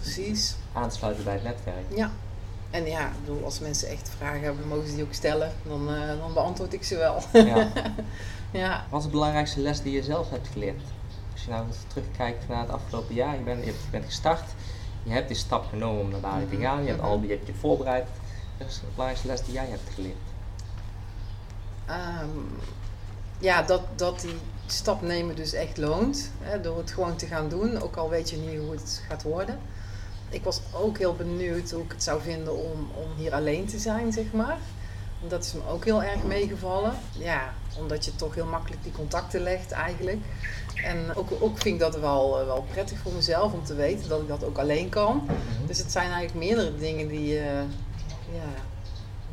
precies. 0.00 0.56
Aan 0.74 0.88
te 0.88 0.96
sluiten 0.96 1.24
bij 1.24 1.32
het 1.32 1.42
netwerk. 1.42 1.84
Ja. 1.96 2.10
En 2.70 2.86
ja, 2.86 3.06
ik 3.06 3.20
bedoel, 3.24 3.44
als 3.44 3.60
mensen 3.60 3.88
echt 3.88 4.10
vragen 4.18 4.40
hebben, 4.40 4.68
mogen 4.68 4.88
ze 4.88 4.94
die 4.94 5.04
ook 5.04 5.12
stellen. 5.12 5.52
Dan, 5.62 5.94
eh, 5.94 6.08
dan 6.18 6.32
beantwoord 6.32 6.72
ik 6.72 6.84
ze 6.84 6.96
wel. 6.96 7.22
Ja. 7.32 7.68
ja. 8.62 8.84
Wat 8.90 9.00
is 9.00 9.06
de 9.06 9.12
belangrijkste 9.12 9.60
les 9.60 9.82
die 9.82 9.92
je 9.92 10.02
zelf 10.02 10.30
hebt 10.30 10.48
geleerd 10.48 10.80
Als 11.32 11.44
je 11.44 11.50
nou 11.50 11.66
terugkijkt 11.86 12.48
naar 12.48 12.60
het 12.60 12.70
afgelopen 12.70 13.14
jaar, 13.14 13.34
je 13.34 13.42
bent, 13.42 13.64
je 13.64 13.74
bent 13.90 14.04
gestart, 14.04 14.50
je 15.02 15.12
hebt 15.12 15.28
die 15.28 15.36
stap 15.36 15.66
genomen 15.68 16.00
om 16.00 16.10
naar 16.10 16.20
Bali 16.20 16.48
te 16.48 16.56
gaan, 16.56 16.82
je 16.82 16.88
hebt, 16.88 17.02
al, 17.02 17.20
je 17.20 17.28
hebt 17.28 17.46
je 17.46 17.54
voorbereid. 17.54 18.06
Dat 18.58 18.68
is 18.68 18.74
de 18.74 18.86
belangrijkste 18.94 19.26
les 19.26 19.44
die 19.44 19.54
jij 19.54 19.66
hebt 19.66 19.94
geleerd. 19.94 20.16
Ehm, 21.86 22.28
ja, 23.38 23.62
dat, 23.62 23.82
dat 23.96 24.20
die 24.20 24.38
stap 24.66 25.02
nemen 25.02 25.36
dus 25.36 25.52
echt 25.52 25.76
loont. 25.76 26.30
Hè, 26.40 26.60
door 26.60 26.78
het 26.78 26.90
gewoon 26.90 27.16
te 27.16 27.26
gaan 27.26 27.48
doen, 27.48 27.82
ook 27.82 27.96
al 27.96 28.08
weet 28.08 28.30
je 28.30 28.36
niet 28.36 28.58
hoe 28.58 28.70
het 28.70 29.02
gaat 29.08 29.22
worden. 29.22 29.58
Ik 30.34 30.44
was 30.44 30.60
ook 30.72 30.98
heel 30.98 31.14
benieuwd 31.14 31.70
hoe 31.70 31.82
ik 31.82 31.92
het 31.92 32.02
zou 32.02 32.22
vinden 32.22 32.56
om, 32.56 32.90
om 32.94 33.08
hier 33.16 33.32
alleen 33.34 33.66
te 33.66 33.78
zijn, 33.78 34.12
zeg 34.12 34.32
maar. 34.32 34.56
Dat 35.28 35.44
is 35.44 35.52
me 35.52 35.60
ook 35.70 35.84
heel 35.84 36.02
erg 36.02 36.22
meegevallen. 36.22 36.92
Ja, 37.12 37.52
omdat 37.78 38.04
je 38.04 38.16
toch 38.16 38.34
heel 38.34 38.46
makkelijk 38.46 38.82
die 38.82 38.92
contacten 38.92 39.40
legt 39.40 39.70
eigenlijk. 39.70 40.18
En 40.84 41.14
ook, 41.14 41.30
ook 41.40 41.58
vind 41.58 41.74
ik 41.74 41.80
dat 41.80 41.98
wel, 41.98 42.40
eh, 42.40 42.46
wel 42.46 42.64
prettig 42.70 42.98
voor 42.98 43.12
mezelf 43.12 43.52
om 43.52 43.64
te 43.64 43.74
weten 43.74 44.08
dat 44.08 44.20
ik 44.20 44.28
dat 44.28 44.44
ook 44.44 44.58
alleen 44.58 44.88
kan. 44.88 45.16
Mhm. 45.24 45.66
Dus 45.66 45.78
het 45.78 45.92
zijn 45.92 46.10
eigenlijk 46.10 46.46
meerdere 46.46 46.76
dingen 46.76 47.08
die, 47.08 47.32
ja, 47.34 48.54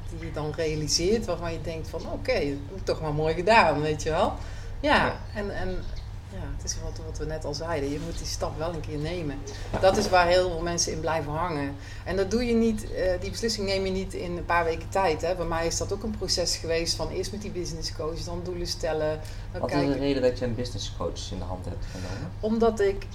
die 0.09 0.25
je 0.25 0.31
dan 0.33 0.53
realiseert 0.55 1.25
waarvan 1.25 1.51
je 1.51 1.61
denkt 1.61 1.89
van 1.89 2.01
oké, 2.11 2.33
dat 2.33 2.43
heb 2.69 2.77
ik 2.77 2.85
toch 2.85 3.01
maar 3.01 3.13
mooi 3.13 3.33
gedaan, 3.33 3.81
weet 3.81 4.03
je 4.03 4.09
wel. 4.09 4.33
Ja, 4.79 5.05
Ja. 5.05 5.19
en, 5.35 5.55
en 5.55 5.83
ja, 6.31 6.47
het 6.57 6.63
is 6.63 6.75
wat, 6.83 7.05
wat 7.05 7.17
we 7.17 7.25
net 7.25 7.45
al 7.45 7.53
zeiden, 7.53 7.89
je 7.89 7.99
moet 8.05 8.17
die 8.17 8.27
stap 8.27 8.57
wel 8.57 8.73
een 8.73 8.79
keer 8.79 8.97
nemen. 8.97 9.37
Dat 9.81 9.97
is 9.97 10.09
waar 10.09 10.27
heel 10.27 10.49
veel 10.49 10.61
mensen 10.61 10.91
in 10.91 10.99
blijven 10.99 11.31
hangen. 11.31 11.75
En 12.05 12.15
dat 12.15 12.31
doe 12.31 12.45
je 12.45 12.53
niet, 12.53 12.91
eh, 12.93 13.21
die 13.21 13.29
beslissing 13.29 13.67
neem 13.67 13.85
je 13.85 13.91
niet 13.91 14.13
in 14.13 14.37
een 14.37 14.45
paar 14.45 14.63
weken 14.63 14.89
tijd. 14.89 15.21
Hè. 15.21 15.35
Bij 15.35 15.45
mij 15.45 15.67
is 15.67 15.77
dat 15.77 15.93
ook 15.93 16.03
een 16.03 16.17
proces 16.17 16.55
geweest 16.55 16.95
van 16.95 17.09
eerst 17.09 17.31
met 17.31 17.41
die 17.41 17.51
business 17.51 17.95
coach, 17.95 18.19
dan 18.19 18.41
doelen 18.43 18.67
stellen, 18.67 19.19
dan 19.51 19.61
Wat 19.61 19.69
is 19.69 19.75
de 19.75 19.83
kijken. 19.83 20.01
reden 20.01 20.21
dat 20.21 20.39
je 20.39 20.45
een 20.45 20.55
business 20.55 20.93
coach 20.97 21.31
in 21.31 21.37
de 21.37 21.43
hand 21.43 21.65
hebt 21.65 21.85
genomen? 21.91 22.31
Omdat 22.39 22.79
ik 22.79 23.05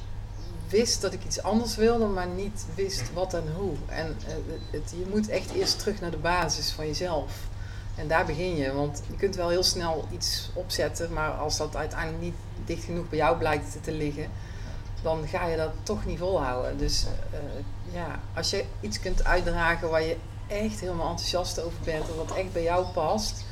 wist 0.68 1.00
dat 1.00 1.12
ik 1.12 1.24
iets 1.24 1.42
anders 1.42 1.76
wilde, 1.76 2.07
maar 2.07 2.26
niet 2.26 2.64
wist 2.74 3.12
wat 3.12 3.35
en 3.35 3.44
hoe. 3.57 3.72
En 3.87 4.16
eh, 4.26 4.35
het, 4.70 4.92
je 4.96 5.07
moet 5.11 5.29
echt 5.29 5.52
eerst 5.52 5.79
terug 5.79 6.00
naar 6.00 6.11
de 6.11 6.16
basis 6.16 6.70
van 6.70 6.87
jezelf. 6.87 7.33
En 7.96 8.09
daar 8.09 8.26
begin 8.26 8.56
je, 8.56 8.72
want 8.72 9.02
je 9.11 9.16
kunt 9.16 9.37
wel 9.37 9.48
heel 9.48 9.62
snel 9.62 10.04
iets 10.12 10.50
opzetten, 10.54 11.12
maar 11.12 11.30
als 11.30 11.56
dat 11.56 11.76
uiteindelijk 11.76 12.22
niet 12.22 12.35
dicht 12.64 12.85
genoeg 12.85 13.09
bij 13.09 13.18
jou 13.18 13.38
blijkt 13.38 13.78
te- 13.82 13.92
liggen, 13.92 14.28
dan 15.02 15.26
ga 15.28 15.46
je 15.46 15.56
dat 15.56 15.70
toch 15.82 16.04
niet 16.04 16.18
volhouden. 16.18 16.78
Dus 16.78 17.04
eh, 17.32 17.38
ja, 17.94 18.20
als 18.35 18.50
je 18.50 18.64
iets 18.80 19.00
kunt 19.00 19.24
uitdragen 19.24 19.90
waar 19.90 20.02
je 20.02 20.16
echt 20.46 20.80
helemaal 20.80 21.11
enthousiast 21.11 21.61
over 21.61 21.78
bent 21.85 22.09
en 22.09 22.16
wat 22.16 22.37
echt 22.37 22.52
bij 22.52 22.62
jou 22.62 22.87
past, 22.87 23.44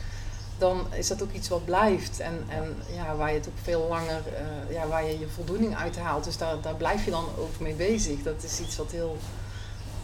dan 0.59 0.87
is 0.91 1.09
dat 1.09 1.23
ook 1.23 1.33
iets 1.33 1.49
wat 1.49 1.65
blijft. 1.65 2.21
En, 2.21 2.45
en 2.49 2.77
ja, 2.95 3.17
waar 3.17 3.29
je 3.33 3.39
het 3.39 3.49
ook 3.49 3.59
veel 3.63 3.87
langer, 3.89 4.23
eh, 4.37 4.75
ja, 4.75 4.87
waar 4.87 5.05
je 5.05 5.19
je 5.19 5.29
voldoening 5.29 5.77
uit 5.77 5.99
haalt. 5.99 6.25
Dus 6.25 6.37
daar, 6.37 6.61
daar 6.61 6.75
blijf 6.75 7.05
je 7.05 7.11
dan 7.11 7.25
ook 7.39 7.59
mee 7.61 7.75
bezig. 7.75 8.23
Dat 8.23 8.43
is 8.43 8.61
iets 8.61 8.77
wat 8.77 8.91
heel 8.91 9.17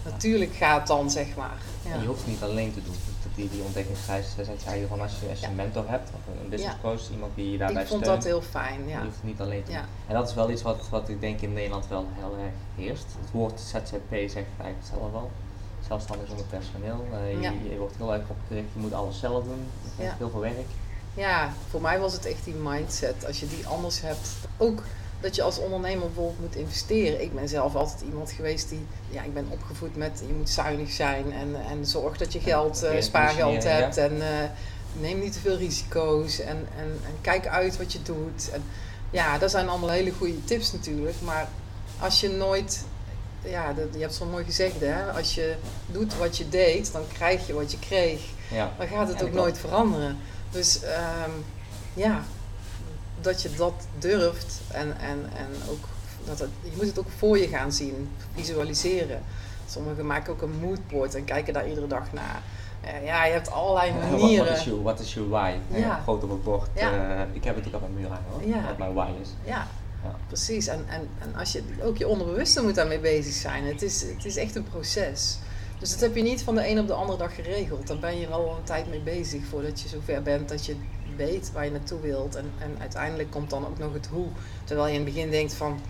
natuurlijk 0.05 0.55
gaat 0.55 0.87
dan, 0.87 1.11
zeg 1.11 1.35
maar. 1.37 1.57
Ja. 1.85 1.93
En 1.93 2.01
je 2.01 2.07
hoeft 2.07 2.21
het 2.21 2.29
niet 2.29 2.43
alleen 2.43 2.73
te 2.73 2.83
doen. 2.83 2.95
Die, 3.35 3.49
die 3.51 3.63
ontdekkingsreis 3.63 4.27
jij 4.65 4.87
van 4.89 5.01
als 5.01 5.13
je, 5.21 5.29
als 5.29 5.41
je 5.41 5.47
een 5.47 5.55
mentor 5.55 5.89
hebt, 5.89 6.09
of 6.09 6.43
een 6.43 6.49
business 6.49 6.77
coach, 6.83 7.11
iemand 7.11 7.33
die 7.35 7.51
je 7.51 7.59
daarbij 7.59 7.83
Ik 7.83 7.89
vond 7.89 8.03
steunt. 8.03 8.23
dat 8.23 8.31
heel 8.33 8.43
fijn, 8.43 8.89
ja. 8.89 8.99
Je 8.99 9.05
hoeft 9.05 9.17
het 9.17 9.25
niet 9.25 9.41
alleen 9.41 9.63
te. 9.65 9.73
En 10.07 10.15
dat 10.15 10.29
is 10.29 10.35
wel 10.35 10.51
iets 10.51 10.63
wat, 10.63 10.89
wat 10.89 11.09
ik 11.09 11.21
denk 11.21 11.41
in 11.41 11.53
Nederland 11.53 11.89
wel 11.89 12.07
heel 12.13 12.37
erg 12.45 12.53
heerst. 12.77 13.07
Het 13.21 13.31
woord 13.31 13.61
ZZP 13.61 14.11
zegt 14.11 14.35
eigenlijk 14.59 14.85
zelf 14.91 15.13
wel. 15.13 15.31
Zelfstandig 15.87 16.27
zonder 16.29 16.47
personeel. 16.47 17.05
Eh, 17.13 17.33
je, 17.33 17.41
Ja. 17.41 17.53
je 17.71 17.79
wordt 17.79 17.97
heel 17.97 18.13
erg 18.13 18.23
opgericht, 18.29 18.67
je 18.73 18.81
moet 18.81 18.93
alles 18.93 19.19
zelf 19.19 19.45
doen. 19.45 19.67
Ja. 19.99 20.15
heel 20.19 20.31
veel 20.31 20.41
werk. 20.41 20.67
Ja, 21.15 21.53
voor 21.71 21.81
mij 21.81 21.99
was 21.99 22.13
het 22.13 22.27
echt 22.27 22.45
die 22.45 22.55
mindset. 22.55 23.27
Als 23.27 23.41
je 23.41 23.47
die 23.49 23.67
anders 23.67 24.01
hebt. 24.01 24.29
Ook 24.57 24.83
dat 25.21 25.35
je 25.35 25.43
als 25.43 25.59
ondernemer 25.59 26.07
bijvoorbeeld 26.07 26.41
moet 26.41 26.57
investeren. 26.57 27.23
Ik 27.23 27.35
ben 27.35 27.49
zelf 27.49 27.75
altijd 27.75 28.01
iemand 28.01 28.31
geweest 28.31 28.69
die. 28.69 28.87
Ja, 29.11 29.23
ik 29.23 29.35
ben 29.35 29.47
opgevoed 29.51 29.97
met 29.97 30.23
je 30.27 30.35
moet 30.35 30.51
zuinig 30.51 30.91
zijn 30.91 31.33
en, 31.33 31.57
en 31.71 31.87
zorg 31.87 32.17
dat 32.17 32.33
je 32.33 32.41
geld, 32.41 32.83
eh, 32.83 33.01
spaargeld 33.01 33.65
hebt. 33.65 33.97
En 33.97 34.23
eh, 34.23 34.49
neem 35.01 35.21
niet 35.21 35.33
te 35.33 35.41
veel 35.41 35.57
risico's. 35.57 36.41
En, 36.41 36.57
en, 36.77 37.01
en 37.05 37.15
kijk 37.21 37.47
uit 37.47 37.77
wat 37.77 37.93
je 37.93 38.03
doet. 38.03 38.51
En 38.53 38.63
ja, 39.11 39.39
dat 39.39 39.51
zijn 39.51 39.69
allemaal 39.69 39.91
hele 39.91 40.13
goede 40.13 40.45
tips 40.45 40.73
natuurlijk. 40.73 41.17
Maar 41.25 41.49
als 41.99 42.21
je 42.21 42.29
nooit. 42.29 42.85
Ja, 43.45 43.73
dat, 43.73 43.87
je 43.93 44.01
hebt 44.01 44.15
zo 44.15 44.25
mooi 44.25 44.45
gezegd 44.45 44.81
hè. 44.81 45.13
Als 45.13 45.35
je 45.35 45.55
doet 45.87 46.17
wat 46.17 46.37
je 46.37 46.49
deed, 46.49 46.93
dan 46.93 47.03
krijg 47.13 47.47
je 47.47 47.53
wat 47.53 47.71
je 47.71 47.79
kreeg 47.79 48.21
Ja. 48.51 48.73
dan 48.79 48.87
gaat 48.87 49.09
het 49.09 49.23
ook 49.23 49.33
nooit 49.33 49.59
veranderen. 49.59 50.19
Dus 50.51 50.83
ehm, 50.83 51.31
ja, 51.95 52.23
dat 53.21 53.43
je 53.43 53.51
dat 53.57 53.73
durft 53.99 54.61
en, 54.69 54.99
en, 55.01 55.19
en 55.37 55.47
ook 55.71 55.85
dat 56.25 56.39
het, 56.39 56.49
je 56.63 56.71
moet 56.77 56.87
het 56.87 56.99
ook 56.99 57.09
voor 57.19 57.39
je 57.39 57.49
gaan 57.49 57.73
zien, 57.73 58.09
visualiseren. 58.35 59.23
Sommigen 59.67 60.07
maken 60.07 60.33
ook 60.33 60.43
een 60.43 60.59
moodboard 60.61 61.15
en 61.15 61.25
kijken 61.25 61.53
daar 61.53 61.69
iedere 61.69 61.87
dag 61.87 62.13
naar. 62.13 62.43
Eh, 62.81 63.05
ja, 63.05 63.25
je 63.25 63.33
hebt 63.33 63.51
allerlei 63.51 63.93
Wat- 63.93 64.03
Wat 64.11 64.11
manieren. 64.21 64.53
is 64.53 64.65
je 64.65 64.83
what 64.83 65.01
is 65.01 65.15
your 65.15 65.29
why? 65.29 65.55
Ja. 65.71 65.77
Ja. 65.79 66.01
Groot 66.03 66.23
op 66.25 66.31
het 66.31 66.43
bord. 66.43 66.69
Ja. 66.75 66.93
Eh, 67.21 67.35
ik 67.35 67.45
heb 67.45 67.57
het 67.57 67.67
ook 67.67 67.75
op 67.75 67.81
mijn 67.81 67.95
muur 67.95 68.09
hangen 68.09 68.25
hoor. 68.31 68.47
Ja. 68.49 68.67
Wat 68.67 68.79
mijn 68.79 68.93
why 68.95 69.09
is. 69.23 69.29
Ja, 69.45 69.67
Ja. 70.05 70.15
precies. 70.27 70.67
En, 70.67 70.85
en, 70.89 71.09
en 71.19 71.35
als 71.39 71.53
je 71.53 71.63
ook 71.83 71.97
je 71.97 72.09
onderbewuste 72.09 72.63
moet 72.63 72.75
daarmee 72.75 72.99
bezig 73.01 73.33
zijn. 73.35 73.65
Het 73.65 73.83
is, 73.83 74.03
het 74.03 74.25
is 74.25 74.37
echt 74.37 74.55
een 74.57 74.65
proces. 74.65 75.39
Dus 75.79 75.91
dat 75.91 76.01
heb 76.01 76.17
je 76.17 76.23
niet 76.23 76.43
van 76.43 76.55
de 76.55 76.69
een 76.69 76.79
op 76.79 76.87
de 76.87 76.93
andere 76.93 77.19
dag 77.19 77.35
geregeld. 77.35 77.87
Daar 77.87 77.99
ben 77.99 78.19
je 78.21 78.29
wel 78.29 78.55
een 78.59 78.65
tijd 78.65 78.89
mee 78.91 79.01
bezig 79.01 79.43
voordat 79.51 79.81
je 79.81 79.89
zover 79.89 80.23
bent 80.23 80.49
dat 80.49 80.67
je 80.67 80.77
weet 81.27 81.53
waar 81.53 81.65
je 81.65 81.71
naartoe 81.71 82.01
wilt. 82.01 82.35
En, 82.35 82.53
en 82.59 82.77
uiteindelijk 82.81 83.31
komt 83.31 83.51
dan 83.51 83.67
ook 83.67 83.79
nog 83.79 83.93
het 83.93 84.07
hoe. 84.07 84.27
Terwijl 84.65 84.87
je 84.87 84.95
in 84.99 85.05
het 85.05 85.15
begin 85.15 85.31
denkt 85.31 85.55
van, 85.55 85.81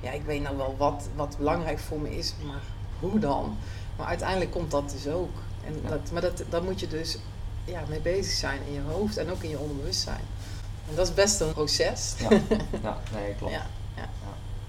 ja, 0.00 0.10
ik 0.10 0.22
weet 0.22 0.42
nou 0.42 0.56
wel 0.56 0.74
wat, 0.78 1.08
wat 1.14 1.36
belangrijk 1.38 1.78
voor 1.78 2.00
me 2.00 2.16
is, 2.16 2.34
maar 2.46 2.62
hoe 3.00 3.18
dan? 3.18 3.56
Maar 3.96 4.06
uiteindelijk 4.06 4.50
komt 4.50 4.70
dat 4.70 4.90
dus 4.90 5.12
ook. 5.12 5.36
En 5.66 5.74
Ja. 5.82 5.88
dat, 5.88 6.10
maar 6.12 6.22
dat, 6.22 6.42
daar 6.48 6.62
moet 6.62 6.80
je 6.80 6.88
dus 6.88 7.18
ja, 7.64 7.82
mee 7.88 8.00
bezig 8.00 8.32
zijn 8.32 8.60
in 8.66 8.72
je 8.72 8.80
hoofd 8.80 9.16
en 9.16 9.30
ook 9.30 9.42
in 9.42 9.50
je 9.50 9.58
onderbewustzijn. 9.58 10.24
En 10.88 10.94
dat 10.94 11.06
is 11.08 11.14
best 11.14 11.40
een 11.40 11.52
proces. 11.52 12.14
Ja. 12.18 12.28
ja, 12.82 12.98
nee, 13.14 13.34
klopt. 13.38 13.52
Ja, 13.52 13.66
ja, 13.96 14.08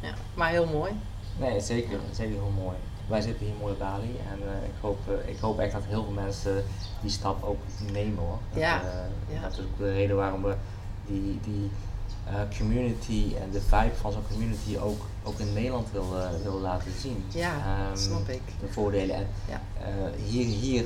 ja. 0.01 0.13
maar 0.34 0.49
heel 0.49 0.65
mooi. 0.65 0.91
Nee, 1.39 1.60
zeker. 1.60 2.00
Zeker 2.12 2.34
heel 2.34 2.52
mooi. 2.63 2.76
Wij 3.08 3.22
zitten 3.22 3.46
hier 3.46 3.56
mooi 3.60 3.74
op 3.74 3.80
Bali 3.80 4.15
en 4.32 4.39
eh, 4.48 4.63
ik, 4.67 4.74
hoop, 4.82 5.00
eh, 5.08 5.30
ik 5.30 5.39
hoop 5.39 5.60
echt 5.60 5.72
dat 5.72 5.82
heel 5.88 6.04
veel 6.04 6.13
mensen 6.13 6.63
die 7.02 7.12
stap 7.12 7.44
ook 7.44 7.60
nemen 7.91 8.17
hoor. 8.24 8.38
Dat, 8.52 8.60
Ja, 8.62 8.82
eh, 8.82 9.36
ja. 9.36 9.41
Dat 9.41 9.52
is 9.52 9.60
ook 9.60 9.78
de 9.78 9.91
reden 9.94 10.15
waarom 10.15 10.44
we 10.44 10.56
die, 11.08 11.39
die 11.44 11.70
community 12.58 13.34
en 13.41 13.52
de 13.52 13.62
vibe 13.62 13.96
van 14.02 14.12
zo'n 14.12 14.28
community 14.32 14.78
ook, 14.78 15.02
ook 15.24 15.39
in 15.39 15.54
Nederland 15.54 15.91
willen, 15.91 16.44
willen 16.44 16.62
laten 16.62 16.91
zien. 17.00 17.24
Ja, 17.28 17.54
Ehm, 17.56 17.98
snap 17.98 18.28
ik. 18.30 18.41
De 18.60 18.67
voordelen. 18.67 19.15
En 19.15 19.28
Ja. 19.50 19.62
hier, 20.26 20.46
hier, 20.46 20.82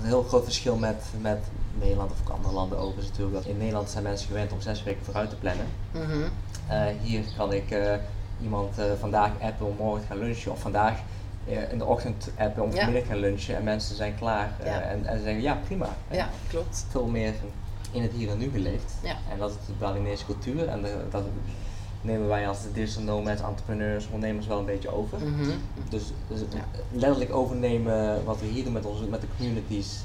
een 0.00 0.04
heel 0.06 0.22
groot 0.22 0.44
verschil 0.44 0.76
met, 0.76 1.04
met 1.20 1.38
Nederland 1.78 2.10
of 2.10 2.30
andere 2.30 2.54
landen 2.54 2.78
ook 2.78 2.96
is 2.96 3.04
natuurlijk 3.08 3.34
dat 3.36 3.44
in 3.46 3.56
Nederland 3.58 3.90
zijn 3.90 4.02
mensen 4.02 4.26
gewend 4.26 4.52
om 4.52 4.60
zes 4.60 4.82
weken 4.82 5.04
vooruit 5.04 5.30
te 5.30 5.36
plannen. 5.36 5.66
Mhm. 5.92 6.28
Hier 7.02 7.22
kan 7.36 7.52
ik 7.52 7.76
iemand 8.42 8.78
eh, 8.78 8.84
vandaag 9.00 9.30
appen 9.40 9.66
om 9.66 9.74
morgen 9.78 10.00
te 10.00 10.06
gaan 10.06 10.18
lunchen 10.18 10.52
of 10.52 10.60
vandaag 10.60 10.98
eh, 11.48 11.72
in 11.72 11.78
de 11.78 11.84
ochtend 11.84 12.30
appen 12.38 12.62
om 12.62 12.72
vanmiddag 12.72 13.02
te 13.02 13.08
gaan 13.08 13.18
lunchen 13.18 13.56
en 13.56 13.64
mensen 13.64 13.96
zijn 13.96 14.14
klaar 14.18 14.52
eh, 14.60 14.66
Ja. 14.66 14.80
en, 14.80 15.06
en 15.06 15.16
ze 15.18 15.22
zeggen 15.24 15.42
ja 15.42 15.58
prima. 15.64 15.88
Ja, 16.10 16.28
klopt. 16.48 16.86
Veel 16.90 17.06
meer 17.06 17.32
in 17.92 18.02
het 18.02 18.12
hier 18.12 18.30
en 18.30 18.38
nu 18.38 18.50
geleefd 18.50 18.92
Ja. 19.02 19.16
en 19.30 19.38
dat 19.38 19.50
is 19.50 19.56
de 19.66 19.72
Balinese 19.78 20.24
cultuur 20.24 20.68
en 20.68 20.82
de, 20.82 20.94
dat 21.10 21.22
nemen 22.00 22.28
wij 22.28 22.48
als 22.48 22.62
de 22.62 22.72
digital 22.72 23.02
nomads, 23.02 23.42
entrepreneurs, 23.42 24.06
ondernemers 24.06 24.46
wel 24.46 24.58
een 24.58 24.64
beetje 24.64 24.94
over. 24.94 25.18
Mhm. 25.18 25.50
Dus, 25.88 26.02
dus 26.28 26.40
letterlijk 26.92 27.34
overnemen 27.34 28.24
wat 28.24 28.40
we 28.40 28.46
hier 28.46 28.64
doen 28.64 28.72
met, 28.72 28.84
onze, 28.86 29.04
met 29.04 29.20
de 29.20 29.26
communities 29.36 30.00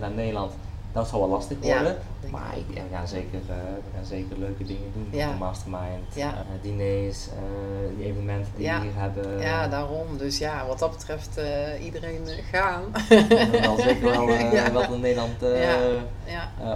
naar 0.00 0.10
Nederland, 0.10 0.52
dat 0.94 1.08
zal 1.08 1.20
wel 1.20 1.28
lastig 1.28 1.56
worden. 1.60 1.96
maar 2.30 2.52
ik. 2.56 2.74
we, 2.74 2.80
gaan 2.92 3.08
zeker, 3.08 3.38
eh, 3.48 3.54
we 3.56 3.90
gaan 3.96 4.04
zeker 4.04 4.38
leuke 4.38 4.64
dingen 4.64 4.92
doen. 4.94 5.08
Ja. 5.10 5.30
De 5.30 5.36
mastermind, 5.38 6.14
Ja. 6.14 6.28
eh, 6.32 6.62
diners, 6.62 7.28
eh, 7.28 7.96
die 7.96 8.06
evenementen 8.06 8.52
die 8.56 8.66
we 8.68 8.80
hier 8.80 8.90
hebben. 8.94 9.40
Ja, 9.40 9.68
daarom. 9.68 10.18
Dus 10.18 10.38
ja, 10.38 10.66
wat 10.66 10.78
dat 10.78 10.90
betreft 10.90 11.40
iedereen 11.84 12.20
gaan. 12.52 12.82
We 13.50 13.58
wel 13.60 13.76
zeker 13.76 14.02
wel 14.10 14.26
wat 14.82 14.90
in 14.92 15.00
Nederland 15.00 15.42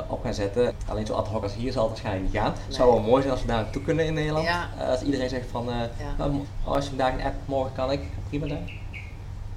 op 0.08 0.22
gaan 0.22 0.34
zetten. 0.34 0.74
Alleen 0.88 1.06
zo 1.06 1.12
ad 1.14 1.28
hoc 1.28 1.42
als 1.42 1.54
hier 1.54 1.72
zal 1.72 1.82
het 1.82 1.90
waarschijnlijk 1.90 2.32
niet 2.32 2.40
gaan. 2.42 2.50
Het 2.52 2.60
Nee. 2.66 2.76
zou 2.76 2.90
wel 2.92 3.00
mooi 3.00 3.20
zijn 3.20 3.32
als 3.32 3.42
we 3.42 3.48
daar 3.48 3.62
naartoe 3.62 3.82
kunnen 3.82 4.06
in 4.06 4.14
Nederland. 4.14 4.48
Als 4.90 5.02
iedereen 5.02 5.28
zegt 5.28 5.46
van, 5.50 5.64
nou, 6.18 6.30
mo- 6.32 6.44
als 6.64 6.84
je 6.84 6.88
vandaag 6.90 7.12
een 7.12 7.22
app, 7.24 7.34
morgen 7.44 7.72
kan 7.74 7.92
ik, 7.92 8.00
prima 8.28 8.46
dan. 8.46 8.58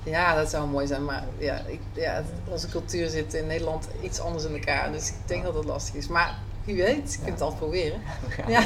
Ja, 0.04 0.36
dat 0.36 0.50
zou 0.50 0.68
mooi 0.68 0.88
zijn. 0.88 1.06
Maar 1.06 1.24
ja, 1.38 1.62
ik, 1.68 1.80
ja, 1.94 2.24
onze 2.48 2.68
cultuur 2.68 3.10
zit 3.10 3.34
in 3.34 3.48
Nederland 3.48 3.88
iets 4.02 4.20
anders 4.20 4.44
in 4.46 4.54
elkaar. 4.54 4.92
Dus 4.92 5.08
ik 5.10 5.16
denk 5.26 5.44
dat 5.44 5.56
het 5.56 5.66
lastig 5.66 5.96
is. 5.96 6.08
Maar 6.08 6.38
wie 6.66 6.76
weet, 6.76 7.14
je 7.14 7.18
kunt 7.18 7.32
het 7.32 7.42
altijd 7.42 7.60
proberen. 7.60 8.00
We 8.26 8.32
gaan 8.32 8.52
Ja. 8.52 8.62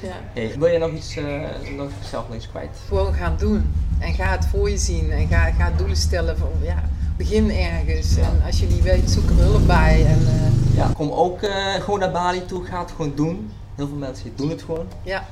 Ja. 0.00 0.14
Hey, 0.32 0.54
wil 0.58 0.68
je 0.68 0.78
nog 0.78 0.90
iets, 0.92 1.16
eh, 1.16 1.40
nog 1.76 1.90
zelf 2.10 2.26
nog 2.28 2.36
iets 2.36 2.48
kwijt? 2.48 2.76
Gewoon 2.88 3.14
gaan 3.14 3.36
doen. 3.38 3.74
En 3.98 4.14
ga 4.14 4.30
het 4.30 4.46
voor 4.46 4.70
je 4.70 4.78
zien. 4.78 5.10
En 5.10 5.28
ga, 5.28 5.50
ga 5.50 5.70
doelen 5.76 5.96
stellen. 5.96 6.38
Van, 6.38 6.50
ja, 6.62 6.82
begin 7.16 7.50
ergens. 7.50 8.14
Ja. 8.14 8.22
En 8.22 8.42
als 8.46 8.60
je 8.60 8.66
niet 8.66 8.82
weet, 8.82 9.10
zoek 9.10 9.30
er 9.30 9.36
hulp 9.36 9.66
bij. 9.66 10.06
En, 10.06 10.26
eh, 10.26 10.76
Ja, 10.76 10.90
kom 10.94 11.10
ook 11.10 11.42
eh, 11.42 11.74
gewoon 11.74 11.98
naar 11.98 12.10
Bali 12.10 12.44
toe, 12.44 12.64
ga 12.64 12.80
het 12.80 12.90
gewoon 12.90 13.12
doen. 13.14 13.52
Heel 13.74 13.86
veel 13.86 13.96
mensen 13.96 14.32
doen 14.36 14.50
het 14.50 14.62
gewoon. 14.62 14.86
ja, 15.02 15.26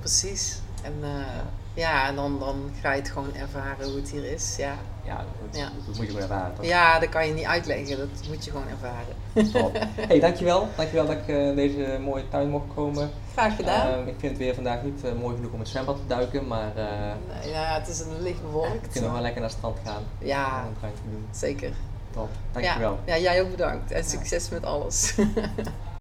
precies. 0.00 0.58
En 0.82 0.94
ja, 1.74 2.08
en 2.08 2.14
dan, 2.14 2.38
dan 2.38 2.70
ga 2.80 2.92
je 2.92 3.00
het 3.00 3.10
gewoon 3.10 3.34
ervaren 3.34 3.86
hoe 3.86 3.96
het 3.96 4.10
hier 4.10 4.32
is. 4.32 4.56
Ja, 4.56 4.74
ja, 5.04 5.16
dat, 5.16 5.56
ja. 5.56 5.64
dat 5.86 5.86
moet 5.86 5.96
je 5.96 6.06
gewoon 6.06 6.22
ervaren. 6.22 6.54
Toch? 6.54 6.64
Ja, 6.64 6.98
dat 6.98 7.08
kan 7.08 7.26
je 7.26 7.34
niet 7.34 7.44
uitleggen. 7.44 7.98
Dat 7.98 8.28
moet 8.28 8.44
je 8.44 8.50
gewoon 8.50 8.66
ervaren. 8.68 9.52
Top. 9.52 9.78
hey, 10.08 10.20
dankjewel. 10.20 10.68
Dankjewel 10.76 11.06
dat 11.06 11.16
ik 11.16 11.28
uh, 11.28 11.56
deze 11.56 11.98
mooie 12.00 12.28
tuin 12.28 12.48
mocht 12.48 12.66
komen. 12.74 13.10
Graag 13.32 13.56
gedaan. 13.56 14.00
Uh, 14.00 14.06
ik 14.06 14.14
vind 14.18 14.32
het 14.32 14.36
weer 14.36 14.54
vandaag 14.54 14.82
niet 14.82 15.04
uh, 15.04 15.12
mooi 15.12 15.36
genoeg 15.36 15.52
om 15.52 15.58
het 15.58 15.68
zwembad 15.68 15.96
te 15.96 16.06
duiken, 16.06 16.46
maar... 16.46 16.72
ja, 17.44 17.78
het 17.78 17.88
is 17.88 18.00
een 18.00 18.22
licht 18.22 18.42
bewolkt. 18.42 18.86
We 18.86 18.88
kunnen 18.88 19.12
wel 19.12 19.20
lekker 19.20 19.40
naar 19.40 19.50
het 19.50 19.58
strand 19.58 19.78
gaan. 19.84 20.02
Ja, 20.18 20.64
doen. 21.10 21.26
zeker. 21.30 21.72
Top, 22.10 22.28
dankjewel. 22.52 22.98
Ja, 23.04 23.14
ja, 23.14 23.20
jij 23.20 23.42
ook 23.42 23.50
bedankt. 23.50 23.90
En 23.90 24.04
succes 24.04 24.48
met 24.48 24.64
alles. 24.64 25.14